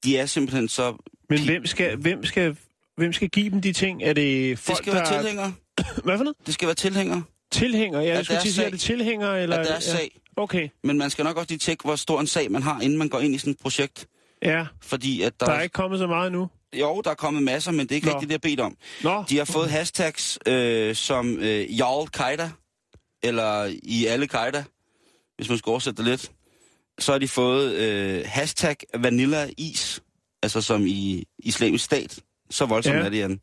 de 0.03 0.17
er 0.17 0.25
simpelthen 0.25 0.67
så... 0.67 0.97
Men 1.29 1.45
hvem 1.45 1.65
skal, 1.65 1.97
hvem, 1.97 2.25
skal, 2.25 2.57
hvem 2.97 3.13
skal 3.13 3.29
give 3.29 3.49
dem 3.49 3.61
de 3.61 3.73
ting? 3.73 4.03
Er 4.03 4.13
det 4.13 4.59
folk, 4.59 4.77
Det 4.77 4.85
skal 4.85 4.93
være 4.93 5.05
der... 5.05 5.21
tilhængere. 5.21 5.53
Hvad 6.03 6.17
for 6.17 6.23
noget? 6.23 6.37
Det 6.45 6.53
skal 6.53 6.65
være 6.65 6.75
tilhængere 6.75 7.23
Tilhænger? 7.53 8.01
Ja, 8.01 8.07
jeg 8.15 8.25
skulle 8.25 8.41
til 8.41 8.47
at 8.47 8.53
sige, 8.53 8.65
er 8.65 8.69
det 8.69 8.79
tilhænger? 8.79 9.33
Eller... 9.33 9.57
af 9.57 9.65
deres 9.65 9.87
ja. 9.87 9.91
sag. 9.91 10.19
Okay, 10.37 10.69
Men 10.83 10.97
man 10.97 11.09
skal 11.09 11.23
nok 11.25 11.37
også 11.37 11.47
lige 11.49 11.59
tjekke, 11.59 11.83
hvor 11.83 11.95
stor 11.95 12.19
en 12.19 12.27
sag 12.27 12.51
man 12.51 12.63
har, 12.63 12.81
inden 12.81 12.97
man 12.97 13.09
går 13.09 13.19
ind 13.19 13.35
i 13.35 13.37
sådan 13.37 13.51
et 13.51 13.59
projekt. 13.59 14.07
ja. 14.41 14.65
Fordi 14.81 15.21
at 15.21 15.39
der, 15.39 15.45
Der 15.45 15.53
er 15.53 15.61
ikke 15.61 15.73
kommet 15.73 15.99
så 15.99 16.07
meget 16.07 16.31
nu. 16.31 16.49
Jo, 16.79 17.01
der 17.03 17.09
er 17.11 17.15
kommet 17.15 17.43
masser, 17.43 17.71
men 17.71 17.79
det 17.79 17.91
er 17.91 17.95
ikke 17.95 18.07
Nå. 18.07 18.13
rigtigt, 18.13 18.29
det 18.29 18.33
jeg 18.33 18.41
bedt 18.41 18.59
om. 18.59 18.77
Nå, 19.03 19.23
De 19.29 19.37
har 19.37 19.45
fået 19.45 19.69
hashtags 19.69 20.39
øh, 20.47 20.95
som 20.95 21.37
øh, 21.39 21.77
Jarl 21.79 22.07
Qaida, 22.07 22.51
eller 23.23 23.73
i 23.83 24.05
alle 24.05 24.27
Qaida, 24.27 24.63
hvis 25.35 25.49
man 25.49 25.57
skal 25.57 25.69
oversætte 25.69 26.03
det 26.03 26.09
lidt. 26.11 26.31
Så 26.99 27.11
har 27.11 27.19
de 27.19 27.27
fået 27.27 27.73
øh, 27.73 28.23
hashtag 28.25 28.75
Vanilla 28.97 29.49
Is, 29.57 30.01
altså 30.43 30.61
som 30.61 30.83
i 30.87 31.23
islamisk 31.39 31.85
stat. 31.85 32.19
Så 32.49 32.65
voldsomt 32.65 32.95
Ja. 32.95 33.01
er 33.01 33.09
det, 33.09 33.17
Jan. 33.17 33.39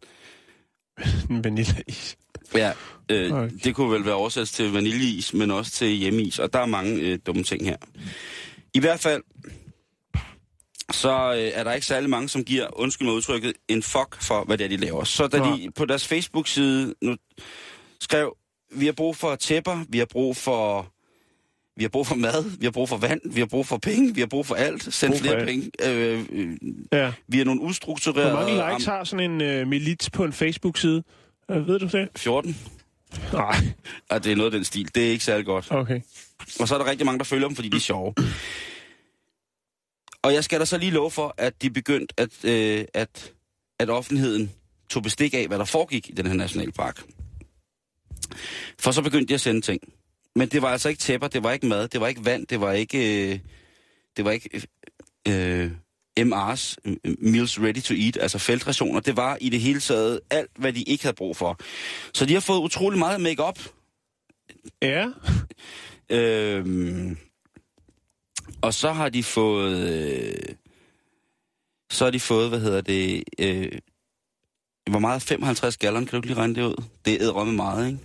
en 1.30 1.44
vanilleis. 1.44 2.16
Ja, 2.54 2.72
øh, 3.10 3.32
Okay. 3.32 3.50
det 3.64 3.74
kunne 3.74 3.92
vel 3.92 4.04
være 4.04 4.14
oversat 4.14 4.48
til 4.48 4.72
vaniljeis, 4.72 5.34
men 5.34 5.50
også 5.50 5.72
til 5.72 5.88
hjemmeis, 5.88 6.38
og 6.38 6.52
der 6.52 6.58
er 6.58 6.66
mange 6.66 7.00
øh, 7.00 7.18
dumme 7.26 7.42
ting 7.42 7.64
her. 7.64 7.76
I 8.74 8.80
hvert 8.80 9.00
fald, 9.00 9.22
så 10.92 11.32
øh, 11.32 11.50
er 11.54 11.64
der 11.64 11.72
ikke 11.72 11.86
særlig 11.86 12.10
mange, 12.10 12.28
som 12.28 12.44
giver, 12.44 12.80
undskyld 12.80 13.06
mig 13.08 13.14
udtrykket, 13.16 13.52
en 13.68 13.82
fuck 13.82 14.22
for, 14.22 14.44
hvad 14.44 14.58
det 14.58 14.64
er, 14.64 14.68
de 14.68 14.76
laver. 14.76 15.04
Så 15.04 15.26
da 15.26 15.38
Nå. 15.38 15.44
de 15.56 15.70
på 15.76 15.84
deres 15.84 16.06
Facebook-side 16.08 16.94
nu 17.02 17.16
skrev, 18.00 18.36
vi 18.76 18.84
har 18.86 18.92
brug 18.92 19.16
for 19.16 19.34
tæpper, 19.34 19.84
vi 19.88 19.98
har 19.98 20.06
brug 20.06 20.36
for... 20.36 20.92
Vi 21.76 21.84
har 21.84 21.88
brug 21.88 22.06
for 22.06 22.14
mad, 22.14 22.44
vi 22.58 22.66
har 22.66 22.70
brug 22.70 22.88
for 22.88 22.96
vand, 22.96 23.20
vi 23.32 23.40
har 23.40 23.46
brug 23.46 23.66
for 23.66 23.76
penge, 23.76 24.14
vi 24.14 24.20
har 24.20 24.26
brug 24.26 24.46
for 24.46 24.54
alt. 24.54 24.94
Send 24.94 25.12
Brug 25.12 25.20
flere 25.20 25.36
alt. 25.36 25.46
penge. 25.48 25.70
Øh, 25.88 26.24
øh, 26.32 26.56
Ja. 26.92 27.12
vi 27.28 27.40
er 27.40 27.44
nogle 27.44 27.60
ustrukturerede... 27.60 28.30
Hvor 28.30 28.40
mange 28.40 28.72
likes 28.72 28.86
har 28.86 29.04
sådan 29.04 29.30
en 29.30 29.40
øh, 29.40 29.66
milits 29.68 30.10
på 30.10 30.24
en 30.24 30.32
Facebook-side? 30.32 31.02
Ved 31.58 31.78
du 31.78 31.86
det? 31.86 32.08
14. 32.16 32.56
Nej. 33.32 33.56
Og 34.10 34.24
det 34.24 34.32
er 34.32 34.36
noget 34.36 34.52
af 34.52 34.58
den 34.58 34.64
stil. 34.64 34.94
Det 34.94 35.06
er 35.06 35.10
ikke 35.10 35.24
særlig 35.24 35.46
godt. 35.46 35.66
Okay. 35.70 36.00
Og 36.60 36.68
så 36.68 36.74
er 36.74 36.78
der 36.78 36.90
rigtig 36.90 37.06
mange, 37.06 37.18
der 37.18 37.24
følger 37.24 37.48
dem, 37.48 37.56
fordi 37.56 37.68
de 37.68 37.76
er 37.76 37.80
sjove. 37.80 38.14
Og 40.22 40.34
jeg 40.34 40.44
skal 40.44 40.60
da 40.60 40.64
så 40.64 40.78
lige 40.78 40.90
love 40.90 41.10
for, 41.10 41.34
at 41.38 41.62
de 41.62 41.70
begyndte, 41.70 42.14
at, 42.16 42.44
øh, 42.44 42.84
at, 42.94 43.32
at 43.78 43.90
offentligheden 43.90 44.52
tog 44.90 45.02
bestik 45.02 45.34
af, 45.34 45.46
hvad 45.48 45.58
der 45.58 45.64
foregik 45.64 46.08
i 46.08 46.12
den 46.12 46.26
her 46.26 46.34
nationalpark. 46.34 47.02
For 48.78 48.90
så 48.90 49.02
begyndte 49.02 49.28
de 49.28 49.34
at 49.34 49.40
sende 49.40 49.60
ting. 49.60 49.80
Men 50.36 50.48
det 50.48 50.62
var 50.62 50.68
altså 50.68 50.88
ikke 50.88 50.98
tæpper, 50.98 51.28
det 51.28 51.42
var 51.42 51.52
ikke 51.52 51.66
mad, 51.66 51.88
det 51.88 52.00
var 52.00 52.06
ikke 52.06 52.24
vand, 52.24 52.46
det 52.46 52.60
var 52.60 52.72
ikke... 52.72 53.32
Øh, 53.32 53.38
det 54.16 54.24
var 54.24 54.30
ikke... 54.30 54.66
Øh, 55.28 55.70
MR's, 56.20 56.76
øh, 56.84 56.96
Meals 57.18 57.60
Ready 57.60 57.80
to 57.80 57.94
Eat, 57.94 58.18
altså 58.20 58.38
feltrationer. 58.38 59.00
Det 59.00 59.16
var 59.16 59.38
i 59.40 59.48
det 59.48 59.60
hele 59.60 59.80
taget 59.80 60.20
alt, 60.30 60.50
hvad 60.58 60.72
de 60.72 60.82
ikke 60.82 61.04
havde 61.04 61.16
brug 61.16 61.36
for. 61.36 61.58
Så 62.14 62.26
de 62.26 62.32
har 62.34 62.40
fået 62.40 62.58
utrolig 62.58 62.98
meget 62.98 63.20
make-up, 63.20 63.58
Ja. 64.82 65.10
Øhm, 66.10 67.16
og 68.62 68.74
så 68.74 68.92
har 68.92 69.08
de 69.08 69.22
fået... 69.22 69.88
Øh, 69.88 70.54
så 71.90 72.04
har 72.04 72.10
de 72.10 72.20
fået, 72.20 72.48
hvad 72.48 72.60
hedder 72.60 72.80
det... 72.80 73.24
Øh, 73.38 73.78
hvor 74.90 74.98
meget? 74.98 75.22
55 75.22 75.76
gallon, 75.76 76.06
kan 76.06 76.20
du 76.20 76.26
lige 76.26 76.36
regne 76.36 76.54
det 76.54 76.62
ud? 76.62 76.84
Det 77.04 77.22
er 77.22 77.44
med 77.44 77.52
meget, 77.52 77.86
ikke? 77.86 77.98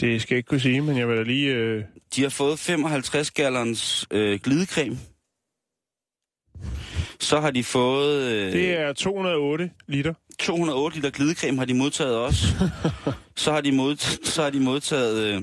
Det 0.00 0.22
skal 0.22 0.34
jeg 0.34 0.38
ikke 0.38 0.48
kunne 0.48 0.60
sige, 0.60 0.80
men 0.80 0.98
jeg 0.98 1.08
vil 1.08 1.16
da 1.16 1.22
lige... 1.22 1.48
Øh... 1.48 1.84
De 2.16 2.22
har 2.22 2.28
fået 2.28 2.58
55 2.58 3.30
gallons 3.30 4.06
øh, 4.10 4.40
glidecreme. 4.40 4.98
Så 7.20 7.40
har 7.40 7.50
de 7.50 7.64
fået... 7.64 8.22
Øh, 8.32 8.52
Det 8.52 8.70
er 8.78 8.92
208 8.92 9.70
liter. 9.88 10.14
208 10.38 10.96
liter 10.96 11.10
glidecreme 11.10 11.58
har 11.58 11.64
de 11.64 11.74
modtaget 11.74 12.16
også. 12.16 12.46
så, 13.36 13.52
har 13.52 13.60
de 13.60 13.72
mod, 13.72 13.96
så 14.24 14.42
har 14.42 14.50
de 14.50 14.60
modtaget 14.60 15.34
øh, 15.34 15.42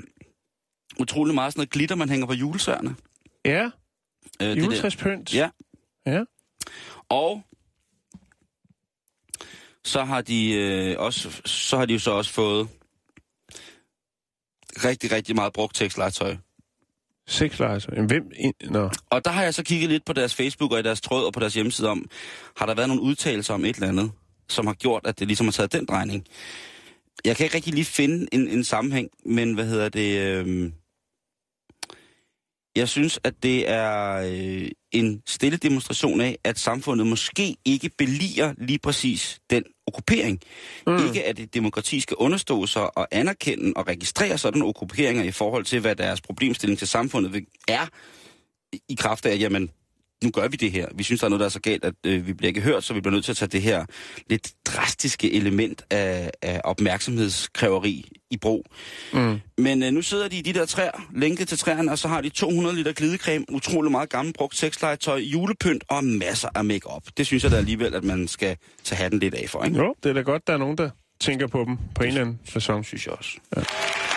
utrolig 1.00 1.34
meget 1.34 1.52
sådan 1.52 1.60
noget 1.60 1.70
glitter, 1.70 1.96
man 1.96 2.08
hænger 2.08 2.26
på 2.26 2.32
julesørene. 2.32 2.96
Ja, 3.44 3.70
Øh, 4.42 4.58
juletræspynt. 4.58 5.34
Ja. 5.34 5.48
Ja. 6.06 6.24
Og 7.08 7.42
så 9.84 10.04
har 10.04 10.20
de 10.20 10.52
øh, 10.54 10.94
også 10.98 11.40
så 11.44 11.76
har 11.76 11.86
de 11.86 11.92
jo 11.92 11.98
så 11.98 12.10
også 12.10 12.32
fået 12.32 12.68
rigtig, 14.84 15.12
rigtig 15.12 15.34
meget 15.34 15.52
brugt 15.52 15.76
tekstlegetøj. 15.76 16.36
Sexlegetøj. 17.28 18.00
Hvem... 18.00 18.30
In... 18.36 18.52
Nå. 18.70 18.90
Og 19.10 19.24
der 19.24 19.30
har 19.30 19.42
jeg 19.42 19.54
så 19.54 19.62
kigget 19.62 19.90
lidt 19.90 20.04
på 20.04 20.12
deres 20.12 20.34
Facebook 20.34 20.72
og 20.72 20.78
i 20.78 20.82
deres 20.82 21.00
tråd 21.00 21.24
og 21.24 21.32
på 21.32 21.40
deres 21.40 21.54
hjemmeside 21.54 21.88
om, 21.88 22.10
har 22.56 22.66
der 22.66 22.74
været 22.74 22.88
nogle 22.88 23.02
udtalelser 23.02 23.54
om 23.54 23.64
et 23.64 23.76
eller 23.76 23.88
andet, 23.88 24.10
som 24.48 24.66
har 24.66 24.74
gjort, 24.74 25.06
at 25.06 25.18
det 25.18 25.26
ligesom 25.26 25.46
har 25.46 25.52
taget 25.52 25.72
den 25.72 25.86
drejning. 25.86 26.24
Jeg 27.24 27.36
kan 27.36 27.44
ikke 27.44 27.56
rigtig 27.56 27.74
lige 27.74 27.84
finde 27.84 28.26
en, 28.32 28.48
en 28.48 28.64
sammenhæng, 28.64 29.08
men 29.26 29.54
hvad 29.54 29.66
hedder 29.66 29.88
det... 29.88 30.18
Øh, 30.18 30.72
jeg 32.76 32.88
synes, 32.88 33.20
at 33.24 33.42
det 33.42 33.70
er 33.70 34.16
øh, 34.16 34.70
en 34.92 35.22
stille 35.26 35.58
demonstration 35.58 36.20
af, 36.20 36.38
at 36.44 36.58
samfundet 36.58 37.06
måske 37.06 37.56
ikke 37.64 37.90
beliger 37.98 38.54
lige 38.58 38.78
præcis 38.78 39.40
den 39.50 39.64
okkupering. 39.88 40.40
Mm. 40.86 41.06
Ikke 41.06 41.24
at 41.24 41.38
et 41.38 41.54
demokrati 41.54 42.00
skal 42.00 42.16
understå 42.16 42.66
sig 42.66 42.98
og 42.98 43.08
anerkende 43.10 43.72
og 43.76 43.88
registrere 43.88 44.38
sådan 44.38 44.62
okkuperinger 44.62 45.22
i 45.24 45.30
forhold 45.30 45.64
til, 45.64 45.80
hvad 45.80 45.96
deres 45.96 46.20
problemstilling 46.20 46.78
til 46.78 46.88
samfundet 46.88 47.44
er, 47.68 47.86
i- 48.88 48.94
kraft 48.94 49.26
af, 49.26 49.38
jamen, 49.38 49.70
nu 50.24 50.30
gør 50.30 50.48
vi 50.48 50.56
det 50.56 50.72
her. 50.72 50.86
Vi 50.94 51.02
synes, 51.02 51.20
der 51.20 51.24
er 51.24 51.28
noget, 51.28 51.40
der 51.40 51.46
er 51.46 51.50
så 51.50 51.60
galt, 51.60 51.84
at 51.84 51.94
øh, 52.06 52.26
vi 52.26 52.32
bliver 52.32 52.48
ikke 52.48 52.60
hørt, 52.60 52.84
så 52.84 52.94
vi 52.94 53.00
bliver 53.00 53.12
nødt 53.14 53.24
til 53.24 53.32
at 53.32 53.36
tage 53.36 53.48
det 53.48 53.62
her 53.62 53.84
lidt 54.30 54.52
drastiske 54.66 55.32
element 55.32 55.82
af, 55.90 56.30
af 56.42 56.60
opmærksomhedskræveri 56.64 58.04
i 58.30 58.36
brug. 58.36 58.64
Mm. 59.12 59.40
Men 59.58 59.82
øh, 59.82 59.92
nu 59.92 60.02
sidder 60.02 60.28
de 60.28 60.38
i 60.38 60.42
de 60.42 60.52
der 60.52 60.66
træer, 60.66 61.06
lænket 61.14 61.48
til 61.48 61.58
træerne, 61.58 61.92
og 61.92 61.98
så 61.98 62.08
har 62.08 62.20
de 62.20 62.28
200 62.28 62.76
liter 62.76 62.92
glidecreme, 62.92 63.44
utrolig 63.48 63.90
meget 63.90 64.10
gammel 64.10 64.34
brugt 64.34 64.56
sexlegetøj, 64.56 65.18
julepynt 65.18 65.84
og 65.88 66.04
masser 66.04 66.48
af 66.54 66.64
makeup. 66.64 67.02
Det 67.16 67.26
synes 67.26 67.44
jeg 67.44 67.52
da 67.52 67.56
alligevel, 67.56 67.94
at 67.94 68.04
man 68.04 68.28
skal 68.28 68.56
tage 68.84 68.96
hatten 68.96 69.20
lidt 69.20 69.34
af 69.34 69.50
for, 69.50 69.64
ikke? 69.64 69.78
Jo, 69.78 69.94
det 70.02 70.08
er 70.08 70.12
da 70.12 70.20
godt, 70.20 70.46
der 70.46 70.52
er 70.52 70.58
nogen, 70.58 70.78
der 70.78 70.90
tænker 71.20 71.46
på 71.46 71.64
dem 71.64 71.76
på 71.94 72.02
en 72.02 72.08
eller 72.08 72.20
anden 72.20 72.40
fasong. 72.44 72.84
Synes 72.84 73.06
jeg 73.06 73.14
også. 73.14 73.30
Så 73.54 74.07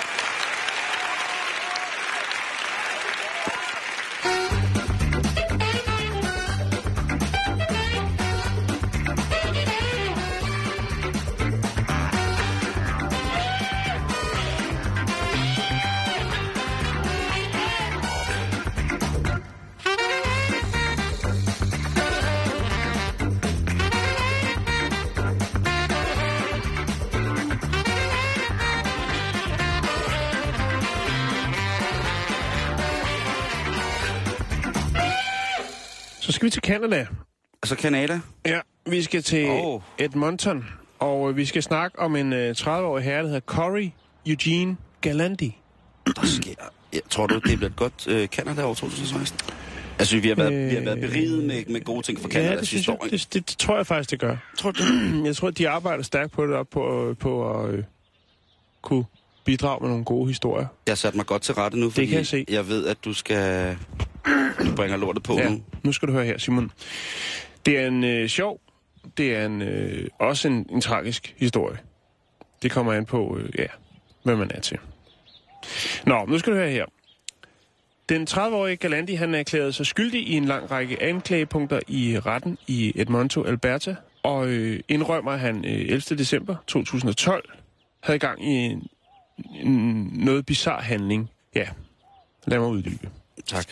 skal 36.41 36.45
vi 36.45 36.51
til 36.51 36.61
Canada. 36.61 37.07
Altså 37.63 37.75
Canada, 37.75 38.19
Ja, 38.45 38.59
vi 38.85 39.01
skal 39.01 39.23
til 39.23 39.49
oh. 39.49 39.81
Edmonton, 39.97 40.65
og 40.99 41.29
øh, 41.29 41.37
vi 41.37 41.45
skal 41.45 41.63
snakke 41.63 41.99
om 41.99 42.15
en 42.15 42.33
øh, 42.33 42.55
30-årig 42.57 43.03
herre, 43.03 43.19
der 43.19 43.25
hedder 43.25 43.39
Corey 43.39 43.89
Eugene 44.27 44.77
Galandi. 45.01 45.57
der 46.05 46.25
sker... 46.25 46.53
Jeg 46.93 47.01
tror 47.09 47.27
du, 47.27 47.35
det 47.35 47.41
bliver 47.57 47.69
et 47.69 47.75
godt 47.75 48.07
øh, 48.07 48.27
Canada 48.27 48.63
over 48.63 48.75
2016? 48.75 49.39
Altså, 49.99 50.19
vi 50.19 50.27
har 50.27 50.35
været, 50.35 50.53
øh, 50.53 50.69
vi 50.69 50.75
har 50.75 50.81
været 50.81 50.99
beriget 50.99 51.43
med, 51.43 51.63
med 51.67 51.81
gode 51.83 52.01
ting 52.01 52.19
fra 52.19 52.27
ja, 52.27 52.33
Canadas 52.33 52.59
det, 52.59 52.69
historie. 52.69 53.11
det, 53.11 53.27
det, 53.33 53.49
det 53.49 53.57
tror 53.57 53.75
jeg 53.75 53.87
faktisk, 53.87 54.11
det 54.11 54.19
gør. 54.19 54.37
Tror 54.57 54.71
du 54.71 54.83
det? 54.91 55.25
Jeg 55.25 55.35
tror, 55.35 55.49
de 55.49 55.69
arbejder 55.69 56.03
stærkt 56.03 56.31
på 56.31 56.47
det 56.47 56.55
op 56.55 56.67
på, 56.69 57.09
øh, 57.09 57.17
på 57.17 57.59
at 57.59 57.73
øh, 57.73 57.83
kunne 58.81 59.05
bidrage 59.45 59.79
med 59.81 59.89
nogle 59.89 60.05
gode 60.05 60.27
historier. 60.27 60.67
Jeg 60.85 60.91
har 60.91 60.95
sat 60.95 61.15
mig 61.15 61.25
godt 61.25 61.41
til 61.41 61.55
rette 61.55 61.79
nu, 61.79 61.89
fordi 61.89 62.05
kan 62.05 62.17
jeg 62.17 62.27
se. 62.27 62.45
jeg 62.49 62.67
ved, 62.67 62.87
at 62.87 62.97
du 63.05 63.13
skal... 63.13 63.77
Du 64.65 64.75
bringer 64.75 64.97
lortet 64.97 65.23
på 65.23 65.33
Ja, 65.37 65.49
nu. 65.49 65.61
nu 65.83 65.91
skal 65.91 66.07
du 66.07 66.13
høre 66.13 66.25
her, 66.25 66.37
Simon. 66.37 66.71
Det 67.65 67.77
er 67.79 67.87
en 67.87 68.03
øh, 68.03 68.29
sjov, 68.29 68.59
det 69.17 69.35
er 69.35 69.45
en, 69.45 69.61
øh, 69.61 70.07
også 70.19 70.47
en, 70.47 70.65
en 70.69 70.81
tragisk 70.81 71.35
historie. 71.37 71.77
Det 72.61 72.71
kommer 72.71 72.93
an 72.93 73.05
på, 73.05 73.37
øh, 73.37 73.49
ja, 73.57 73.65
hvad 74.23 74.35
man 74.35 74.51
er 74.55 74.59
til. 74.59 74.77
Nå, 76.05 76.25
nu 76.25 76.39
skal 76.39 76.53
du 76.53 76.57
høre 76.57 76.69
her. 76.69 76.85
Den 78.09 78.27
30-årige 78.29 78.75
Galandi, 78.75 79.13
han 79.13 79.35
erklærede 79.35 79.73
sig 79.73 79.85
skyldig 79.85 80.27
i 80.27 80.33
en 80.33 80.45
lang 80.45 80.71
række 80.71 81.03
anklagepunkter 81.03 81.79
i 81.87 82.19
retten 82.19 82.57
i 82.67 82.93
Edmonton, 82.95 83.47
Alberta, 83.47 83.95
og 84.23 84.47
øh, 84.47 84.79
indrømmer, 84.87 85.31
at 85.31 85.39
han 85.39 85.65
øh, 85.65 85.71
11. 85.71 85.99
december 86.17 86.55
2012 86.67 87.49
havde 88.03 88.19
gang 88.19 88.45
i 88.45 88.47
en, 88.55 88.87
en 89.53 90.09
noget 90.13 90.45
bizarre 90.45 90.81
handling. 90.81 91.29
Ja, 91.55 91.67
lad 92.47 92.59
mig 92.59 92.67
uddybe. 92.67 93.09
Tak. 93.45 93.65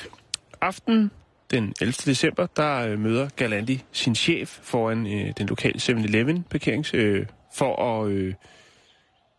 Aften 0.61 1.11
den 1.51 1.73
11. 1.81 1.93
december, 2.05 2.47
der 2.47 2.77
øh, 2.87 2.99
møder 2.99 3.29
Galandi 3.35 3.83
sin 3.91 4.15
chef 4.15 4.59
foran 4.63 5.07
øh, 5.07 5.33
den 5.37 5.47
lokale 5.47 5.79
7-Eleven 5.79 6.43
parkerings 6.49 6.93
øh, 6.93 7.25
for 7.53 8.01
at 8.01 8.11
øh, 8.11 8.33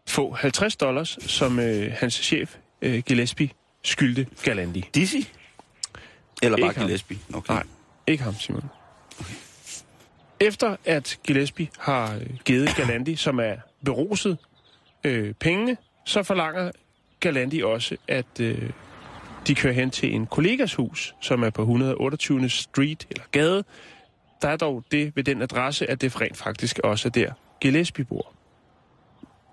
få 0.08 0.32
50 0.32 0.76
dollars, 0.76 1.18
som 1.20 1.58
øh, 1.58 1.92
hans 1.92 2.14
chef 2.14 2.56
øh, 2.82 3.02
Gillespie 3.06 3.50
skyldte 3.82 4.26
Galandi. 4.44 4.84
Dizzy? 4.94 5.16
Eller 6.42 6.58
bare 6.58 6.66
Ikke 6.68 6.78
ham. 6.78 6.86
Gillespie? 6.86 7.18
Okay. 7.34 7.54
Nej, 7.54 7.62
ikke 8.06 8.24
ham, 8.24 8.34
Simon. 8.34 8.64
Efter 10.40 10.76
at 10.84 11.18
Gillespie 11.26 11.68
har 11.78 12.14
øh, 12.14 12.26
givet 12.44 12.76
Galandi, 12.76 13.16
som 13.16 13.40
er 13.40 13.54
beruset, 13.84 14.38
øh, 15.04 15.34
pengene, 15.34 15.76
så 16.04 16.22
forlanger 16.22 16.70
Galandi 17.20 17.62
også, 17.62 17.96
at 18.08 18.40
øh, 18.40 18.70
de 19.46 19.54
kører 19.54 19.72
hen 19.74 19.90
til 19.90 20.14
en 20.14 20.26
kollegas 20.26 20.74
hus, 20.74 21.14
som 21.20 21.42
er 21.42 21.50
på 21.50 21.62
128. 21.62 22.48
Street, 22.48 23.06
eller 23.10 23.24
gade. 23.32 23.64
Der 24.42 24.48
er 24.48 24.56
dog 24.56 24.84
det 24.92 25.16
ved 25.16 25.24
den 25.24 25.42
adresse, 25.42 25.90
at 25.90 26.00
det 26.00 26.20
rent 26.20 26.36
faktisk 26.36 26.78
også 26.78 27.08
er 27.08 27.12
der, 27.12 27.32
Gillespie 27.60 28.04
bor. 28.04 28.32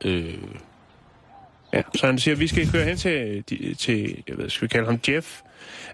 Øh, 0.06 0.34
Ja, 1.74 1.82
så 1.96 2.06
han 2.06 2.20
siger, 2.20 2.36
at 2.36 2.40
vi 2.40 2.48
skal 2.48 2.72
køre 2.72 2.84
hen 2.86 2.98
til, 2.98 3.44
til 3.76 4.24
jeg 4.28 4.38
ved, 4.38 4.50
skal 4.50 4.66
vi 4.66 4.68
kalde 4.68 4.86
ham 4.86 5.00
Jeff. 5.08 5.42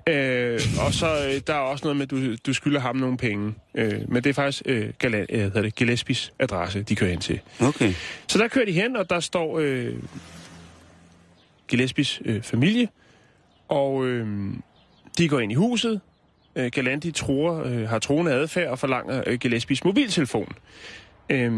Øh, 0.08 0.60
og 0.86 0.94
så 0.94 1.28
øh, 1.28 1.42
der 1.48 1.54
er 1.54 1.58
også 1.60 1.86
noget 1.86 1.98
med, 1.98 2.04
at 2.04 2.12
du, 2.12 2.36
du 2.46 2.54
skylder 2.54 2.80
ham 2.80 2.96
nogle 2.96 3.18
penge. 3.18 3.54
Øh, 3.76 3.94
men 4.08 4.24
det 4.24 4.30
er 4.30 4.34
faktisk 4.34 4.62
øh, 4.66 4.90
Gala, 5.00 5.26
øh, 5.30 5.40
hedder 5.42 5.62
det, 5.62 5.76
Gillespies 5.76 6.34
adresse, 6.40 6.82
de 6.84 6.96
kører 6.96 7.10
hen 7.10 7.20
til. 7.20 7.40
okay. 7.62 7.94
Så 8.28 8.38
der 8.38 8.48
kører 8.48 8.66
de 8.66 8.72
hen, 8.72 8.96
og 8.96 9.10
der 9.10 9.20
står 9.20 9.60
øh, 9.60 9.94
Gillespies 11.68 12.22
øh, 12.26 12.42
familie. 12.42 12.88
Og 13.74 14.06
øh, 14.06 14.54
de 15.18 15.28
går 15.30 15.40
ind 15.40 15.52
i 15.52 15.56
huset. 15.56 16.02
Øh, 16.56 16.72
Galandi 16.72 17.12
tror, 17.12 17.64
øh, 17.66 17.90
har 17.90 18.00
troende 18.00 18.32
adfærd 18.32 18.68
og 18.70 18.80
forlanger 18.80 19.24
øh, 19.28 19.38
Gillespies 19.40 19.84
mobiltelefon. 19.84 20.54
Øh, 21.30 21.52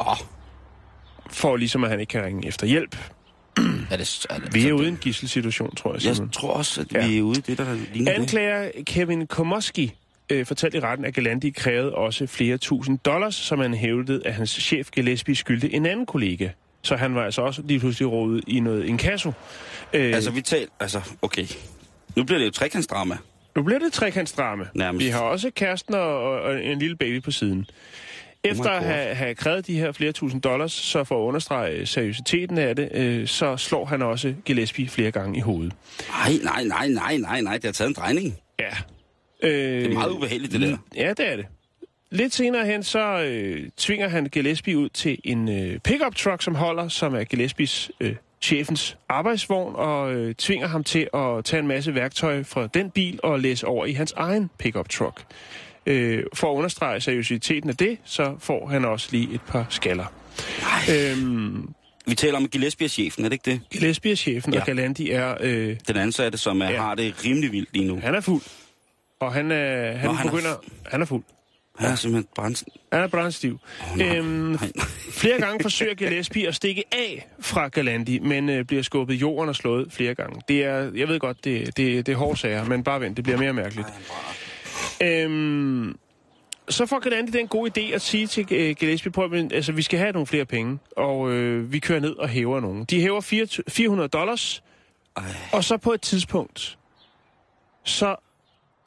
Åh, 0.00 0.16
for 1.30 1.56
ligesom, 1.56 1.84
at 1.84 1.90
han 1.90 2.00
ikke 2.00 2.10
kan 2.10 2.24
ringe 2.24 2.48
efter 2.48 2.66
hjælp. 2.66 2.96
er 3.90 3.96
det... 3.96 4.26
Er 4.30 4.38
det 4.38 4.54
Vi 4.54 4.68
er 4.68 4.72
ude 4.72 4.84
i 4.86 4.88
en 4.88 4.96
gisselsituation, 5.00 5.74
tror 5.74 5.94
jeg, 5.94 6.04
Jeg 6.06 6.16
Simon. 6.16 6.30
tror 6.30 6.50
også, 6.50 6.80
at 6.80 6.92
Ja. 6.94 7.06
vi 7.08 7.18
er 7.18 7.22
ude 7.22 7.38
i 7.38 7.42
det, 7.42 7.58
der 7.58 7.74
ligner 7.94 8.12
det. 8.12 8.20
Anklager 8.20 8.70
Kevin 8.86 9.26
Komoski 9.26 9.94
øh, 10.30 10.46
fortalte 10.46 10.78
i 10.78 10.80
retten, 10.80 11.04
at 11.06 11.14
Galandi 11.14 11.50
krævede 11.50 11.94
også 11.94 12.26
flere 12.26 12.58
tusind 12.58 12.98
dollars, 12.98 13.34
som 13.34 13.58
han 13.58 13.74
hævdede, 13.74 14.22
at 14.26 14.34
hans 14.34 14.50
chef 14.50 14.90
Gillespie 14.90 15.34
skyldte 15.34 15.72
en 15.74 15.86
anden 15.86 16.06
kollega. 16.06 16.48
Så 16.88 16.96
han 16.96 17.14
var 17.14 17.24
altså 17.24 17.42
også 17.42 17.62
lige 17.64 17.80
pludselig 17.80 18.12
rådet 18.12 18.44
i 18.46 18.60
noget 18.60 18.84
inkasso. 18.84 19.32
Øh, 19.92 20.14
Altså, 20.14 20.30
vi 20.30 20.40
taler... 20.40 20.66
Altså, 20.80 21.00
okay. 21.22 21.46
Nu 22.16 22.24
bliver 22.24 22.38
det 22.38 22.46
jo 22.46 22.50
trekantsdrama. 22.50 23.16
nu 23.56 23.62
bliver 23.62 23.78
det 23.78 23.92
trekantsdrama. 23.92 24.64
Nærmest. 24.74 25.04
Vi 25.04 25.10
har 25.10 25.20
også 25.20 25.50
kæresten 25.56 25.94
og, 25.94 26.32
og, 26.42 26.64
en 26.64 26.78
lille 26.78 26.96
baby 26.96 27.22
på 27.22 27.30
siden. 27.30 27.66
Efter 28.44 28.70
at 28.70 28.84
have, 28.84 29.14
have 29.14 29.34
krævet 29.34 29.66
de 29.66 29.78
her 29.78 29.92
flere 29.92 30.12
tusind 30.12 30.42
dollars, 30.42 30.72
så 30.72 31.04
for 31.04 31.22
at 31.22 31.28
understrege 31.28 31.86
seriøsiteten 31.86 32.58
af 32.58 32.76
det, 32.76 32.88
øh, 32.94 33.26
så 33.26 33.56
slår 33.56 33.84
han 33.84 34.02
også 34.02 34.34
Gillespie 34.44 34.88
flere 34.88 35.10
gange 35.10 35.38
i 35.38 35.40
hovedet. 35.40 35.72
Nej, 36.08 36.32
nej, 36.42 36.64
nej, 36.64 36.88
nej, 36.88 37.16
nej, 37.16 37.40
nej. 37.40 37.54
Det 37.54 37.64
har 37.64 37.72
taget 37.72 37.88
en 37.88 37.94
drejning. 37.94 38.36
Ja. 38.60 38.70
Øh, 39.42 39.50
Det 39.52 39.86
er 39.86 39.94
meget 39.94 40.10
ubehageligt, 40.10 40.52
det 40.52 40.60
der. 40.60 40.76
Ja, 40.96 41.08
det 41.08 41.32
er 41.32 41.36
det. 41.36 41.46
Lidt 42.10 42.34
senere 42.34 42.66
hen, 42.66 42.82
så 42.82 43.22
øh, 43.22 43.68
tvinger 43.76 44.08
han 44.08 44.26
Gillespie 44.26 44.78
ud 44.78 44.88
til 44.88 45.18
en 45.24 45.48
øh, 45.48 45.78
pickup 45.78 46.14
truck, 46.14 46.42
som 46.42 46.54
holder, 46.54 46.88
som 46.88 47.14
er 47.14 47.24
Gillespies 47.24 47.90
øh, 48.00 48.14
chefens 48.42 48.96
arbejdsvogn, 49.08 49.74
og 49.76 50.12
øh, 50.14 50.34
tvinger 50.34 50.66
ham 50.68 50.84
til 50.84 51.08
at 51.14 51.44
tage 51.44 51.60
en 51.60 51.66
masse 51.66 51.94
værktøj 51.94 52.42
fra 52.42 52.66
den 52.66 52.90
bil 52.90 53.20
og 53.22 53.40
læse 53.40 53.66
over 53.66 53.86
i 53.86 53.92
hans 53.92 54.12
egen 54.16 54.50
pickup 54.58 54.88
truck. 54.88 55.24
Øh, 55.86 56.22
for 56.34 56.52
at 56.52 56.56
understrege 56.56 57.00
seriøsiteten 57.00 57.70
af 57.70 57.76
det, 57.76 57.98
så 58.04 58.34
får 58.38 58.66
han 58.66 58.84
også 58.84 59.08
lige 59.12 59.34
et 59.34 59.40
par 59.48 59.66
skaller. 59.70 60.06
Øhm, 60.92 61.68
Vi 62.06 62.14
taler 62.14 62.36
om 62.36 62.48
Gillespie-chefen, 62.48 63.24
er 63.24 63.28
det 63.28 63.32
ikke 63.34 63.50
det? 63.50 63.60
Gillespie 63.70 64.12
er 64.12 64.16
chefen, 64.16 64.54
ja. 64.54 64.60
Og 64.60 64.66
Galandi 64.66 65.10
er... 65.10 65.34
Øh, 65.40 65.76
Den 65.88 65.96
ansatte, 65.96 66.38
som 66.38 66.62
er, 66.62 66.70
Ja. 66.70 66.76
har 66.82 66.94
det 66.94 67.24
rimelig 67.24 67.52
vildt 67.52 67.68
lige 67.72 67.84
nu. 67.86 68.00
han 68.02 68.14
er 68.14 68.20
fuld. 68.20 68.42
Og 69.20 69.32
han 69.32 69.50
er, 69.52 69.92
han 69.96 70.06
Nå, 70.08 70.12
han 70.12 70.26
er 70.26 70.30
begynder... 70.30 70.54
Han 70.86 71.02
er 71.02 71.06
fuld. 71.06 71.22
Han 71.78 71.90
er 71.90 71.94
simpelthen 71.94 72.28
brændt... 72.34 72.64
Han 72.92 73.02
er 73.02 73.06
brændstiv. 73.08 73.58
nej. 73.96 74.16
øhm, 74.16 74.26
Nej. 74.26 74.58
flere 75.10 75.40
gange 75.40 75.62
forsøger 75.68 75.94
Gillespie 75.94 76.48
at 76.48 76.54
stikke 76.54 76.84
af 76.92 77.28
fra 77.40 77.68
Galandi, 77.68 78.18
men 78.18 78.48
øh, 78.48 78.64
bliver 78.64 78.82
skubbet 78.82 79.14
i 79.14 79.16
jorden 79.16 79.48
og 79.48 79.56
slået 79.56 79.92
flere 79.92 80.14
gange. 80.14 80.40
Det 80.48 80.64
er, 80.64 80.90
jeg 80.94 81.08
ved 81.08 81.18
godt, 81.20 81.44
det, 81.44 81.76
det, 81.76 82.06
det 82.06 82.12
er 82.12 82.16
hårde 82.16 82.38
sager, 82.38 82.64
men 82.64 82.84
bare 82.84 83.00
vent, 83.00 83.16
det 83.16 83.24
bliver 83.24 83.38
mere 83.38 83.52
mærkeligt. 83.52 83.86
Øhm, 85.02 85.96
så 86.68 86.86
får 86.86 86.98
Galandi 86.98 87.32
den 87.32 87.48
gode 87.48 87.70
idé 87.80 87.94
at 87.94 88.02
sige 88.02 88.26
til 88.26 88.46
øh, 88.50 88.74
Gillespie, 88.78 89.12
prøv, 89.12 89.32
at- 89.32 89.52
altså 89.52 89.72
vi 89.72 89.82
skal 89.82 89.98
have 89.98 90.12
nogle 90.12 90.26
flere 90.26 90.44
penge, 90.44 90.78
og 90.96 91.30
øh, 91.32 91.72
vi 91.72 91.78
kører 91.78 92.00
ned 92.00 92.10
og 92.16 92.28
hæver 92.28 92.60
nogen. 92.60 92.84
De 92.84 93.00
hæver 93.00 93.20
4 93.20 93.46
400 93.68 94.08
dollars, 94.08 94.62
Ej. 95.16 95.22
og 95.52 95.64
så 95.64 95.76
på 95.76 95.92
et 95.92 96.00
tidspunkt, 96.00 96.78
så 97.84 98.16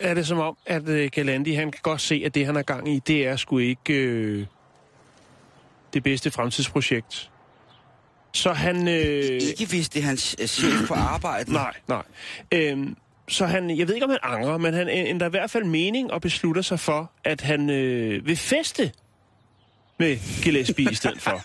er 0.02 0.14
det 0.14 0.28
som 0.28 0.40
om, 0.40 0.58
at 0.66 0.90
øh, 0.90 1.10
Galandi, 1.14 1.54
han 1.54 1.72
kan 1.72 1.80
godt 1.84 2.02
se, 2.02 2.22
at 2.26 2.36
det, 2.36 2.46
han 2.46 2.56
har 2.56 2.62
gang 2.62 2.90
i, 2.90 3.00
det 3.00 3.28
er 3.28 3.36
sgu 3.36 3.58
ikke 3.58 3.94
øh, 3.94 4.46
det 5.94 6.04
bedste 6.04 6.32
fremtidsprojekt. 6.32 7.30
Så 8.34 8.54
han... 8.54 8.88
Øh, 8.88 8.94
Ikke 9.42 9.66
hvis 9.70 9.90
det 9.90 10.00
er 10.00 10.04
hans 10.06 10.36
øh, 10.42 10.48
chef 10.48 10.88
på 10.88 10.94
arbejde. 10.94 11.54
nej, 11.54 11.74
nej. 11.88 12.04
Øhm, 12.52 12.96
så 13.28 13.46
han, 13.46 13.78
jeg 13.78 13.88
ved 13.88 13.96
ikke, 13.96 14.06
om 14.06 14.10
han 14.10 14.20
angrer, 14.24 14.58
men 14.58 14.74
han 14.74 14.90
ændrer 14.90 15.28
i 15.28 15.30
hvert 15.30 15.50
fald 15.52 15.64
mening 15.64 16.12
og 16.12 16.22
beslutter 16.22 16.62
sig 16.62 16.80
for, 16.80 17.12
at 17.24 17.42
han 17.42 17.70
øh, 17.70 18.26
vil 18.26 18.38
feste 18.38 18.92
med 20.02 20.44
Gillespie 20.44 20.92
i 20.92 20.96
stedet 20.96 21.22
for. 21.22 21.42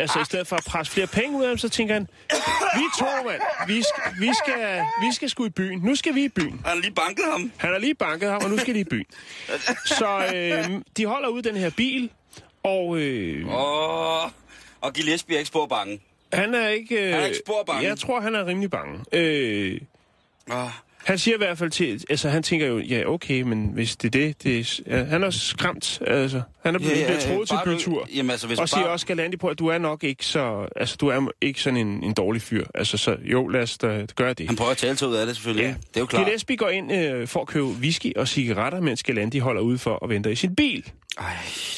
altså 0.00 0.20
i 0.20 0.24
stedet 0.24 0.46
for 0.46 0.56
at 0.56 0.64
presse 0.64 0.92
flere 0.92 1.06
penge 1.06 1.38
ud 1.38 1.42
af 1.42 1.48
ham, 1.48 1.58
så 1.58 1.68
tænker 1.68 1.94
han, 1.94 2.08
vi 2.76 2.82
to, 2.98 3.04
mand, 3.26 3.40
vi 3.66 3.82
skal, 3.82 4.12
vi, 4.20 4.30
skal, 4.44 4.82
vi 5.02 5.14
skal 5.14 5.30
sgu 5.30 5.44
i 5.44 5.50
byen. 5.50 5.80
Nu 5.80 5.94
skal 5.94 6.14
vi 6.14 6.24
i 6.24 6.28
byen. 6.28 6.60
Han 6.64 6.74
har 6.74 6.74
lige 6.74 6.94
banket 6.94 7.24
ham. 7.30 7.52
Han 7.56 7.70
har 7.72 7.78
lige 7.78 7.94
banket 7.94 8.30
ham, 8.30 8.42
og 8.44 8.50
nu 8.50 8.58
skal 8.58 8.74
de 8.74 8.80
i 8.80 8.84
byen. 8.84 9.04
Så 9.86 10.30
øh, 10.34 10.80
de 10.96 11.06
holder 11.06 11.28
ud 11.28 11.42
den 11.42 11.56
her 11.56 11.70
bil, 11.70 12.10
og 12.62 12.98
øh, 12.98 13.48
Åh, 13.48 14.30
og 14.80 14.92
Gillespie 14.94 15.34
er 15.34 15.38
ikke 15.38 15.48
spor 15.48 15.66
bange. 15.66 16.00
han 16.32 16.54
er 16.54 16.68
ikke... 16.68 17.06
Øh, 17.06 17.12
Han 17.12 17.20
er 17.20 17.26
ikke 17.26 17.38
spor 17.46 17.62
bange. 17.66 17.88
Jeg 17.88 17.98
tror, 17.98 18.20
han 18.20 18.34
er 18.34 18.46
rimelig 18.46 18.70
bange. 18.70 19.04
Øh, 19.12 19.80
Åh, 20.52 20.68
Han 21.04 21.18
siger 21.18 21.34
i 21.34 21.38
hvert 21.38 21.58
fald 21.58 21.70
til, 21.70 22.04
altså 22.10 22.28
han 22.28 22.42
tænker 22.42 22.66
jo, 22.66 22.78
ja 22.78 23.02
okay, 23.06 23.42
men 23.42 23.70
hvis 23.74 23.96
det 23.96 24.14
er 24.14 24.20
det, 24.20 24.42
det 24.42 24.58
er, 24.58 24.96
ja, 24.96 25.04
han 25.04 25.22
er 25.22 25.30
skræmt, 25.30 26.02
altså. 26.06 26.42
Han 26.64 26.74
er 26.74 26.78
blevet, 26.78 26.96
ja, 26.96 27.12
ja, 27.12 27.18
troet 27.20 27.48
til 27.48 27.56
bytur. 27.64 28.08
Jamen 28.14 28.30
altså, 28.30 28.46
hvis 28.46 28.58
Og 28.58 28.68
siger 28.68 28.82
bare, 28.82 28.90
også 28.90 29.06
Galandi 29.06 29.36
på, 29.36 29.48
at 29.48 29.58
du 29.58 29.66
er 29.66 29.78
nok 29.78 30.04
ikke 30.04 30.26
så, 30.26 30.68
altså 30.76 30.96
du 31.00 31.08
er 31.08 31.28
ikke 31.40 31.62
sådan 31.62 31.76
en, 31.76 32.04
en 32.04 32.12
dårlig 32.12 32.42
fyr. 32.42 32.64
Altså 32.74 32.96
så, 32.98 33.16
jo, 33.24 33.48
lad 33.48 33.62
os 33.62 33.78
da 33.78 34.06
gøre 34.16 34.34
det. 34.34 34.46
Han 34.46 34.56
prøver 34.56 34.70
at 34.70 34.76
tale 34.76 34.96
sig 34.96 35.08
ud 35.08 35.14
af 35.14 35.26
det, 35.26 35.36
selvfølgelig. 35.36 35.64
Ja. 35.64 35.74
Det 35.88 35.96
er 35.96 36.00
jo 36.00 36.06
klart. 36.06 36.24
Gillespie 36.24 36.56
går 36.56 36.68
ind 36.68 36.92
øh, 36.92 37.28
for 37.28 37.40
at 37.40 37.46
købe 37.46 37.66
whisky 37.66 38.12
og 38.16 38.28
cigaretter, 38.28 38.80
mens 38.80 39.02
Galandi 39.02 39.38
holder 39.38 39.62
ude 39.62 39.78
for 39.78 39.90
og 39.90 40.08
venter 40.08 40.30
i 40.30 40.34
sin 40.36 40.56
bil. 40.56 40.84
Ej, 41.18 41.24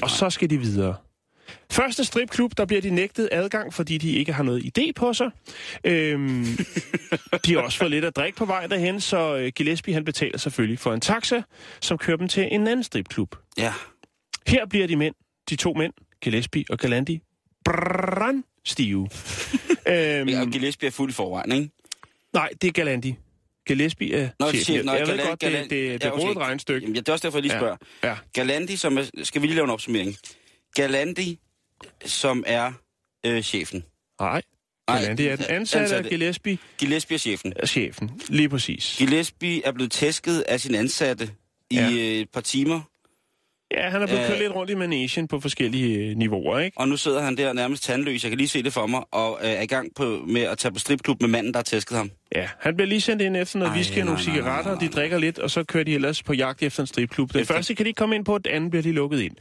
Og 0.03 0.11
så 0.11 0.31
skal 0.31 0.51
de 0.51 0.59
videre. 0.59 0.95
Første 1.73 2.05
stripklub, 2.05 2.57
der 2.57 2.65
bliver 2.65 2.81
de 2.83 2.91
nægtet 2.91 3.29
adgang, 3.33 3.75
fordi 3.75 3.99
de 3.99 4.11
ikke 4.13 4.33
har 4.33 4.43
noget 4.43 4.79
idé 4.79 4.93
på 4.97 5.13
sig. 5.13 5.31
Øhm, 5.85 6.45
de 7.47 7.53
har 7.55 7.61
også 7.61 7.79
fået 7.79 7.91
lidt 7.91 8.05
at 8.05 8.17
drikke 8.17 8.39
på 8.39 8.45
vej 8.45 8.67
derhen, 8.67 9.01
så 9.01 9.37
øh, 9.37 9.53
Gillespie 9.57 9.95
han 9.95 10.05
betaler 10.05 10.39
selvfølgelig 10.39 10.79
for 10.79 10.95
en 10.95 11.01
taxa, 11.01 11.43
som 11.81 11.99
kører 11.99 12.17
dem 12.17 12.29
til 12.29 12.49
en 12.53 12.67
anden 12.67 12.83
stripklub. 12.83 13.37
ja. 13.59 13.73
Her 14.47 14.67
bliver 14.67 14.87
de 14.87 14.97
mænd, 14.97 15.15
de 15.51 15.57
to 15.57 15.73
mænd, 15.73 15.93
Gillespie 16.23 16.65
og 16.71 16.79
Galandi, 16.79 17.21
brandstive. 17.65 19.09
øhm, 19.89 20.29
ja. 20.29 20.41
Og 20.41 20.47
Gillespie 20.53 20.87
er 20.87 20.91
fuld 20.91 21.13
forvejen, 21.13 21.53
ikke? 21.53 21.71
nej, 22.33 22.49
det 22.63 22.69
er 22.69 22.73
Galandi. 22.73 23.15
Gillespie 23.67 24.15
er 24.15 24.29
Nå, 24.41 24.53
chef, 24.53 24.85
nå, 24.85 24.93
jeg, 24.93 25.07
ved 25.07 25.15
Galan- 25.19 25.27
godt, 25.29 25.41
det, 25.41 25.47
Galan- 25.49 25.63
det, 25.63 25.71
det, 25.71 25.93
det 25.93 26.03
ja, 26.03 26.09
er 26.09 26.13
okay. 26.13 26.25
rodet 26.25 26.39
regnestykke. 26.39 26.81
Jamen, 26.85 26.95
ja, 26.95 27.01
det 27.01 27.09
er 27.09 27.13
også 27.13 27.27
derfor, 27.27 27.39
jeg 27.39 27.43
lige 27.43 27.53
Ja. 27.53 27.59
spørger. 27.59 27.77
Ja. 28.05 28.17
Galandi, 28.33 28.77
som 28.77 28.99
er... 28.99 29.05
Skal 29.23 29.43
vi 29.43 29.47
lige 29.47 29.55
lave 29.55 29.65
en 29.65 29.71
opsummering? 29.71 30.17
Galandi, 30.75 31.39
som 32.07 32.45
er 32.47 32.73
øh, 33.27 33.43
chefen. 33.43 33.85
Nej, 34.21 34.43
Nej, 34.89 34.99
Galandi 35.01 35.27
er 35.27 35.37
den 35.37 35.45
ansatte, 35.49 35.83
ansatte. 35.85 36.11
Gillespie 36.11 36.59
Gillespie 36.79 37.15
er 37.15 37.19
chefen. 37.19 37.53
er 37.57 37.67
chefen. 37.67 38.21
Lige 38.29 38.49
præcis. 38.49 38.95
Gillespie 38.99 39.63
er 39.67 39.73
blevet 39.73 39.93
tæsket 39.93 40.41
af 40.41 40.61
sin 40.61 40.75
ansatte 40.75 41.31
i 41.71 41.75
Ja. 41.77 41.87
øh, 41.91 41.95
et 41.97 42.31
par 42.31 42.41
timer, 42.41 42.81
Ja, 43.77 43.91
han 43.91 44.03
er 44.03 44.07
blevet 44.07 44.23
Øh. 44.23 44.29
kørt 44.29 44.39
lidt 44.39 44.53
rundt 44.55 44.71
i 44.71 44.75
managen 44.75 45.29
på 45.29 45.41
forskellige 45.41 45.99
øh, 45.99 46.17
niveauer, 46.17 46.59
ikke? 46.59 46.79
og 46.81 46.89
nu 46.89 46.97
sidder 46.97 47.23
han 47.23 47.37
der 47.37 47.53
nærmest 47.53 47.83
tandløs, 47.85 48.23
jeg 48.25 48.31
kan 48.31 48.39
lige 48.39 48.49
se 48.49 48.63
det 48.63 48.73
for 48.73 48.87
mig, 48.87 49.03
og 49.11 49.39
øh, 49.43 49.51
er 49.51 49.63
i 49.63 49.67
gang 49.67 49.89
på, 49.97 50.25
med 50.27 50.41
at 50.43 50.59
tage 50.59 50.73
på 50.73 50.79
stripklub 50.79 51.21
med 51.21 51.29
manden, 51.29 51.53
der 51.53 51.59
har 51.59 51.65
tæsket 51.65 51.97
ham. 51.97 52.11
Ja, 52.35 52.49
han 52.61 52.77
bliver 52.77 52.89
lige 52.89 53.01
sendt 53.01 53.23
ind 53.23 53.37
efter 53.37 53.59
noget 53.59 53.75
whisky 53.75 53.99
og 53.99 54.05
nogle 54.07 54.11
nej, 54.13 54.27
nej, 54.27 54.35
cigaretter, 54.35 54.65
nej, 54.71 54.75
og 54.75 54.81
de 54.81 54.89
drikker 54.89 55.19
lidt, 55.19 55.39
og 55.39 55.51
så 55.51 55.65
kører 55.65 55.85
de 55.85 55.95
ellers 55.95 56.23
på 56.23 56.33
jagt 56.35 56.63
efter 56.63 56.81
en 56.83 56.87
stripklub. 56.87 57.33
Den 57.33 57.41
Efter- 57.41 57.55
første 57.55 57.75
kan 57.75 57.85
de 57.85 57.89
ikke 57.89 57.99
komme 57.99 58.15
ind 58.15 58.25
på, 58.25 58.39
den 58.39 58.53
anden 58.55 58.71
bliver 58.71 58.83
de 58.83 58.93
lukket 58.93 59.21
ind. 59.21 59.37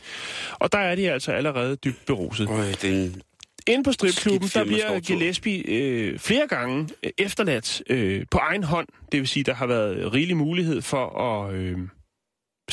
Og 0.54 0.72
der 0.72 0.78
er 0.80 0.96
de 0.96 1.12
altså 1.12 1.32
allerede 1.32 1.76
dybt 1.76 2.06
beruset. 2.06 2.48
Øj, 2.50 2.66
det 2.82 2.84
er 2.84 2.94
en... 3.04 3.22
Inde 3.68 3.84
på 3.84 3.92
stripklubben, 3.92 4.50
der 4.54 4.64
bliver. 4.66 5.00
Gillespie 5.00 5.64
øh, 5.68 6.20
flere 6.20 6.48
gange 6.48 6.90
øh, 7.04 7.12
efterladt 7.18 7.82
øh, 7.90 8.26
på 8.32 8.38
egen 8.38 8.64
hånd. 8.64 8.88
Det 9.12 9.20
vil 9.20 9.28
sige, 9.28 9.44
der 9.44 9.54
har 9.54 9.68
været 9.68 10.14
rigelig 10.14 10.38
mulighed 10.38 10.82
for 10.82 11.20
at 11.20 11.54
øh, 11.56 11.78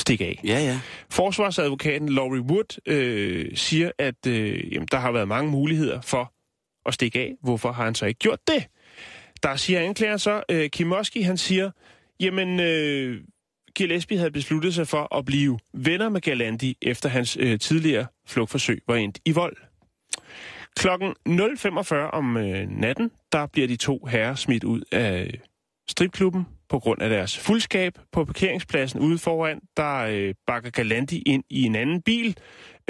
stikke 0.00 0.24
af. 0.24 0.40
Ja, 0.44 0.58
ja. 0.58 0.80
Forsvarsadvokaten 1.10 2.08
Laurie 2.08 2.42
Wood 2.42 2.80
øh, 2.86 3.56
siger, 3.56 3.90
at 3.98 4.26
øh, 4.26 4.72
jamen, 4.72 4.88
der 4.90 4.98
har 4.98 5.12
været 5.12 5.28
mange 5.28 5.50
muligheder 5.50 6.00
for 6.00 6.32
at 6.86 6.94
stikke 6.94 7.18
af. 7.18 7.34
Hvorfor 7.42 7.72
har 7.72 7.84
han 7.84 7.94
så 7.94 8.06
ikke 8.06 8.18
gjort 8.18 8.38
det? 8.48 8.66
Der 9.42 9.56
siger 9.56 9.80
anklager 9.80 10.16
så, 10.16 10.42
øh, 10.48 10.70
Kim 10.70 10.86
Moski, 10.86 11.20
han 11.20 11.36
siger, 11.36 11.70
jamen, 12.20 12.60
øh, 12.60 13.20
Gillespie 13.74 14.18
havde 14.18 14.30
besluttet 14.30 14.74
sig 14.74 14.88
for 14.88 15.16
at 15.16 15.24
blive 15.24 15.58
venner 15.74 16.08
med 16.08 16.20
Galandi, 16.20 16.76
efter 16.82 17.08
hans 17.08 17.36
øh, 17.40 17.58
tidligere 17.58 18.06
flugtforsøg 18.26 18.82
var 18.88 18.96
endt 18.96 19.18
i 19.24 19.32
vold. 19.32 19.56
Klokken 20.76 21.14
0.45 21.28 21.94
om 21.94 22.36
øh, 22.36 22.68
natten, 22.68 23.10
der 23.32 23.46
bliver 23.46 23.68
de 23.68 23.76
to 23.76 24.06
herrer 24.06 24.34
smidt 24.34 24.64
ud 24.64 24.82
af 24.92 25.40
stripklubben 25.90 26.46
på 26.68 26.78
grund 26.78 27.02
af 27.02 27.10
deres 27.10 27.38
fuldskab. 27.38 27.92
På 28.12 28.24
parkeringspladsen 28.24 29.00
ude 29.00 29.18
foran, 29.18 29.60
der 29.76 29.96
øh, 29.98 30.34
bakker 30.46 30.70
Galandi 30.70 31.22
ind 31.26 31.44
i 31.50 31.62
en 31.62 31.74
anden 31.74 32.02
bil, 32.02 32.36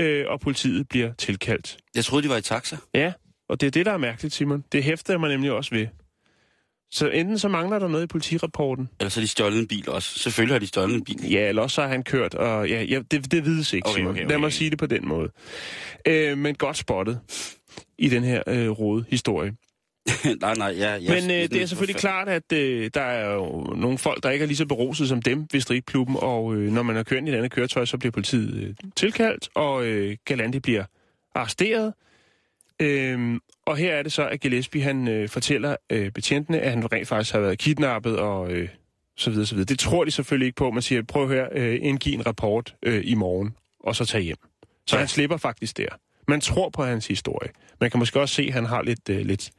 øh, 0.01 0.24
og 0.28 0.40
politiet 0.40 0.88
bliver 0.88 1.12
tilkaldt. 1.12 1.76
Jeg 1.94 2.05
troede, 2.05 2.22
de 2.24 2.28
var 2.28 2.36
i 2.36 2.42
taxa. 2.42 2.76
Ja, 2.94 3.12
og 3.48 3.61
det 3.61 3.66
er 3.66 3.70
det, 3.70 3.86
der 3.86 3.92
er 3.92 3.98
mærkeligt, 3.98 4.34
Simon. 4.34 4.64
Det 4.72 4.84
hæfter 4.84 5.12
jeg 5.12 5.20
mig 5.20 5.28
nemlig 5.30 5.53
også 5.53 5.70
ved. 5.74 5.86
Så 6.92 7.09
enten 7.09 7.38
så 7.38 7.48
mangler 7.48 7.78
der 7.78 7.88
noget 7.88 8.05
i 8.05 8.07
politirapporten, 8.07 8.88
Eller 9.01 9.11
så 9.11 9.20
har 9.20 9.24
de 9.24 9.28
stjålet 9.28 9.59
en 9.59 9.68
bil 9.68 9.88
også. 9.90 10.18
Selvfølgelig 10.18 10.55
har 10.55 10.59
de 10.59 10.66
stjålet 10.66 10.94
en 10.94 11.05
bil. 11.05 11.30
ja, 11.30 11.48
eller 11.48 11.62
også 11.62 11.74
så 11.74 11.80
har 11.82 11.88
han 11.88 12.03
kørt, 12.03 12.34
og 12.34 12.68
ja, 12.68 12.82
ja 12.82 13.01
det, 13.11 13.32
det 13.32 13.44
vides 13.44 13.72
ikke, 13.72 13.88
Okay, 13.88 13.96
Simon. 13.98 14.11
okay, 14.12 14.26
Lad 14.28 14.38
mig 14.38 14.46
okay. 14.46 14.55
sige 14.55 14.70
det 14.70 14.78
på 14.78 14.86
den 14.86 15.09
måde. 15.09 15.28
Øh, 16.07 16.38
men 16.38 16.55
godt 16.55 16.76
spottet 16.76 17.20
i 17.98 18.09
den 18.09 18.24
her 18.24 18.42
øh, 18.46 18.68
rode 18.70 19.05
historie. 19.09 19.53
nej, 20.40 20.55
nej, 20.55 20.74
ja. 20.78 20.90
Jeg, 20.90 21.01
Men 21.09 21.30
øh, 21.30 21.48
det 21.51 21.62
er 21.62 21.66
selvfølgelig 21.66 22.01
klart, 22.01 22.28
at 22.28 22.53
øh, 22.53 22.90
der 22.94 23.01
er 23.01 23.34
jo 23.34 23.61
nogle 23.76 23.98
folk, 23.98 24.22
der 24.22 24.30
ikke 24.30 24.42
er 24.42 24.46
lige 24.46 24.57
så 24.57 24.66
beruset 24.66 25.09
som 25.09 25.22
dem 25.22 25.46
ved 25.53 25.61
stripklubben, 25.61 26.16
og 26.18 26.55
øh, 26.55 26.72
når 26.72 26.82
man 26.82 26.96
er 26.96 27.03
kørt 27.03 27.24
i 27.24 27.28
et 27.28 27.34
andet 27.34 27.51
køretøj, 27.53 27.84
så 27.84 27.98
bliver 27.98 28.12
politiet 28.12 28.55
øh, 28.55 28.74
tilkaldt, 28.96 29.48
og 29.55 29.84
øh, 29.86 30.16
Galandi 30.24 30.59
bliver 30.61 30.84
arresteret. 31.34 31.94
Øhm, 32.80 33.40
og 33.66 33.76
her 33.76 33.92
er 33.94 34.03
det 34.03 34.12
så, 34.12 34.28
at 34.28 34.40
Gillespie 34.40 34.82
han 34.82 35.09
øh, 35.09 35.28
fortæller 35.28 35.76
øh, 35.92 36.11
betjentene, 36.12 36.61
at 36.61 36.70
han 36.70 36.92
rent 36.92 37.09
faktisk 37.09 37.32
har 37.32 37.40
været 37.40 37.59
kidnappet 37.59 38.18
og 38.18 38.53
øh, 38.53 38.68
så 39.16 39.30
videre, 39.30 39.46
så 39.46 39.55
videre. 39.55 39.66
Det 39.66 39.78
tror 39.78 40.05
de 40.05 40.11
selvfølgelig 40.11 40.46
ikke 40.46 40.57
på. 40.57 40.70
Man 40.70 40.82
siger, 40.82 41.03
prøv 41.03 41.22
at 41.22 41.28
høre, 41.28 41.48
øh, 41.53 41.78
indgiv 41.82 42.14
en 42.14 42.26
rapport 42.26 42.74
øh, 42.82 43.01
i 43.05 43.14
morgen, 43.14 43.55
og 43.80 43.96
så 43.96 44.05
tag 44.05 44.20
hjem. 44.20 44.36
Så 44.86 44.96
Ja. 44.96 44.98
han 44.98 45.09
slipper 45.09 45.36
faktisk 45.36 45.76
der. 45.76 45.88
Man 46.28 46.40
tror 46.40 46.68
på 46.70 46.84
hans 46.84 47.07
historie. 47.07 47.48
Man 47.80 47.90
kan 47.90 47.98
måske 47.98 48.20
også 48.20 48.34
se, 48.34 48.42
at 48.42 48.53
han 48.53 48.66
har 48.66 48.82
lidt, 48.82 49.09
øh, 49.11 49.18
lidt, 49.20 49.51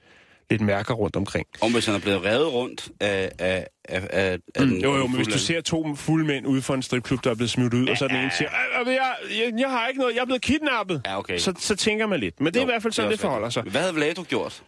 lidt 0.51 0.61
mærker 0.61 0.93
rundt 0.93 1.15
omkring. 1.15 1.47
Om 1.61 1.73
hvis 1.73 1.85
han 1.85 1.95
er 1.95 1.99
blevet 1.99 2.25
revet 2.25 2.53
rundt 2.53 2.89
af, 2.99 3.31
af, 3.39 3.67
af, 3.89 4.01
af, 4.09 4.39
af 4.55 4.65
den... 4.67 4.81
Jo, 4.81 4.95
jo, 4.95 5.07
men 5.07 5.15
hvis 5.15 5.27
du 5.27 5.39
ser 5.39 5.61
to 5.61 5.95
fulde 5.95 6.25
mænd 6.27 6.47
ude 6.47 6.61
for 6.61 6.73
en 6.73 6.81
stripklub, 6.81 7.23
der 7.23 7.31
er 7.31 7.35
blevet 7.35 7.49
smidt 7.49 7.73
ud, 7.73 7.87
og 7.87 7.97
så 7.97 8.07
den 8.07 8.15
ene 8.17 8.31
siger, 8.37 8.49
"Øh, 8.81 8.87
øh, 8.87 8.93
jeg, 8.93 9.13
jeg, 9.29 9.53
jeg 9.59 9.69
har 9.69 9.87
ikke 9.87 9.99
noget, 9.99 10.15
jeg 10.15 10.21
er 10.21 10.25
blevet 10.25 10.41
kidnappet. 10.41 11.01
Ja, 11.05 11.19
okay. 11.19 11.37
Så, 11.37 11.53
så 11.59 11.75
tænker 11.75 12.07
man 12.07 12.19
lidt. 12.19 12.39
Men 12.39 12.47
det 12.47 12.55
er 12.55 12.61
Jo, 12.61 12.67
i 12.67 12.71
hvert 12.71 12.81
fald 12.81 12.93
sådan, 12.93 13.11
det, 13.11 13.13
også 13.17 13.21
forholder 13.21 13.49
sig. 13.49 13.63
Hvad 13.63 13.81
havde 13.81 13.93
Vlado 13.93 14.23
gjort? 14.29 14.63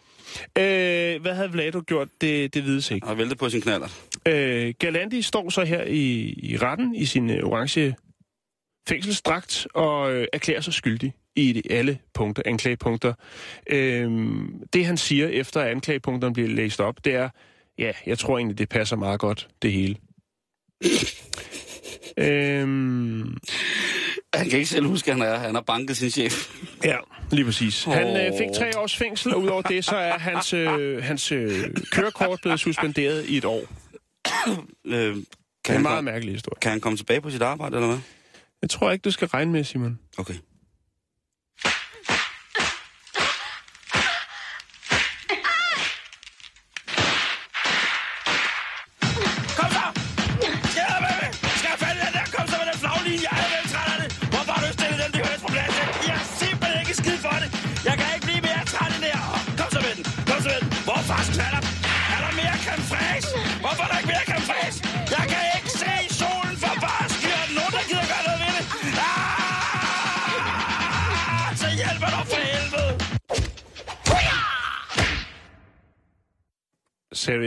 Øh, 0.57 1.21
hvad 1.21 1.33
havde 1.35 1.51
Vlado 1.51 1.81
gjort? 1.87 2.07
Det, 2.21 2.53
det 2.53 2.65
vides 2.65 2.91
ikke. 2.91 3.07
Han 3.07 3.15
har 3.15 3.15
væltet 3.23 3.37
på 3.37 3.49
sin 3.49 3.61
knaller. 3.61 3.87
Øh, 4.27 4.73
Galandi 4.79 5.21
står 5.21 5.49
så 5.49 5.63
her 5.63 5.83
i, 5.83 6.33
i 6.43 6.57
retten 6.57 6.95
i 6.95 7.05
sin 7.05 7.29
øh, 7.29 7.43
orange 7.43 7.95
fængselsdragt 8.89 9.67
og 9.73 10.13
øh, 10.13 10.27
erklærer 10.33 10.61
sig 10.61 10.73
skyldig 10.73 11.13
i 11.35 11.53
de, 11.53 11.61
alle 11.73 11.99
punkter, 12.13 12.43
anklagepunkter. 12.45 13.13
Øh, 13.67 14.11
det 14.73 14.85
han 14.85 14.97
siger 14.97 15.27
efter 15.27 15.61
at 15.61 15.67
anklagepunkterne 15.71 16.33
bliver 16.33 16.49
læst 16.49 16.79
op, 16.81 17.05
det 17.05 17.15
er, 17.15 17.29
ja, 17.77 17.91
jeg 18.05 18.19
tror 18.19 18.37
egentlig, 18.37 18.57
det 18.57 18.69
passer 18.69 18.95
meget 18.95 19.19
godt, 19.19 19.47
det 19.61 19.71
hele. 19.71 19.95
øhm, 22.17 23.37
Han 24.33 24.49
kan 24.49 24.59
ikke 24.59 24.65
selv 24.69 24.85
huske, 24.85 25.11
at 25.11 25.17
han, 25.17 25.27
er, 25.27 25.37
han 25.37 25.55
har 25.55 25.61
banket 25.61 25.97
sin 25.97 26.09
chef. 26.09 26.49
Ja, 26.83 26.97
lige 27.31 27.45
præcis. 27.45 27.83
Han 27.83 28.07
øh, 28.07 28.37
fik 28.37 28.47
tre 28.55 28.79
års 28.79 28.95
fængsel, 28.97 29.33
og 29.35 29.41
udover 29.41 29.61
det, 29.61 29.85
så 29.85 29.95
er 29.95 30.17
hans, 30.17 30.53
øh, 30.53 31.03
hans 31.03 31.31
øh, 31.31 31.59
kørekort 31.91 32.39
blevet 32.41 32.59
suspenderet 32.59 33.25
i 33.25 33.37
et 33.37 33.45
år. 33.45 33.61
Øh, 34.85 34.93
Det 34.93 35.69
er 35.69 35.73
kan, 35.73 35.75
en 35.75 35.83
meget 35.83 35.97
komme, 35.97 36.11
mærkelig 36.11 36.33
historie. 36.33 36.59
kan 36.61 36.71
han 36.71 36.79
komme 36.81 36.97
tilbage 36.97 37.21
på 37.21 37.29
sit 37.29 37.41
arbejde, 37.41 37.75
eller 37.75 37.87
hvad? 37.87 37.99
Jeg 38.63 38.69
tror 38.69 38.91
ikke, 38.91 39.03
du 39.03 39.11
skal 39.11 39.27
regne 39.27 39.51
med, 39.51 39.63
Simon. 39.63 39.99
Okay. 40.17 40.33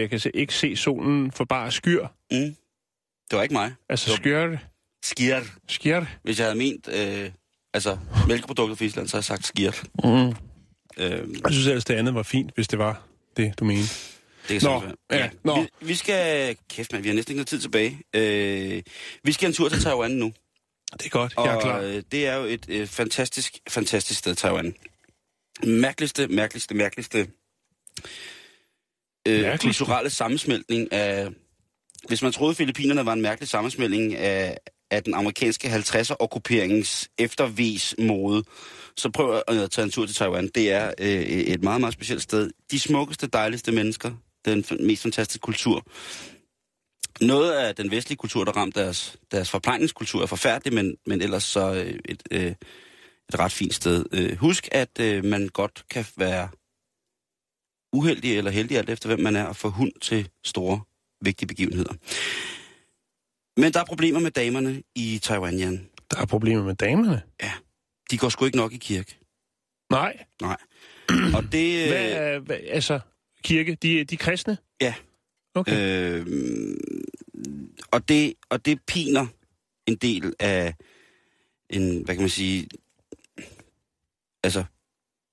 Jeg 0.07 0.11
kan 0.11 0.21
se, 0.21 0.31
ikke 0.35 0.55
se 0.55 0.77
solen 0.77 1.33
for 1.33 1.45
bare 1.45 1.73
skyr. 1.73 2.07
Mm. 2.31 2.57
Det 3.31 3.37
var 3.37 3.43
ikke 3.43 3.53
mig. 3.53 3.75
Altså 3.89 4.17
skyer, 4.17 4.57
Skirt. 5.03 5.53
skyer. 5.69 6.05
Hvis 6.23 6.39
jeg 6.39 6.47
havde 6.47 6.59
ment, 6.59 6.89
øh, 6.89 7.31
altså, 7.75 7.99
mælkeprodukter 8.29 8.77
fra 8.77 8.85
Island, 8.85 9.09
så 9.09 9.17
havde 9.17 9.21
jeg 9.21 9.25
sagt 9.25 9.47
skirt. 9.47 9.83
Mm. 10.05 10.29
Øh, 10.29 10.35
Jeg 11.45 11.53
synes 11.53 11.67
ellers, 11.67 11.85
det 11.85 11.95
andet 11.95 12.15
var 12.15 12.23
fint, 12.23 12.51
hvis 12.55 12.69
det 12.69 12.79
var 12.79 13.03
det, 13.37 13.59
du 13.59 13.65
mente. 13.65 13.83
det 14.49 14.61
kan 14.61 14.71
Nå, 14.71 14.81
være. 14.81 14.95
ja, 15.23 15.31
nå. 15.45 15.61
Vi, 15.63 15.69
vi 15.81 15.95
skal... 15.95 16.57
Kæft, 16.71 16.93
man, 16.93 17.03
vi 17.05 17.09
har 17.09 17.15
næsten 17.15 17.33
ikke 17.33 17.39
noget 17.39 17.49
tid 17.49 17.61
tilbage. 17.61 18.01
Øh, 18.15 18.83
vi 19.23 19.33
skal 19.33 19.47
en 19.49 19.53
tur 19.55 19.69
til 19.69 19.83
Taiwan 19.83 20.11
nu. 20.11 20.33
Det 20.93 21.07
er 21.07 21.11
godt, 21.11 21.33
Og 21.37 21.47
jeg 21.47 21.55
er 21.57 21.61
klar. 21.61 21.81
øh, 21.81 22.03
det 22.13 22.27
er 22.27 22.35
jo 22.37 22.45
et 22.45 22.67
øh, 22.69 22.87
fantastisk, 22.87 23.59
fantastisk 23.69 24.19
sted, 24.19 24.35
Taiwan. 24.35 24.75
Mærkeligste, 25.67 26.27
mærkeligste, 26.29 26.75
mærkeligste 26.75 27.29
øh, 29.27 29.59
kulturelle 29.59 30.11
sammensmeltning 30.11 30.93
af... 30.93 31.29
Hvis 32.09 32.22
man 32.22 32.33
troede, 32.33 32.55
Filippinerne 32.55 33.07
var 33.07 33.12
en 33.12 33.22
mærkelig 33.22 33.49
sammensmeltning 33.49 34.14
af, 34.16 34.59
af 34.91 35.05
den 35.05 35.14
amerikanske 35.14 35.68
50'er 35.68 36.16
okkuperingens 36.18 37.11
eftervis 37.18 37.95
mode, 37.99 38.43
så 38.97 39.11
prøv 39.11 39.43
at 39.49 39.70
tage 39.70 39.85
en 39.85 39.91
tur 39.91 40.07
til 40.07 40.14
Taiwan. 40.14 40.49
Det 40.55 40.72
er 40.72 40.93
øh, 41.01 41.22
et 41.22 41.62
meget, 41.62 41.81
meget 41.81 41.95
specielt 41.95 42.22
sted. 42.22 42.51
De 42.70 42.81
smukkeste, 42.81 43.27
dejligste 43.27 43.72
mennesker. 43.72 44.12
Den 44.45 44.64
mest 44.81 45.03
fantastiske 45.03 45.41
kultur. 45.41 45.87
Noget 47.20 47.53
af 47.53 47.74
den 47.74 47.91
vestlige 47.91 48.16
kultur, 48.16 48.45
der 48.45 48.53
ramte 48.53 48.81
deres, 48.81 49.16
deres 49.33 49.51
forplejningskultur, 49.51 50.22
er 50.22 50.27
forfærdelig, 50.27 50.72
men, 50.74 50.97
men 51.07 51.22
ellers 51.22 51.45
så 51.45 51.74
øh, 51.74 51.99
et, 52.05 52.22
øh, 52.31 52.55
et 53.29 53.39
ret 53.39 53.53
fint 53.53 53.74
sted. 53.74 54.05
Øh, 54.12 54.37
husk, 54.37 54.68
at 54.72 55.01
øh, 55.01 55.24
man 55.24 55.49
godt 55.49 55.85
kan 55.91 56.07
være 56.16 56.49
uheldig 57.97 58.39
eller 58.39 58.51
heldig, 58.51 58.79
alt 58.79 58.91
efter 58.91 59.09
hvem 59.09 59.21
man 59.21 59.37
er, 59.37 59.45
og 59.45 59.57
få 59.57 59.71
hund 59.71 59.93
til 60.03 60.29
store, 60.45 60.81
vigtige 61.21 61.47
begivenheder. 61.49 61.93
Men 63.61 63.73
der 63.73 63.81
er 63.81 63.85
problemer 63.85 64.21
med 64.21 64.31
damerne 64.31 64.83
i 64.95 65.19
Taiwan, 65.23 65.59
Jan. 65.59 65.89
Der 66.11 66.21
er 66.21 66.27
problemer 66.27 66.65
med 66.65 66.75
damerne. 66.75 67.23
De 68.11 68.19
går 68.19 68.29
sgu 68.29 68.45
ikke 68.45 68.57
nok 68.57 68.73
i 68.73 68.77
kirke. 68.77 69.19
Nej. 69.91 70.25
Nej. 70.43 70.57
Og 71.35 71.53
det... 71.53 71.83
øh, 71.83 71.89
Hvad, 71.89 72.13
er- 72.13 72.39
hvad, 72.39 72.57
altså, 72.69 73.01
kirke, 73.43 73.75
de, 73.75 74.05
de 74.05 74.17
kristne? 74.17 74.59
Ja. 74.81 74.95
Okay. 75.55 76.19
Øh, 76.21 76.77
og, 77.91 78.09
det, 78.09 78.35
og 78.49 78.67
det 78.67 78.79
piner 78.87 79.27
en 79.87 79.97
del 79.97 80.35
af 80.39 80.75
en, 81.71 82.03
hvad 82.05 82.15
kan 82.15 82.23
man 82.23 82.29
sige, 82.31 82.69
altså, 84.43 84.65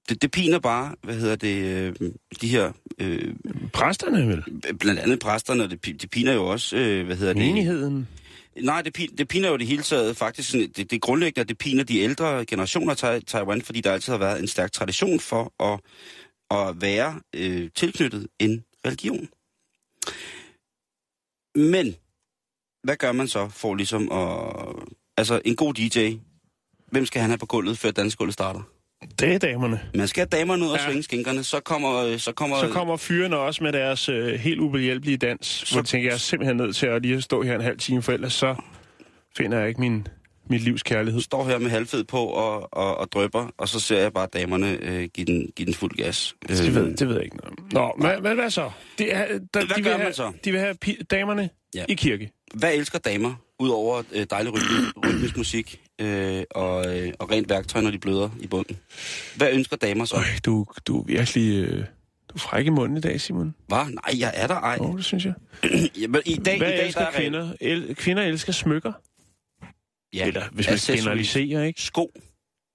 det, 0.10 0.22
det 0.22 0.32
piner 0.32 0.60
bare, 0.60 0.96
hvad 1.04 1.16
hedder 1.16 1.36
det, 1.36 1.64
øh, 1.64 2.12
de 2.42 2.48
her, 2.48 2.72
øh, 3.00 3.36
Præsterne 3.74 4.28
vel? 4.28 4.44
blandt 4.80 5.00
andet 5.00 5.20
præsterne, 5.20 5.64
og 5.64 5.70
det, 5.70 6.02
det 6.02 6.10
piner 6.10 6.34
jo 6.34 6.46
også, 6.46 6.78
øh, 6.78 7.06
hvad 7.06 7.16
hedder 7.16 7.34
det? 7.34 7.42
Menigheden? 7.42 8.08
Nej, 8.62 8.82
det, 8.82 8.94
pin, 8.94 9.16
det 9.18 9.28
piner 9.28 9.50
jo 9.50 9.58
det 9.58 9.68
hele 9.68 9.84
taget 9.84 10.18
faktisk, 10.18 10.50
sådan, 10.50 10.68
det, 10.68 10.78
det 10.78 10.94
er 10.94 11.00
grundlæggende, 11.00 11.42
at 11.42 11.50
det 11.50 11.58
piner 11.58 11.84
de 11.84 12.00
ældre 12.00 12.46
generationer 12.46 12.92
af 12.92 12.98
Tai- 12.98 13.26
Taiwan, 13.26 13.62
fordi 13.62 13.82
der 13.82 13.92
altid 13.92 14.14
har 14.14 14.18
været 14.18 14.40
en 14.40 14.48
stærk 14.48 14.72
tradition 14.72 15.20
for 15.20 15.64
at, 15.64 15.80
at 16.60 16.82
være 16.82 17.22
øh, 17.36 17.70
tilknyttet 17.76 18.28
en 18.40 18.64
religion. 18.86 19.30
Men, 21.56 21.96
hvad 22.84 22.96
gør 22.96 23.12
man 23.12 23.28
så 23.28 23.50
for 23.50 23.76
ligesom 23.76 24.12
at... 24.12 24.56
Altså, 25.18 25.42
en 25.46 25.56
god 25.56 25.74
DJ, 25.74 26.16
hvem 26.92 27.06
skal 27.06 27.22
han 27.22 27.30
have 27.30 27.38
på 27.38 27.46
gulvet, 27.46 27.78
før 27.78 27.92
dansegulvet 27.92 28.34
starter? 28.34 28.62
Det 29.20 29.34
er 29.34 29.38
damerne. 29.38 29.80
Man 29.96 30.08
skal 30.08 30.22
have 30.32 30.40
damerne 30.40 30.66
ud 30.66 30.70
og 30.70 30.78
Ja. 30.78 30.86
svinge 30.86 31.04
skinkerne, 31.04 31.44
så 31.44 31.60
kommer... 31.60 31.96
øh, 32.06 32.20
Så 32.20 32.32
kommer, 32.32 32.60
Så 32.60 32.68
kommer 32.70 32.98
fyrene 32.98 33.38
også 33.38 33.64
med 33.64 33.72
deres 33.74 34.10
øh, 34.10 34.34
helt 34.40 34.60
ubehjælpelige 34.60 35.18
dans, 35.18 35.48
så... 35.48 35.74
hvor 35.76 35.80
jeg 35.82 35.86
tænker, 35.86 36.10
jeg 36.10 36.14
er 36.14 36.18
simpelthen 36.20 36.58
nødt 36.58 36.76
til 36.76 36.86
at 36.88 37.02
lige 37.02 37.22
stå 37.22 37.42
her 37.42 37.56
en 37.56 37.62
halv 37.62 37.78
time, 37.78 38.02
for 38.02 38.12
ellers 38.12 38.34
så 38.34 38.56
finder 39.38 39.60
jeg 39.60 39.68
ikke 39.68 39.80
min, 39.82 40.08
mit 40.50 40.62
livs 40.62 40.84
kærlighed. 40.84 41.22
står 41.22 41.46
her 41.48 41.58
med 41.60 41.70
halvfed 41.70 42.04
på 42.04 42.18
og, 42.18 42.74
og, 42.74 42.98
og 42.98 43.12
drøber, 43.12 43.48
og 43.58 43.70
så 43.70 43.80
ser 43.80 44.00
jeg 44.00 44.14
bare 44.14 44.28
damerne 44.34 44.78
øh, 44.82 45.04
give, 45.14 45.26
den, 45.26 45.50
give 45.56 45.66
den 45.66 45.74
fuld 45.74 45.96
gas. 45.98 46.36
Det 46.48 46.76
ved, 46.76 46.96
det 46.98 47.08
ved 47.08 47.16
jeg 47.16 47.24
ikke 47.24 47.38
noget 47.38 47.60
om. 47.60 47.68
Nå, 47.72 47.94
hvad, 48.08 48.22
hvad, 48.22 48.36
hvad 48.36 48.50
så? 48.50 48.72
De, 48.98 49.10
er, 49.10 49.28
der, 49.28 49.38
Hvad 49.66 49.76
de 49.78 49.82
gør 49.84 49.92
man 49.92 50.02
have, 50.02 50.14
så? 50.14 50.32
De 50.46 50.52
vil 50.52 50.60
have 50.60 50.76
damerne 51.12 51.50
ja. 51.76 51.86
i 51.90 51.94
kirke. 51.94 52.32
Hvad 52.54 52.74
elsker 52.74 53.00
damer, 53.00 53.34
udover 53.60 54.04
øh, 54.12 54.26
dejlig 54.30 54.54
rytmisk, 54.54 54.98
rytmisk 55.06 55.38
musik 55.38 55.82
øh, 56.02 56.44
og, 56.52 56.98
øh, 57.00 57.14
og 57.20 57.32
rent 57.32 57.50
værktøj, 57.50 57.82
når 57.82 57.92
de 57.92 58.00
bløder 58.00 58.30
i 58.42 58.48
bunden? 58.48 58.78
Hvad 59.36 59.52
ønsker 59.54 59.78
damer 59.78 60.06
så? 60.06 60.16
Øj, 60.16 60.24
du, 60.46 60.66
du 60.88 61.00
er 61.00 61.04
virkelig... 61.04 61.64
Øh, 61.64 61.78
du 62.30 62.36
er 62.36 62.40
fræk 62.40 62.66
i 62.66 62.70
munden 62.70 62.98
i 62.98 63.02
dag, 63.02 63.22
Simon. 63.22 63.56
Hvad? 63.68 63.78
Nej, 63.86 64.20
jeg 64.20 64.32
er 64.36 64.48
der 64.48 64.56
ej. 64.56 64.78
Åh, 64.80 64.90
oh, 64.90 64.98
det 64.98 65.06
synes 65.06 65.26
jeg. 65.26 65.34
Jamen, 66.02 66.22
I 66.26 66.36
dag, 66.36 66.58
Hvad 66.58 66.68
i 66.68 66.72
dag 66.72 66.78
der 66.78 66.84
elsker 66.86 67.02
er 67.02 67.06
regel- 67.12 67.22
kvinder? 67.22 67.54
El, 67.62 67.96
kvinder 67.96 68.24
elsker 68.24 68.54
smykker. 68.54 68.94
Ja, 70.14 70.28
Eller 70.28 70.44
hvis 70.52 70.68
man 70.70 70.78
generaliserer, 70.98 71.64
ikke? 71.64 71.82
Sko. 71.82 72.12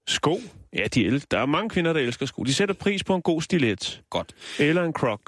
Sko. 0.07 0.41
Ja, 0.73 0.87
de 0.87 1.05
el- 1.05 1.23
der 1.31 1.39
er 1.39 1.45
mange 1.45 1.69
kvinder, 1.69 1.93
der 1.93 1.99
elsker 1.99 2.25
sko. 2.25 2.43
De 2.43 2.53
sætter 2.53 2.75
pris 2.75 3.03
på 3.03 3.15
en 3.15 3.21
god 3.21 3.41
stilet. 3.41 4.01
Godt. 4.09 4.33
Eller 4.59 4.83
en 4.83 4.93
croc. 4.93 5.21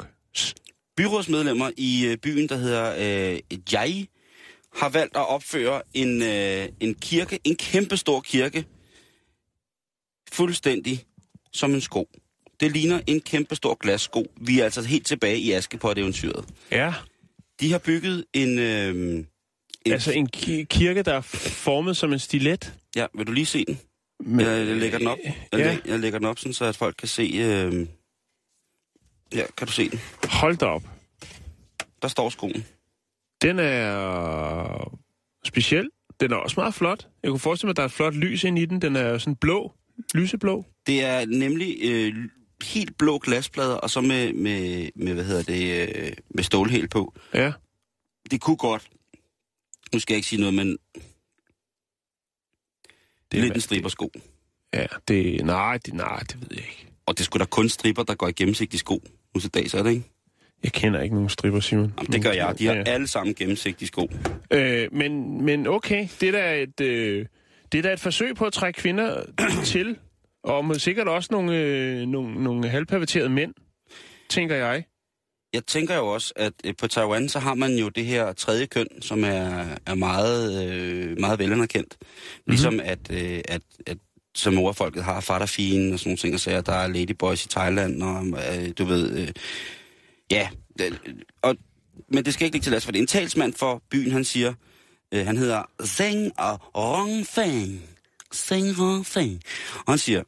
Byrådsmedlemmer 0.97 1.69
i 1.77 2.05
øh, 2.07 2.17
byen, 2.17 2.49
der 2.49 2.55
hedder 2.57 2.95
øh, 3.33 3.39
Jai, 3.73 4.09
har 4.75 4.89
valgt 4.89 5.17
at 5.17 5.27
opføre 5.27 5.81
en, 5.93 6.21
øh, 6.23 6.69
en 6.79 6.95
kirke, 6.95 7.39
en 7.43 7.55
kæmpe 7.55 7.97
stor 7.97 8.21
kirke, 8.21 8.65
fuldstændig 10.31 11.05
som 11.51 11.73
en 11.73 11.81
sko. 11.81 12.09
Det 12.59 12.71
ligner 12.71 13.01
en 13.07 13.21
kæmpe 13.21 13.55
stor 13.55 13.75
glassko. 13.75 14.25
Vi 14.41 14.59
er 14.59 14.63
altså 14.63 14.81
helt 14.81 15.05
tilbage 15.07 15.37
i 15.37 15.51
Askepot-eventyret. 15.51 16.45
Ja, 16.71 16.93
De 17.59 17.71
har 17.71 17.79
bygget 17.79 18.25
en... 18.33 18.59
Øh, 18.59 19.23
en 19.85 19.91
altså 19.93 20.11
en 20.11 20.29
ki- 20.37 20.63
kirke, 20.63 21.03
der 21.03 21.13
er 21.13 21.21
formet 21.21 21.97
som 21.97 22.13
en 22.13 22.19
stilet. 22.19 22.73
Ja, 22.95 23.07
vil 23.17 23.27
du 23.27 23.31
lige 23.31 23.45
se 23.45 23.65
den? 23.65 23.79
Men, 24.19 24.39
Jeg, 24.45 24.67
jeg 24.67 24.77
lægger 24.77 24.97
den 24.97 25.07
op. 25.07 25.17
Jeg, 25.23 25.35
Ja. 25.53 25.57
læ- 25.73 25.81
jeg 25.91 25.99
lægger 25.99 26.19
den 26.19 26.27
op, 26.27 26.39
sådan, 26.39 26.53
så 26.53 26.65
at 26.65 26.75
folk 26.75 26.95
kan 26.99 27.07
se... 27.07 27.21
Øh, 27.23 27.87
ja, 29.33 29.45
kan 29.57 29.67
du 29.67 29.73
se 29.73 29.89
den? 29.89 29.99
Hold 30.23 30.57
da 30.57 30.65
op. 30.65 30.83
Der 32.01 32.07
står 32.07 32.29
skoen. 32.29 32.65
Den 33.41 33.59
er 33.59 34.99
speciel. 35.45 35.89
Den 36.19 36.31
er 36.31 36.35
også 36.35 36.59
meget 36.59 36.73
flot. 36.73 37.07
Jeg 37.23 37.29
kunne 37.29 37.39
forestille 37.39 37.67
mig, 37.67 37.71
at 37.71 37.77
der 37.77 37.83
er 37.83 37.87
et 37.87 37.91
flot 37.91 38.13
lys 38.13 38.43
ind 38.43 38.59
i 38.59 38.65
den. 38.65 38.81
Den 38.81 38.95
er 38.95 39.17
sådan 39.17 39.35
blå. 39.35 39.73
Lyseblå. 40.15 40.65
Det 40.87 41.03
er 41.03 41.25
nemlig 41.25 41.77
øh, 41.83 42.15
helt 42.63 42.97
blå 42.97 43.17
glasplader, 43.17 43.75
og 43.75 43.89
så 43.89 44.01
med, 44.01 44.33
med, 44.33 44.89
med 44.95 45.13
hvad 45.13 45.23
hedder 45.23 45.43
det, 45.43 45.89
øh, 45.89 46.13
med 46.29 46.43
stålhæl 46.43 46.87
på. 46.87 47.13
Ja. 47.33 47.51
Det 48.31 48.41
kunne 48.41 48.57
godt. 48.57 48.89
Nu 49.93 49.99
skal 49.99 50.13
jeg 50.13 50.17
ikke 50.17 50.27
sige 50.27 50.39
noget, 50.39 50.53
men 50.53 50.77
det 53.31 53.37
er 53.37 53.41
lidt 53.41 53.53
en 53.53 53.61
stribersko. 53.61 54.11
Ja, 54.73 54.85
det... 55.07 55.45
Nej, 55.45 55.77
det, 55.77 55.93
nej, 55.93 56.19
det 56.19 56.41
ved 56.41 56.47
jeg 56.51 56.57
ikke. 56.57 56.87
Og 57.05 57.17
det 57.17 57.25
skulle 57.25 57.45
da 57.45 57.49
kun 57.49 57.69
striber, 57.69 58.03
der 58.03 58.15
går 58.15 58.27
i 58.27 58.31
gennemsigtige 58.31 58.79
sko. 58.79 59.03
Nu 59.33 59.39
til 59.39 59.49
dags 59.49 59.73
er 59.73 59.83
det, 59.83 59.91
ikke? 59.91 60.11
Jeg 60.63 60.71
kender 60.71 61.01
ikke 61.01 61.15
nogen 61.15 61.29
stripper, 61.29 61.59
Simon. 61.59 61.93
Jamen, 61.97 62.11
det 62.11 62.23
gør 62.23 62.31
jeg. 62.31 62.59
De 62.59 62.65
har 62.67 62.73
Ja. 62.73 62.83
alle 62.85 63.07
sammen 63.07 63.35
gennemsigtige 63.35 63.87
sko. 63.87 64.09
Øh, 64.53 64.87
men, 64.91 65.41
men 65.45 65.67
okay, 65.67 66.07
det 66.19 66.27
er 66.27 66.31
da 66.31 66.61
et, 66.61 66.81
øh, 66.81 67.25
det 67.71 67.77
er 67.77 67.81
da 67.81 67.93
et 67.93 67.99
forsøg 67.99 68.35
på 68.35 68.45
at 68.45 68.53
trække 68.53 68.81
kvinder 68.81 69.23
til, 69.65 69.97
og 70.43 70.75
sikkert 70.81 71.07
også 71.07 71.27
nogle, 71.31 71.57
øh, 71.57 72.07
nogle, 72.07 72.43
nogle 72.43 72.69
halvperverterede 72.69 73.29
mænd, 73.29 73.53
tænker 74.29 74.55
jeg. 74.55 74.83
jeg 75.53 75.65
tænker 75.65 75.95
jo 75.95 76.07
også, 76.07 76.33
at 76.35 76.53
øh, 76.65 76.73
på 76.79 76.87
Taiwan, 76.87 77.29
så 77.29 77.39
har 77.39 77.53
man 77.53 77.75
jo 77.75 77.89
det 77.89 78.05
her 78.05 78.33
tredje 78.33 78.65
køn, 78.65 78.87
som 79.01 79.23
er, 79.23 79.65
er 79.85 79.95
meget, 79.95 80.71
øh, 80.71 81.19
meget 81.19 81.39
velanerkendt. 81.39 81.97
Ligesom 82.47 82.79
at, 82.83 82.99
øh, 83.11 83.41
at, 83.47 83.61
at 83.87 83.97
som 84.35 84.53
morfolket 84.53 85.03
har 85.03 85.19
fatterfien 85.21 85.93
og 85.93 85.99
sådan 85.99 86.09
nogle 86.09 86.17
ting, 86.17 86.33
og 86.33 86.39
så 86.39 86.61
der 86.61 86.73
er 86.73 86.87
ladyboys 86.87 87.45
i 87.45 87.47
Thailand, 87.47 88.03
og 88.03 88.25
øh, 88.27 88.69
du 88.77 88.85
ved, 88.85 89.19
øh, 89.19 89.27
ja, 90.31 90.49
det, 90.79 90.99
og, 91.41 91.55
men 92.07 92.25
det 92.25 92.33
skal 92.33 92.45
ikke 92.45 92.55
ligge 92.55 92.65
til 92.65 92.71
last, 92.71 92.85
for 92.85 92.91
det 92.91 92.99
en 92.99 93.07
talsmand 93.07 93.53
for 93.53 93.83
byen, 93.89 94.11
han 94.11 94.23
siger, 94.23 94.53
øh, 95.11 95.25
han 95.25 95.37
hedder 95.37 95.63
Zeng 95.85 96.31
og 96.39 96.59
Rongfeng. 96.77 97.89
Zeng 98.33 98.79
Rongfeng. 98.79 99.41
Og 99.85 99.91
han 99.93 99.97
siger, 99.97 100.23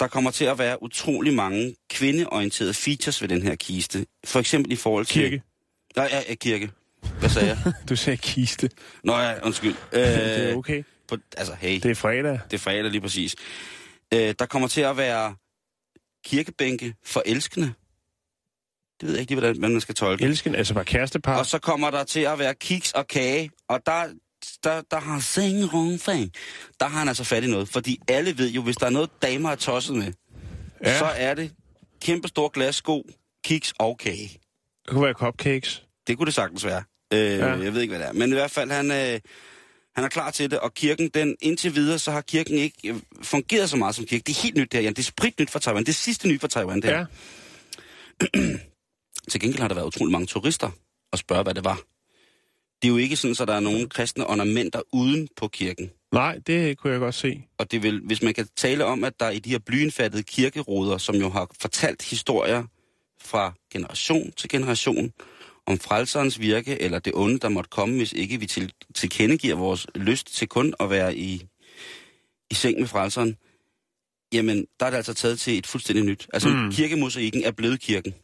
der 0.00 0.06
kommer 0.06 0.30
til 0.30 0.44
at 0.44 0.58
være 0.58 0.82
utrolig 0.82 1.34
mange 1.34 1.74
kvindeorienterede 1.90 2.74
features 2.74 3.22
ved 3.22 3.28
den 3.28 3.42
her 3.42 3.54
kiste. 3.54 4.06
For 4.24 4.40
eksempel 4.40 4.72
i 4.72 4.76
forhold 4.76 5.06
til... 5.06 5.22
Kirke. 5.22 5.42
Nej, 5.96 6.08
ja, 6.12 6.22
ja, 6.28 6.34
kirke. 6.34 6.70
Hvad 7.18 7.28
sagde 7.28 7.48
jeg? 7.48 7.72
Du 7.88 7.96
sagde 7.96 8.16
kiste. 8.16 8.70
Nå 9.04 9.16
ja, 9.16 9.46
undskyld. 9.46 9.74
Øh, 9.92 10.00
det 10.02 10.50
er 10.50 10.54
okay. 10.54 10.82
På, 11.08 11.16
altså, 11.36 11.54
hey. 11.54 11.74
Det 11.74 11.90
er 11.90 11.94
fredag. 11.94 12.40
Det 12.50 12.56
er 12.56 12.58
fredag 12.58 12.90
lige 12.90 13.00
præcis. 13.00 13.36
Øh, 14.14 14.34
der 14.38 14.46
kommer 14.46 14.68
til 14.68 14.80
at 14.80 14.96
være 14.96 15.34
kirkebænke 16.24 16.94
for 17.04 17.22
elskende. 17.26 17.72
Det 19.00 19.08
ved 19.08 19.10
jeg 19.14 19.20
ikke 19.20 19.30
lige, 19.34 19.40
hvordan 19.40 19.60
man 19.72 19.80
skal 19.80 19.94
tolke. 19.94 20.24
Elsken, 20.24 20.54
altså 20.54 20.74
bare 20.74 20.84
kærestepar. 20.84 21.38
Og 21.38 21.46
så 21.46 21.58
kommer 21.58 21.90
der 21.90 22.04
til 22.04 22.20
at 22.20 22.38
være 22.38 22.54
kiks 22.54 22.92
og 22.92 23.06
kage. 23.08 23.50
Og 23.68 23.80
der, 23.86 24.04
der, 24.64 24.82
der 24.90 25.00
har 25.00 25.20
Seng 25.20 25.74
Rongfang, 25.74 26.30
der 26.80 26.86
har 26.86 26.98
han 26.98 27.08
altså 27.08 27.24
fat 27.24 27.44
i 27.44 27.46
noget. 27.46 27.68
Fordi 27.68 27.98
alle 28.08 28.38
ved 28.38 28.50
jo, 28.50 28.62
hvis 28.62 28.76
der 28.76 28.86
er 28.86 28.90
noget, 28.90 29.10
damer 29.22 29.50
er 29.50 29.54
tosset 29.56 29.96
med, 29.96 30.12
Ja. 30.84 30.98
så 30.98 31.04
er 31.04 31.34
det 31.34 31.52
kæmpe 32.02 32.28
stor 32.28 32.48
glas 32.48 32.74
sko, 32.74 33.06
kiks 33.44 33.74
og 33.78 33.98
kage. 33.98 34.38
Det 34.84 34.90
kunne 34.92 35.04
være 35.04 35.12
cupcakes. 35.14 35.82
Det 36.06 36.16
kunne 36.18 36.26
det 36.26 36.34
sagtens 36.34 36.64
være. 36.64 36.82
Øh, 37.12 37.20
Ja. 37.20 37.46
Jeg 37.46 37.74
ved 37.74 37.80
ikke, 37.80 37.92
hvad 37.92 38.00
det 38.00 38.08
er. 38.08 38.12
Men 38.12 38.30
i 38.30 38.32
hvert 38.34 38.50
fald, 38.50 38.70
han, 38.70 38.90
øh, 38.90 39.20
han 39.96 40.04
er 40.04 40.08
klar 40.08 40.30
til 40.30 40.50
det. 40.50 40.58
Og 40.58 40.74
kirken, 40.74 41.08
den 41.08 41.36
indtil 41.40 41.74
videre, 41.74 41.98
så 41.98 42.10
har 42.10 42.20
kirken 42.20 42.58
ikke 42.58 42.88
øh, 42.88 42.96
fungeret 43.22 43.70
så 43.70 43.76
meget 43.76 43.94
som 43.94 44.04
kirke. 44.04 44.22
Det 44.26 44.36
er 44.38 44.42
helt 44.42 44.56
nyt 44.56 44.72
det 44.72 44.78
her, 44.78 44.82
Jan. 44.84 44.92
Det 44.92 44.98
er 44.98 45.02
spritnyt 45.06 45.50
for 45.50 45.58
Taiwan. 45.58 45.82
Det 45.84 45.88
er 45.88 45.92
sidste 45.92 46.28
nyt 46.28 46.40
for 46.40 46.48
Taiwan, 46.48 46.82
det 46.82 46.90
her. 46.90 47.06
Ja. 48.34 48.40
Til 49.30 49.40
gengæld 49.40 49.60
har 49.60 49.68
der 49.68 49.74
været 49.74 49.86
utrolig 49.86 50.12
mange 50.12 50.26
turister 50.26 50.70
og 51.12 51.18
spørge, 51.18 51.42
hvad 51.42 51.54
det 51.54 51.64
var. 51.64 51.80
Det 52.82 52.88
er 52.88 52.92
jo 52.92 52.96
ikke 52.96 53.16
sådan, 53.16 53.36
at 53.40 53.48
der 53.48 53.54
er 53.54 53.60
nogen 53.60 53.88
kristne 53.88 54.26
ornamenter 54.26 54.82
uden 54.92 55.28
på 55.36 55.48
kirken. 55.48 55.90
Nej, 56.12 56.38
det 56.46 56.78
kunne 56.78 56.92
jeg 56.92 57.00
godt 57.00 57.14
se. 57.14 57.42
Og 57.58 57.70
det 57.70 57.82
vil, 57.82 58.00
hvis 58.00 58.22
man 58.22 58.34
kan 58.34 58.48
tale 58.56 58.84
om, 58.84 59.04
at 59.04 59.20
der 59.20 59.30
i 59.30 59.38
de 59.38 59.50
her 59.50 59.58
blyindfattede 59.58 60.22
kirkeruder, 60.22 60.98
som 60.98 61.14
jo 61.14 61.28
har 61.28 61.48
fortalt 61.60 62.02
historier 62.10 62.64
fra 63.20 63.52
generation 63.72 64.32
til 64.36 64.48
generation, 64.50 65.12
om 65.66 65.78
frelserens 65.78 66.40
virke, 66.40 66.82
eller 66.82 66.98
det 66.98 67.12
onde, 67.16 67.38
der 67.38 67.48
måtte 67.48 67.70
komme, 67.70 67.96
hvis 67.96 68.12
ikke 68.12 68.40
vi 68.40 68.46
til, 68.46 68.72
tilkendegiver 68.94 69.54
vores 69.56 69.86
lyst 69.94 70.34
til 70.34 70.48
kun 70.48 70.74
at 70.80 70.90
være 70.90 71.16
i, 71.16 71.46
i 72.50 72.54
seng 72.54 72.80
med 72.80 72.88
frelseren, 72.88 73.36
jamen, 74.32 74.66
der 74.80 74.86
er 74.86 74.90
det 74.90 74.96
altså 74.96 75.14
taget 75.14 75.40
til 75.40 75.58
et 75.58 75.66
fuldstændig 75.66 76.04
nyt. 76.04 76.26
Altså, 76.32 76.48
Mm. 76.48 76.54
mm. 76.54 76.70
kirkemosaikken 76.72 77.44
er 77.44 77.50
blevet 77.50 77.80
kirken. 77.80 78.14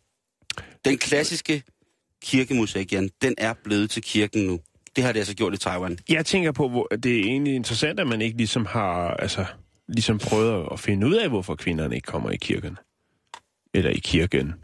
Den 0.85 0.99
klassiske 0.99 1.63
kirkemosaik, 2.23 2.93
Jan, 2.93 3.11
den 3.23 3.35
er 3.39 3.55
blevet 3.65 3.91
til 3.91 4.03
kirken 4.03 4.47
nu. 4.47 4.61
Det 4.97 5.05
har 5.05 5.13
det 5.13 5.21
altså 5.21 5.35
gjort 5.35 5.55
i 5.55 5.57
Taiwan. 5.57 5.99
Jeg 6.09 6.27
tænker 6.27 6.53
på, 6.53 6.69
hvor 6.69 6.87
det 6.87 7.21
er 7.21 7.25
egentlig 7.25 7.55
interessant, 7.55 8.01
at 8.01 8.07
man 8.07 8.21
ikke 8.21 8.37
ligesom 8.37 8.67
har 8.67 9.15
altså, 9.15 9.45
ligesom 9.89 10.19
prøvet 10.19 10.69
at 10.73 10.81
finde 10.81 11.07
ud 11.07 11.15
af, 11.15 11.29
hvorfor 11.29 11.55
kvinderne 11.55 11.95
ikke 11.95 12.07
kommer 12.07 12.31
i 12.31 12.37
kirken. 12.37 12.79
Eller 13.75 13.91
i 13.91 13.99
kirken. 13.99 14.55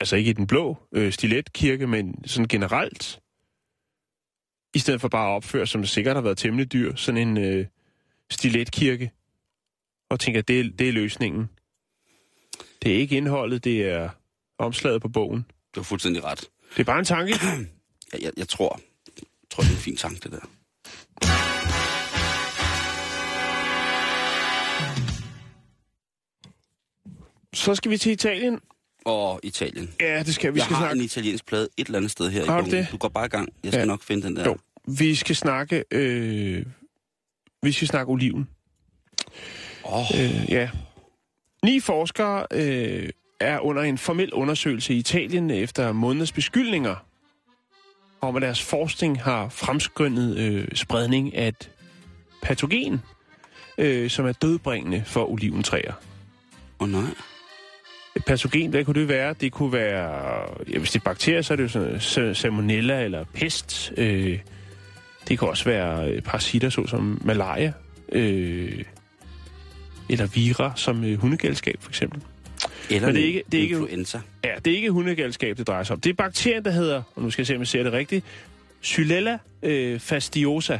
Altså 0.00 0.16
ikke 0.16 0.30
i 0.30 0.32
den 0.32 0.46
blå 0.46 0.76
øh, 0.92 1.12
stiletkirke, 1.12 1.86
men 1.86 2.24
sådan 2.26 2.48
generelt. 2.48 3.20
I 4.74 4.78
stedet 4.78 5.00
for 5.00 5.08
bare 5.08 5.30
at 5.30 5.36
opføre, 5.36 5.66
som 5.66 5.84
sikkert 5.84 6.16
har 6.16 6.22
været 6.22 6.38
temmelig 6.38 6.72
dyr, 6.72 6.94
sådan 6.96 7.28
en 7.28 7.38
øh, 7.38 7.66
stiletkirke. 8.30 9.10
Og 10.10 10.20
tænker, 10.20 10.40
at 10.40 10.48
det, 10.48 10.78
det 10.78 10.88
er 10.88 10.92
løsningen. 10.92 11.50
Det 12.82 12.92
er 12.92 12.96
ikke 12.96 13.16
indholdet, 13.16 13.64
det 13.64 13.90
er 13.90 14.08
omslaget 14.58 15.02
på 15.02 15.08
bogen. 15.08 15.44
Du 15.74 15.80
har 15.80 15.84
fuldstændig 15.84 16.24
ret. 16.24 16.40
Det 16.74 16.80
er 16.80 16.84
bare 16.84 16.98
en 16.98 17.04
tanke. 17.04 17.34
Jeg, 18.12 18.22
jeg, 18.22 18.32
jeg 18.36 18.48
tror, 18.48 18.80
jeg 19.16 19.24
tror, 19.50 19.62
det 19.62 19.70
er 19.70 19.74
en 19.74 19.80
fin 19.80 19.96
tanke, 19.96 20.20
det 20.20 20.32
der. 20.32 20.46
Så 27.54 27.74
skal 27.74 27.90
vi 27.90 27.98
til 27.98 28.12
Italien. 28.12 28.60
Og 29.04 29.40
Italien. 29.42 29.94
Ja, 30.00 30.22
det 30.22 30.34
skal 30.34 30.50
vi. 30.50 30.54
Vi 30.54 30.60
skal 30.60 30.70
jeg 30.70 30.78
har 30.78 30.84
snakke. 30.84 30.98
en 30.98 31.04
italiensk 31.04 31.46
plade 31.46 31.68
et 31.76 31.86
eller 31.86 31.98
andet 31.98 32.10
sted 32.10 32.30
her 32.30 32.44
Har 32.46 32.60
du 32.60 32.70
det? 32.70 32.88
Du 32.92 32.96
går 32.96 33.08
bare 33.08 33.26
i 33.26 33.28
gang. 33.28 33.48
Jeg 33.64 33.72
skal 33.72 33.80
ja. 33.80 33.84
nok 33.86 34.02
finde 34.02 34.26
den 34.26 34.36
der. 34.36 34.44
Jo. 34.44 34.56
Vi 34.88 35.14
skal 35.14 35.36
snakke... 35.36 35.84
Øh, 35.90 36.66
vi 37.62 37.72
skal 37.72 37.88
snakke 37.88 38.12
oliven. 38.12 38.48
Oh, 39.84 40.04
Øh, 40.14 40.50
ja. 40.50 40.70
Ni 41.64 41.80
forskere 41.80 42.46
øh, 42.52 43.08
er 43.40 43.58
under 43.60 43.82
en 43.82 43.98
formel 43.98 44.32
undersøgelse 44.32 44.94
i 44.94 44.96
Italien 44.96 45.50
efter 45.50 45.92
måneders 45.92 46.32
beskyldninger 46.32 46.96
om, 48.20 48.36
at 48.36 48.42
deres 48.42 48.62
forskning 48.62 49.22
har 49.22 49.48
fremskyndet 49.48 50.38
øh, 50.38 50.68
spredning 50.74 51.36
af 51.36 51.48
et 51.48 51.70
patogen, 52.42 53.00
øh, 53.78 54.10
som 54.10 54.26
er 54.26 54.32
dødbringende 54.32 55.02
for 55.06 55.30
oliventræer. 55.30 55.92
oh, 56.78 56.88
nej. 56.88 57.02
Et 58.16 58.24
patogen, 58.24 58.70
hvad 58.70 58.84
kunne 58.84 59.00
det 59.00 59.08
være? 59.08 59.34
Det 59.40 59.52
kunne 59.52 59.72
være, 59.72 60.40
ja, 60.72 60.78
hvis 60.78 60.90
det 60.90 61.00
er 61.00 61.04
bakterier, 61.04 61.42
så 61.42 61.54
er 61.54 61.56
det 61.56 61.74
jo 61.74 62.00
sådan 62.00 62.34
salmonella 62.34 63.02
eller 63.02 63.24
pest. 63.34 63.92
Øh, 63.96 64.38
det 65.28 65.38
kan 65.38 65.48
også 65.48 65.64
være 65.64 66.10
øh, 66.10 66.22
parasitter, 66.22 66.68
såsom 66.68 67.20
malaria. 67.24 67.72
Øh, 68.12 68.84
eller 70.08 70.26
vira, 70.26 70.72
som 70.76 71.04
øh, 71.04 71.18
hundegalskab 71.18 71.76
for 71.80 71.90
eksempel. 71.90 72.22
Eller 72.90 73.08
Men 73.08 73.14
det 73.16 73.22
er 73.22 73.26
ikke- 73.26 73.42
det 73.52 73.58
er 73.58 73.62
ikke- 73.62 73.74
influenza. 73.76 74.20
Ja, 74.44 74.54
det 74.64 74.72
er 74.72 74.76
ikke 74.76 74.90
hundegalskab, 74.90 75.58
det 75.58 75.66
drejer 75.66 75.82
sig 75.84 75.94
om. 75.94 76.00
Det 76.00 76.10
er 76.10 76.14
bakterien, 76.14 76.64
der 76.64 76.70
hedder, 76.70 77.02
og 77.14 77.22
nu 77.22 77.30
skal 77.30 77.42
jeg 77.42 77.46
se, 77.46 77.54
om 77.54 77.60
jeg 77.60 77.68
ser 77.68 77.82
det 77.82 77.92
rigtigt, 77.92 78.24
Xylella 78.84 79.38
øh, 79.62 80.00
fastidiosa. 80.00 80.78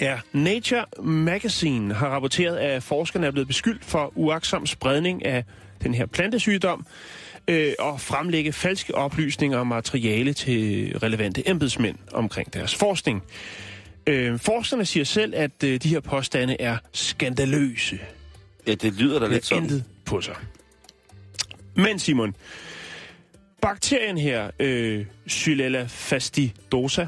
Ja, 0.00 0.18
Nature 0.32 0.84
Magazine 1.02 1.94
har 1.94 2.08
rapporteret, 2.08 2.56
at 2.56 2.82
forskerne 2.82 3.26
er 3.26 3.30
blevet 3.30 3.48
beskyldt 3.48 3.84
for 3.84 4.12
uaksom 4.14 4.66
spredning 4.66 5.24
af 5.26 5.44
den 5.82 5.94
her 5.94 6.06
plantesygdom 6.06 6.86
øh, 7.48 7.72
og 7.78 8.00
fremlægge 8.00 8.52
falske 8.52 8.94
oplysninger 8.94 9.58
og 9.58 9.66
materiale 9.66 10.32
til 10.32 10.92
relevante 10.98 11.48
embedsmænd 11.48 11.96
omkring 12.12 12.54
deres 12.54 12.74
forskning. 12.74 13.22
Øh, 14.06 14.38
forskerne 14.38 14.84
siger 14.86 15.04
selv, 15.04 15.32
at 15.36 15.64
øh, 15.64 15.80
de 15.82 15.88
her 15.88 16.00
påstande 16.00 16.56
er 16.60 16.76
skandaløse 16.92 17.98
Ja, 18.66 18.74
det 18.74 18.94
lyder 18.94 19.18
da 19.18 19.26
lidt 19.26 19.44
sådan. 19.46 19.62
intet 19.62 19.84
på 20.04 20.20
sig. 20.20 20.34
Men 21.76 21.98
Simon, 21.98 22.36
bakterien 23.62 24.18
her, 24.18 24.50
øh, 24.58 25.06
Xylella 25.30 25.84
fastidosa, 25.88 27.06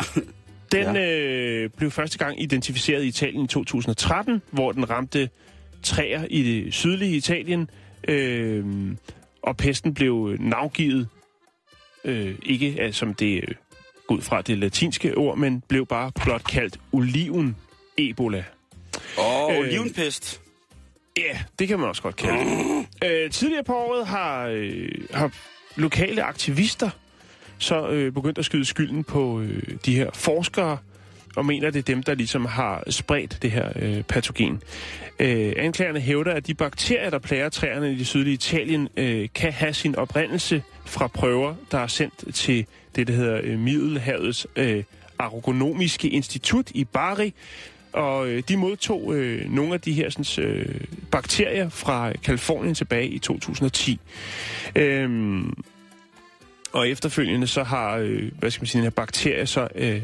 den 0.72 0.96
ja. 0.96 1.10
øh, 1.10 1.70
blev 1.70 1.90
første 1.90 2.18
gang 2.18 2.42
identificeret 2.42 3.04
i 3.04 3.06
Italien 3.06 3.44
i 3.44 3.46
2013, 3.46 4.42
hvor 4.50 4.72
den 4.72 4.90
ramte 4.90 5.28
træer 5.82 6.24
i 6.30 6.42
det 6.42 6.74
sydlige 6.74 7.16
Italien, 7.16 7.70
øh, 8.08 8.64
og 9.42 9.56
pesten 9.56 9.94
blev 9.94 10.36
navgivet, 10.40 11.08
øh, 12.04 12.34
ikke 12.42 12.76
øh, 12.82 12.92
som 12.92 13.14
det 13.14 13.36
øh, 13.48 13.54
ud 14.08 14.20
fra 14.20 14.42
det 14.42 14.58
latinske 14.58 15.16
ord, 15.16 15.38
men 15.38 15.62
blev 15.68 15.86
bare 15.86 16.12
blot 16.24 16.44
kaldt 16.44 16.80
oliven 16.92 17.56
Ebola. 17.98 18.44
Åh, 19.18 19.44
oh, 19.44 19.52
Øh, 19.52 19.58
olivenpest. 19.58 20.40
Ja, 21.16 21.38
det 21.58 21.68
kan 21.68 21.78
man 21.78 21.88
også 21.88 22.02
godt 22.02 22.16
kalde. 22.16 22.40
Øh, 23.04 23.30
tidligere 23.30 23.64
på 23.64 23.74
året 23.74 24.06
har, 24.06 24.46
øh, 24.46 24.88
har 25.10 25.30
lokale 25.76 26.22
aktivister 26.22 26.90
så 27.58 27.88
øh, 27.88 28.12
begyndt 28.12 28.38
at 28.38 28.44
skyde 28.44 28.64
skylden 28.64 29.04
på 29.04 29.40
øh, 29.40 29.62
de 29.86 29.96
her 29.96 30.10
forskere, 30.14 30.78
og 31.36 31.46
mener, 31.46 31.70
det 31.70 31.78
er 31.78 31.82
dem, 31.82 32.02
der 32.02 32.14
ligesom 32.14 32.44
har 32.44 32.82
spredt 32.90 33.38
det 33.42 33.50
her 33.50 33.72
øh, 33.76 34.02
patogen. 34.02 34.62
Øh, 35.18 35.52
anklagerne 35.56 36.00
hævder, 36.00 36.32
at 36.32 36.46
de 36.46 36.54
bakterier, 36.54 37.10
der 37.10 37.18
plager 37.18 37.48
træerne 37.48 37.92
i 37.92 37.94
det 37.94 38.06
sydlige 38.06 38.34
Italien, 38.34 38.88
øh, 38.96 39.28
kan 39.34 39.52
have 39.52 39.74
sin 39.74 39.96
oprindelse 39.96 40.62
fra 40.84 41.06
prøver, 41.06 41.54
der 41.70 41.78
er 41.78 41.86
sendt 41.86 42.34
til 42.34 42.66
det, 42.96 43.06
der 43.06 43.14
hedder 43.14 43.40
øh, 43.42 43.58
Middelhavets 43.58 44.46
øh, 44.56 44.84
Agronomiske 45.18 46.08
Institut 46.08 46.70
i 46.70 46.84
Bari, 46.84 47.34
og 47.96 48.28
øh, 48.28 48.42
de 48.48 48.56
modtog 48.56 49.14
øh, 49.14 49.50
nogle 49.50 49.74
af 49.74 49.80
de 49.80 49.92
her 49.92 50.10
sådan, 50.10 50.44
øh, 50.44 50.80
bakterier 51.10 51.68
fra 51.68 52.12
Kalifornien 52.12 52.74
tilbage 52.74 53.08
i 53.08 53.18
2010. 53.18 54.00
Øhm, 54.76 55.52
og 56.72 56.88
efterfølgende 56.88 57.46
så 57.46 57.62
har, 57.62 57.96
øh, 57.96 58.30
hvad 58.38 58.50
skal 58.50 58.62
man 58.62 58.66
sige, 58.66 58.78
den 58.78 58.84
her 58.84 58.90
bakterie 58.90 59.46
så 59.46 59.68
øh, 59.74 60.02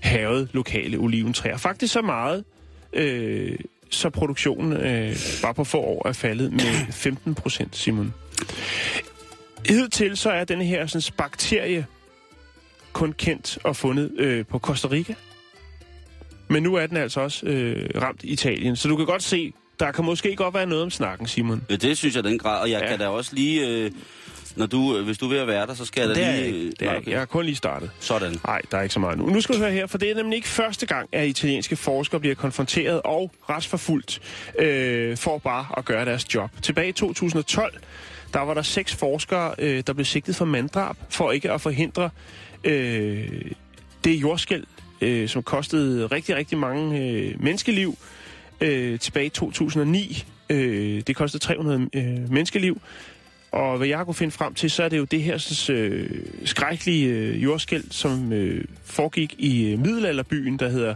havet 0.00 0.48
lokale 0.52 0.98
oliventræer. 0.98 1.56
Faktisk 1.56 1.92
så 1.92 2.02
meget, 2.02 2.44
øh, 2.92 3.58
så 3.90 4.10
produktionen 4.10 4.72
øh, 4.72 5.16
bare 5.42 5.54
på 5.54 5.64
få 5.64 5.78
år 5.78 6.08
er 6.08 6.12
faldet 6.12 6.52
med 6.52 6.92
15 6.92 7.34
procent, 7.34 7.76
Simon. 7.76 8.14
hidtil 9.68 10.16
så 10.16 10.30
er 10.30 10.44
den 10.44 10.60
her 10.60 10.86
sådan, 10.86 11.14
bakterie 11.16 11.86
kun 12.92 13.12
kendt 13.12 13.58
og 13.64 13.76
fundet 13.76 14.10
øh, 14.18 14.46
på 14.46 14.58
Costa 14.58 14.88
Rica. 14.88 15.14
Men 16.48 16.62
nu 16.62 16.74
er 16.74 16.86
den 16.86 16.96
altså 16.96 17.20
også 17.20 17.46
øh, 17.46 17.90
ramt 18.02 18.20
Italien. 18.24 18.76
Så 18.76 18.88
du 18.88 18.96
kan 18.96 19.06
godt 19.06 19.22
se, 19.22 19.52
der 19.80 19.92
kan 19.92 20.04
måske 20.04 20.36
godt 20.36 20.54
være 20.54 20.66
noget 20.66 20.84
om 20.84 20.90
snakken, 20.90 21.26
Simon. 21.26 21.62
Ja, 21.70 21.76
det 21.76 21.96
synes 21.98 22.16
jeg 22.16 22.24
den 22.24 22.38
grad, 22.38 22.60
og 22.62 22.70
jeg 22.70 22.80
Ja. 22.82 22.88
kan 22.88 22.98
da 22.98 23.08
også 23.08 23.34
lige... 23.34 23.68
Øh, 23.68 23.90
når 24.56 24.66
du, 24.66 24.96
øh, 24.98 25.04
hvis 25.04 25.18
du 25.18 25.24
er 25.26 25.28
ved 25.30 25.38
at 25.38 25.46
være 25.46 25.66
der, 25.66 25.74
så 25.74 25.84
skal 25.84 26.00
jeg 26.06 26.16
da 26.16 26.32
lige... 26.36 26.46
ikke. 26.46 26.70
Det 26.70 26.82
er 26.82 26.86
jeg 26.90 26.98
ikke. 26.98 27.10
Jeg 27.10 27.18
har 27.18 27.26
kun 27.26 27.44
lige 27.44 27.54
startet. 27.56 27.90
Sådan. 28.00 28.36
Nej, 28.46 28.60
der 28.70 28.78
er 28.78 28.82
ikke 28.82 28.92
så 28.92 29.00
meget 29.00 29.18
nu. 29.18 29.26
Nu 29.26 29.40
skal 29.40 29.54
du 29.54 29.60
høre 29.60 29.70
her, 29.72 29.86
for 29.86 29.98
det 29.98 30.10
er 30.10 30.14
nemlig 30.14 30.36
ikke 30.36 30.48
første 30.48 30.86
gang, 30.86 31.08
at 31.12 31.26
italienske 31.28 31.76
forskere 31.76 32.20
bliver 32.20 32.34
konfronteret 32.34 33.00
og 33.04 33.32
retsforfulgt 33.50 34.20
øh, 34.58 35.16
for 35.16 35.38
bare 35.38 35.66
at 35.76 35.84
gøre 35.84 36.04
deres 36.04 36.34
job. 36.34 36.50
Tilbage 36.62 36.88
i 36.88 36.92
2012, 36.92 37.74
der 38.34 38.40
var 38.40 38.54
der 38.54 38.62
seks 38.62 38.94
forskere, 38.94 39.54
øh, 39.58 39.82
der 39.86 39.92
blev 39.92 40.04
sigtet 40.04 40.36
for 40.36 40.44
manddrab 40.44 40.96
for 41.10 41.32
ikke 41.32 41.50
at 41.52 41.60
forhindre 41.60 42.10
øh, 42.64 43.28
det 44.04 44.10
jordskæld, 44.14 44.64
øh, 45.00 45.28
som 45.28 45.42
kostede 45.42 46.06
rigtig, 46.06 46.36
rigtig 46.36 46.58
mange 46.58 47.00
øh, 47.00 47.42
menneskeliv 47.42 47.98
øh, 48.60 48.98
tilbage 48.98 49.26
i 49.26 49.28
2009. 49.28 50.24
Øh, 50.50 51.02
det 51.06 51.16
kostede 51.16 51.42
300 51.42 51.88
øh, 51.92 52.30
menneskeliv. 52.32 52.80
Og 53.52 53.76
hvad 53.76 53.88
jeg 53.88 54.04
kunne 54.04 54.14
finde 54.14 54.32
frem 54.32 54.54
til, 54.54 54.70
så 54.70 54.82
er 54.82 54.88
det 54.88 54.98
jo 54.98 55.04
det 55.04 55.22
her 55.22 55.66
øh, 55.70 56.10
skrækkelige 56.44 57.08
øh, 57.08 57.42
jordskæld, 57.42 57.84
som 57.90 58.32
øh, 58.32 58.64
foregik 58.84 59.34
i 59.38 59.72
øh, 59.72 59.78
middelalderbyen, 59.78 60.58
der 60.58 60.68
hedder 60.68 60.94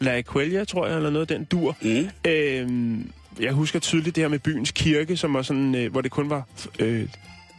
La 0.00 0.18
Aquella, 0.18 0.64
tror 0.64 0.86
jeg, 0.86 0.96
eller 0.96 1.10
noget 1.10 1.28
den 1.28 1.44
dur. 1.44 1.76
Mm. 1.82 2.08
Øh, 2.24 2.98
jeg 3.40 3.52
husker 3.52 3.78
tydeligt 3.78 4.16
det 4.16 4.24
her 4.24 4.28
med 4.28 4.38
byens 4.38 4.70
kirke, 4.70 5.16
som 5.16 5.34
var 5.34 5.42
sådan, 5.42 5.74
øh, 5.74 5.92
hvor 5.92 6.00
det 6.00 6.10
kun 6.10 6.30
var, 6.30 6.42
øh, 6.78 7.08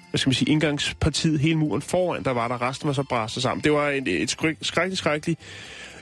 hvad 0.10 0.18
skal 0.18 0.30
man 0.30 0.34
sige, 0.34 0.51
indgangspartiet, 0.51 1.39
hele 1.39 1.55
muren 1.55 1.82
foran, 1.82 2.24
der 2.24 2.32
var 2.32 2.47
der, 2.47 2.62
resten 2.62 2.88
var 2.88 2.93
så 2.93 3.03
bræstet 3.03 3.43
sammen. 3.43 3.64
Det 3.64 3.72
var 3.72 3.89
et, 3.89 4.07
et 4.07 4.32
skræk- 4.32 4.57
skrækkeligt, 4.62 4.97
skrækkeligt 4.97 5.39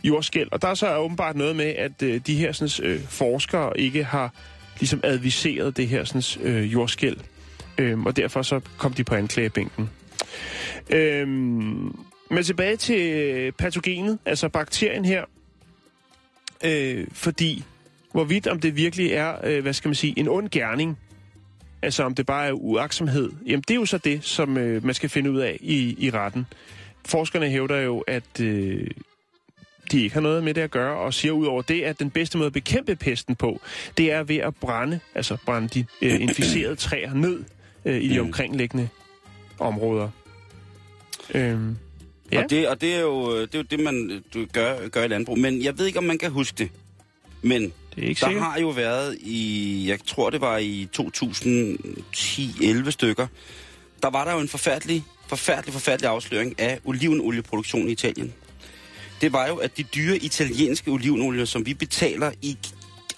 jordskæld. 0.03 0.47
Og 0.51 0.62
der 0.62 0.68
er 0.68 0.74
så 0.74 0.97
åbenbart 0.97 1.36
noget 1.36 1.55
med, 1.55 1.66
at 1.66 2.03
øh, 2.03 2.22
de 2.28 2.36
her 2.36 2.51
sådan, 2.51 2.89
øh, 2.89 3.01
forskere 3.10 3.80
ikke 3.80 4.03
har 4.03 4.34
ligesom 4.80 4.99
adviseret 5.03 5.78
det 5.78 5.88
her 5.88 6.03
sådan, 6.03 6.47
øh, 6.47 6.74
jordskæld. 6.74 7.18
Øhm, 7.78 8.05
og 8.05 8.18
derfor 8.18 8.41
så 8.41 8.60
kom 8.78 8.93
de 8.93 9.03
på 9.03 9.16
anklagebænken. 9.16 9.89
Øhm, 10.89 11.95
men 12.32 12.43
tilbage 12.43 12.76
til 12.76 13.51
patogenet, 13.51 14.20
altså 14.26 14.49
bakterien 14.49 15.05
her. 15.05 15.26
Øh, 16.64 17.08
fordi 17.12 17.64
hvorvidt 18.12 18.47
om 18.47 18.60
det 18.60 18.76
virkelig 18.76 19.12
er, 19.12 19.36
øh, 19.43 19.62
hvad 19.62 19.74
skal 19.74 19.89
man 19.89 19.95
sige, 19.95 20.20
en 20.20 20.28
ond 20.28 20.49
gerning, 20.49 20.97
altså 21.82 22.04
om 22.04 22.16
det 22.16 22.26
bare 22.26 22.48
er 22.48 22.52
uaksomhed, 22.52 23.32
jamen 23.46 23.62
det 23.62 23.72
er 23.72 23.76
jo 23.76 23.86
så 23.86 23.98
det, 23.98 24.24
som 24.24 24.58
øh, 24.58 24.86
man 24.86 24.96
skal 24.96 25.10
finde 25.10 25.32
ud 25.32 25.40
af 25.40 25.58
i, 25.62 26.06
i 26.06 26.10
retten. 26.10 26.46
Forskerne 27.06 27.50
hævder 27.50 27.78
jo, 27.78 28.00
at 28.00 28.40
øh, 28.42 28.88
de 29.92 30.04
ikke 30.04 30.14
har 30.14 30.22
noget 30.22 30.44
med 30.44 30.54
det 30.54 30.62
at 30.62 30.72
gøre, 30.72 30.98
og 30.98 31.14
siger 31.14 31.32
ud 31.32 31.46
over 31.46 31.62
det, 31.62 31.82
at 31.82 32.00
den 32.00 32.10
bedste 32.10 32.38
måde 32.38 32.48
at 32.48 32.54
bekæmpe 32.54 32.96
pesten 32.96 33.36
på, 33.36 33.62
det 33.98 34.12
er 34.12 34.24
ved 34.24 34.38
at 34.38 34.56
brænde, 34.56 35.00
altså 35.16 35.38
brænde 35.46 35.68
de 35.68 35.86
øh, 36.02 36.22
inficerede 36.22 36.76
træer 36.86 37.14
ned 37.14 37.44
øh, 37.86 38.02
i 38.02 38.08
de 38.08 38.20
omkringliggende 38.20 38.90
områder. 39.60 40.10
Øhm, 41.34 41.78
ja. 42.32 42.44
Og, 42.44 42.50
det, 42.50 42.68
og 42.68 42.82
det, 42.82 42.96
er 42.96 43.00
jo, 43.00 43.42
det 43.42 43.56
er 43.56 43.60
jo 43.60 43.64
det, 43.64 43.80
man 43.80 44.12
øh, 44.12 44.22
du 44.34 44.46
gør, 44.54 44.88
gør 44.88 45.04
i 45.04 45.08
landbrug. 45.08 45.40
Men 45.40 45.64
jeg 45.64 45.78
ved 45.78 45.86
ikke, 45.86 46.00
om 46.00 46.06
man 46.06 46.18
kan 46.18 46.32
huske 46.32 46.56
det. 46.58 46.72
Men 47.42 47.74
det 47.98 48.06
er 48.06 48.10
ikke 48.10 48.20
der 48.20 48.28
sikkert. 48.28 48.43
har 48.45 48.60
jo 48.60 48.70
været 48.70 49.18
i, 49.22 49.86
jeg 49.89 50.00
tror 50.08 50.30
det 50.30 50.41
var 50.41 50.58
i 50.58 50.88
2010-11 51.00 52.91
stykker, 52.91 53.28
der 54.04 54.10
var 54.10 54.26
der 54.26 54.34
jo 54.34 54.39
en 54.39 54.48
forfærdelig, 54.48 55.04
forfærdelig, 55.28 55.74
forfærdelig 55.74 56.10
afsløring 56.10 56.60
af 56.60 56.80
olivenolieproduktion 56.86 57.88
i 57.88 57.91
Italien. 57.91 58.34
Det 59.22 59.34
var 59.34 59.48
jo, 59.48 59.56
at 59.56 59.78
de 59.78 59.84
dyre 59.84 60.18
italienske 60.18 60.91
olivenolier, 60.91 61.45
som 61.45 61.66
vi 61.66 61.74
betaler 61.74 62.32
i 62.41 62.58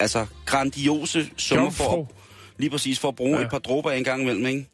altså 0.00 0.26
grandiose 0.46 1.30
summer 1.36 1.70
for, 1.70 2.12
lige 2.58 2.70
præcis 2.70 2.98
for 2.98 3.08
at 3.08 3.16
bruge 3.16 3.30
Ja. 3.32 3.38
ja. 3.38 3.44
et 3.44 3.50
par 3.50 3.58
dråber 3.58 3.90
en 3.90 4.04
gang 4.04 4.22
imellem, 4.22 4.46
ikke? 4.46 4.68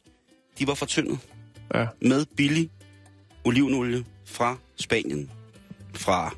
de 0.58 0.66
var 0.66 0.74
fortyndet 0.74 1.18
Ja. 1.74 1.86
med 2.02 2.24
billig 2.36 2.70
olivenolie 3.44 4.04
fra 4.26 4.56
Spanien, 4.76 5.30
fra 5.94 6.34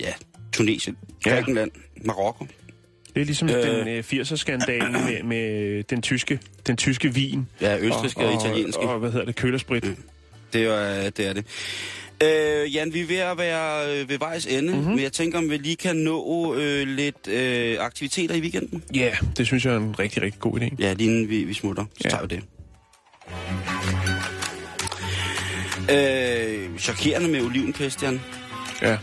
ja, 0.00 0.12
Tunesien, 0.52 0.96
Ja. 1.26 1.30
Grækenland, 1.30 1.70
Marokko. 2.04 2.46
Det 3.14 3.20
er 3.20 3.24
ligesom 3.24 3.48
Øh. 3.50 3.56
øh, 3.58 3.64
den 3.86 3.88
øh, 3.88 4.04
80'er-skandalen 4.12 4.92
med, 4.92 5.22
med 5.22 5.82
den 5.84 6.02
tyske, 6.02 6.38
den 6.66 6.76
tyske 6.76 7.14
vin. 7.14 7.46
Ja, 7.60 7.78
østriske 7.78 8.20
og, 8.20 8.26
og 8.34 8.34
italienske. 8.46 8.80
Og, 8.82 8.88
og, 8.92 8.98
hvad 8.98 9.10
hedder 9.12 9.26
det, 9.26 9.36
kølersprit. 9.36 9.84
Mm. 9.84 9.96
Det 10.52 10.64
er 10.64 11.10
det. 11.10 11.26
Er 11.26 11.32
det. 11.32 11.44
Øh, 12.22 12.74
Jan, 12.74 12.94
vi 12.94 13.00
er 13.00 13.06
ved 13.06 13.16
at 13.16 13.38
være 13.38 14.00
øh, 14.00 14.08
ved 14.08 14.18
vejs 14.18 14.46
ende, 14.46 14.68
Mhm. 14.68 14.76
mm-hmm. 14.78 14.94
men 14.94 15.02
jeg 15.02 15.12
tænker, 15.12 15.38
om 15.38 15.50
vi 15.50 15.56
lige 15.56 15.76
kan 15.76 15.96
nå 15.96 16.54
øh, 16.54 16.88
lidt 16.88 17.28
øh, 17.28 17.76
aktiviteter 17.80 18.34
i 18.34 18.40
weekenden. 18.40 18.82
Ja, 18.94 19.00
yeah, 19.00 19.16
det 19.36 19.46
synes 19.46 19.64
jeg 19.64 19.72
er 19.74 19.78
en 19.78 19.98
rigtig, 19.98 20.22
rigtig 20.22 20.40
god 20.40 20.60
idé. 20.60 20.68
Ja, 20.78 20.92
lige 20.92 21.10
inden 21.10 21.28
vi, 21.28 21.44
vi 21.44 21.54
smutter, 21.54 21.84
så 21.94 22.00
Ja. 22.04 22.08
tager 22.10 22.26
vi 22.26 22.36
det. 22.36 22.42
Øh, 25.90 26.78
chokerende 26.78 27.28
med 27.28 27.40
olivenpest, 27.42 28.02
Jan. 28.02 28.20
Ja. 28.82 28.96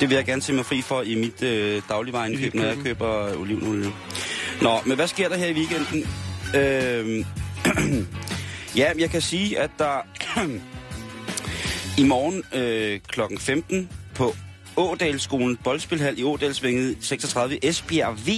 Det 0.00 0.08
vil 0.08 0.14
jeg 0.16 0.24
gerne 0.24 0.42
se 0.42 0.52
mig 0.52 0.66
fri 0.66 0.82
for 0.82 1.02
i 1.02 1.14
mit 1.14 1.42
øh, 1.42 1.82
dagligvareindkøb, 1.88 2.54
når 2.54 2.64
jeg 2.64 2.76
køber 2.84 3.36
olivenolie. 3.38 3.92
Nå, 4.62 4.78
men 4.86 4.96
hvad 4.96 5.06
sker 5.08 5.28
der 5.28 5.36
her 5.36 5.46
i 5.46 5.52
weekenden? 5.52 6.06
Øh, 6.56 7.24
ja, 8.80 8.92
jeg 8.98 9.10
kan 9.10 9.20
sige, 9.20 9.58
at 9.58 9.70
der 9.78 9.96
i 12.02 12.04
morgen 12.04 12.42
øh, 12.54 13.00
kl. 13.08 13.20
15 13.38 13.88
på 14.14 14.34
Ådalsskolen 14.76 15.56
Boldspilhal 15.56 16.18
i 16.18 16.22
Ådalsvænget 16.24 16.96
36 17.00 17.64
Esbjerg 17.66 18.16
V 18.26 18.28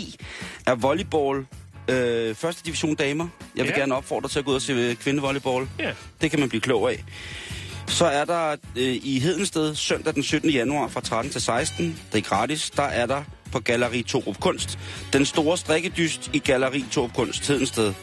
er 0.67 0.75
volleyball 0.75 1.47
øh, 1.89 2.35
første 2.35 2.63
division 2.67 2.95
damer. 2.95 3.29
Jeg 3.57 3.65
vil 3.65 3.73
Ja. 3.77 3.79
gerne 3.81 3.95
opfordre 3.95 4.29
til 4.29 4.39
at 4.39 4.45
gå 4.45 4.51
ud 4.51 4.57
og 4.57 4.63
se 4.63 4.73
øh, 4.73 4.95
kvindevolleyball. 4.97 5.69
Ja. 5.79 5.93
Det 6.21 6.31
kan 6.31 6.41
man 6.41 6.49
blive 6.49 6.61
klog 6.61 6.91
af. 6.91 7.05
Så 7.87 8.05
er 8.07 8.24
der 8.24 8.51
øh, 8.76 8.97
i 9.03 9.18
Hedensted 9.18 9.74
søndag 9.74 10.14
den 10.14 10.22
17. 10.22 10.51
januar 10.51 10.89
fra 10.89 11.01
13 11.01 11.32
til 11.32 11.41
16. 11.41 12.01
Det 12.12 12.18
er 12.18 12.22
gratis. 12.22 12.70
Der 12.70 12.82
er 12.82 13.07
der 13.07 13.22
på 13.53 13.61
Galeri 13.61 14.03
Torup 14.03 14.41
Kunst. 14.41 14.78
Den 15.12 15.24
store 15.26 15.57
strikkedyst 15.59 16.30
i 16.32 16.39
Galeri 16.39 16.85
Torup 16.93 17.12
Kunst 17.14 17.49
Hedensted. 17.49 17.95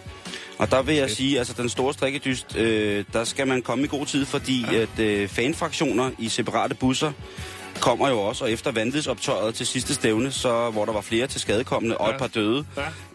Og 0.57 0.71
der 0.71 0.82
vil 0.82 0.95
jeg 0.95 1.09
sige, 1.09 1.38
altså 1.38 1.53
den 1.57 1.69
store 1.69 1.93
strikkedyst, 1.93 2.55
øh, 2.55 3.05
der 3.13 3.23
skal 3.23 3.47
man 3.47 3.61
komme 3.61 3.84
i 3.84 3.88
god 3.88 4.05
tid, 4.05 4.25
fordi 4.25 4.65
ja. 4.71 4.77
at 4.82 4.99
øh, 4.99 5.27
fanfraktioner 5.27 6.11
i 6.19 6.29
separate 6.29 6.75
busser 6.75 7.11
kommer 7.79 8.09
jo 8.09 8.19
også, 8.19 8.43
og 8.43 8.51
efter 8.51 8.71
vanvidsoptøjet 8.71 9.55
til 9.55 9.67
sidste 9.67 9.93
stævne, 9.93 10.32
så, 10.32 10.69
hvor 10.69 10.86
der 10.86 10.93
var 10.93 11.01
flere 11.01 11.27
til 11.27 11.41
skadekommende 11.41 11.97
og 11.97 12.07
Ja. 12.09 12.13
et 12.13 12.19
par 12.19 12.27
døde, 12.27 12.65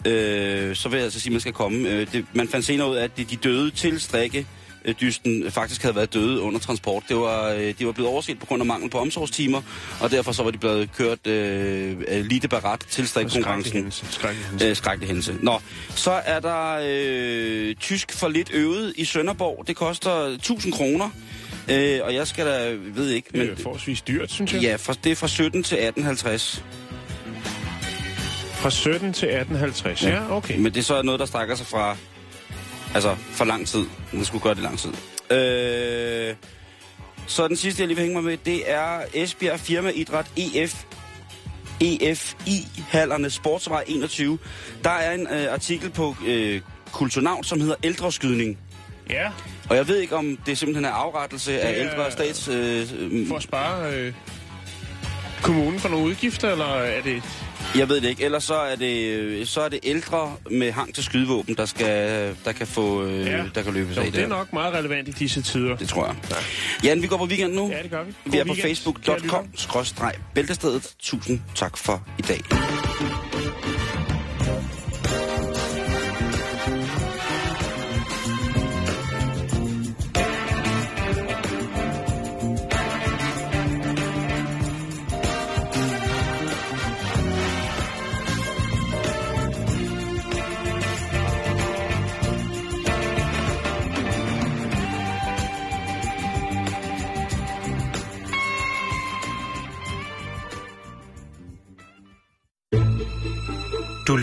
Ja. 0.04 0.10
øh, 0.10 0.76
så 0.76 0.88
vil 0.88 0.96
jeg 0.96 1.04
altså 1.04 1.20
sige, 1.20 1.30
at 1.30 1.32
man 1.32 1.40
skal 1.40 1.52
komme. 1.52 1.88
Øh, 1.88 2.12
det, 2.12 2.24
man 2.32 2.48
fandt 2.48 2.66
senere 2.66 2.90
ud 2.90 2.96
af, 2.96 3.04
at 3.04 3.16
de, 3.16 3.24
de 3.24 3.36
døde 3.36 3.70
til 3.70 4.00
strikke 4.00 4.46
dysten 5.00 5.50
faktisk 5.50 5.82
havde 5.82 5.96
været 5.96 6.14
døde 6.14 6.40
under 6.40 6.60
transport. 6.60 7.02
Det 7.08 7.16
var, 7.16 7.48
øh, 7.48 7.74
de 7.78 7.86
var 7.86 7.92
blevet 7.92 8.10
overset 8.10 8.38
på 8.38 8.46
grund 8.46 8.62
af 8.62 8.66
mangel 8.66 8.90
på 8.90 8.98
omsorgstimer, 8.98 9.62
og 10.00 10.10
derfor 10.10 10.32
så 10.32 10.42
var 10.42 10.50
de 10.50 10.58
blevet 10.58 10.92
kørt 10.92 11.26
øh, 11.26 11.96
øh, 12.08 12.24
lige 12.24 12.48
barat 12.48 12.80
til 12.90 13.08
strikkonkurrencen. 13.08 13.72
hændelse. 13.72 14.06
Skrækkelig 14.10 14.46
hændelse. 14.46 14.68
Øh, 14.68 14.76
skrækkelig 14.76 15.06
hændelse. 15.08 15.34
Nå, 15.42 15.60
så 15.90 16.10
er 16.10 16.40
der 16.40 16.78
øh, 16.84 17.74
tysk 17.74 18.12
for 18.12 18.28
lidt 18.28 18.50
øvet 18.52 18.92
i 18.96 19.04
Sønderborg. 19.04 19.64
Det 19.66 19.76
koster 19.76 20.12
1000 20.12 20.72
kroner. 20.72 21.10
Øh, 21.70 22.00
og 22.02 22.14
jeg 22.14 22.26
skal 22.26 22.46
da, 22.46 22.76
ved 22.94 23.10
ikke, 23.10 23.28
Det 23.32 23.38
men... 23.38 23.50
er 23.50 23.62
forholdsvis 23.62 24.02
dyrt, 24.02 24.30
synes 24.30 24.52
jeg. 24.52 24.62
Ja, 24.62 24.76
fra, 24.76 24.94
det 25.04 25.12
er 25.12 25.16
fra 25.16 25.28
17 25.28 25.62
til 25.62 25.74
1850. 25.74 26.64
Fra 28.52 28.70
17 28.70 29.12
til 29.12 29.26
1850. 29.28 30.02
Ja, 30.02 30.10
ja 30.10 30.36
okay. 30.36 30.58
Men 30.58 30.74
det 30.74 30.80
er 30.80 30.84
så 30.84 31.02
noget, 31.02 31.20
der 31.20 31.26
strækker 31.26 31.54
sig 31.54 31.66
fra, 31.66 31.96
altså 32.96 33.16
for 33.30 33.44
lang 33.44 33.66
tid. 33.66 33.84
Man 34.12 34.24
skulle 34.24 34.42
gøre 34.42 34.54
det 34.54 34.62
lang 34.62 34.78
tid. 34.78 34.90
Øh, 35.36 36.34
så 37.26 37.48
den 37.48 37.56
sidste, 37.56 37.80
jeg 37.82 37.88
lige 37.88 37.96
vil 37.96 38.02
hænge 38.02 38.14
mig 38.14 38.24
med, 38.24 38.36
det 38.44 38.70
er 38.70 39.00
Esbjerg 39.14 39.60
Firma 39.60 39.88
Idræt 39.90 40.26
EF 40.36 40.84
EFI-hallerne 41.80 43.30
Sportsvej 43.30 43.84
21. 43.86 44.38
Der 44.84 44.90
er 44.90 45.12
en 45.14 45.26
øh, 45.32 45.52
artikel 45.52 45.90
på 45.90 46.16
øh, 46.26 46.60
Kulturnaut, 46.92 47.46
som 47.46 47.60
hedder 47.60 47.74
Ældreskydning. 47.82 48.58
Ja, 49.10 49.30
Og 49.70 49.76
jeg 49.76 49.88
ved 49.88 49.98
ikke, 49.98 50.16
om 50.16 50.38
det 50.46 50.58
simpelthen 50.58 50.84
er 50.84 50.90
afrettelse 50.90 51.60
af 51.60 51.74
Det 51.74 51.82
er- 51.84 51.90
ældre 51.90 52.10
stats... 52.12 52.48
Øh, 52.48 53.28
for 53.28 53.36
at 53.36 53.42
spare 53.42 53.92
øh, 53.94 54.12
kommunen 55.42 55.80
for 55.80 55.88
nogle 55.88 56.06
udgifter, 56.06 56.52
eller 56.52 56.66
er 56.74 57.02
det... 57.02 57.22
jeg 57.78 57.88
ved 57.88 58.00
det 58.00 58.08
ikke. 58.08 58.24
Ellers 58.24 58.44
så 58.44 58.54
er 58.54 58.76
det, 58.76 59.48
så 59.48 59.60
er 59.60 59.68
det 59.68 59.80
ældre 59.82 60.36
med 60.50 60.72
hang 60.72 60.94
til 60.94 61.04
skydevåben, 61.04 61.54
der, 61.56 61.66
skal, 61.66 62.36
der, 62.44 62.52
kan, 62.52 62.66
få, 62.66 63.02
øh, 63.04 63.26
Ja. 63.26 63.42
der 63.54 63.62
kan 63.62 63.72
løbes 63.74 63.96
Jo, 63.96 64.00
af 64.02 64.12
det 64.12 64.18
er 64.18 64.20
der. 64.22 64.28
nok 64.28 64.52
meget 64.52 64.74
relevant 64.74 65.08
i 65.08 65.10
disse 65.10 65.42
tider. 65.42 65.76
Det 65.76 65.88
tror 65.88 66.06
jeg. 66.06 66.16
Jan, 66.84 67.02
vi 67.02 67.06
går 67.06 67.16
på 67.16 67.24
weekend 67.26 67.52
nu. 67.54 67.70
Ja, 67.70 67.82
det 67.82 67.90
gør 67.90 68.02
vi. 68.04 68.12
Vi 68.24 68.30
God 68.30 68.40
er 68.40 68.44
på 68.44 68.48
weekend, 68.48 68.56
kære 68.56 68.68
facebook.com 68.68 69.48
skråstreg 69.56 70.12
bæltestedet. 70.34 70.92
Tusind 70.98 71.40
tak 71.54 71.76
for 71.76 72.02
i 72.18 72.22
dag. 72.22 72.40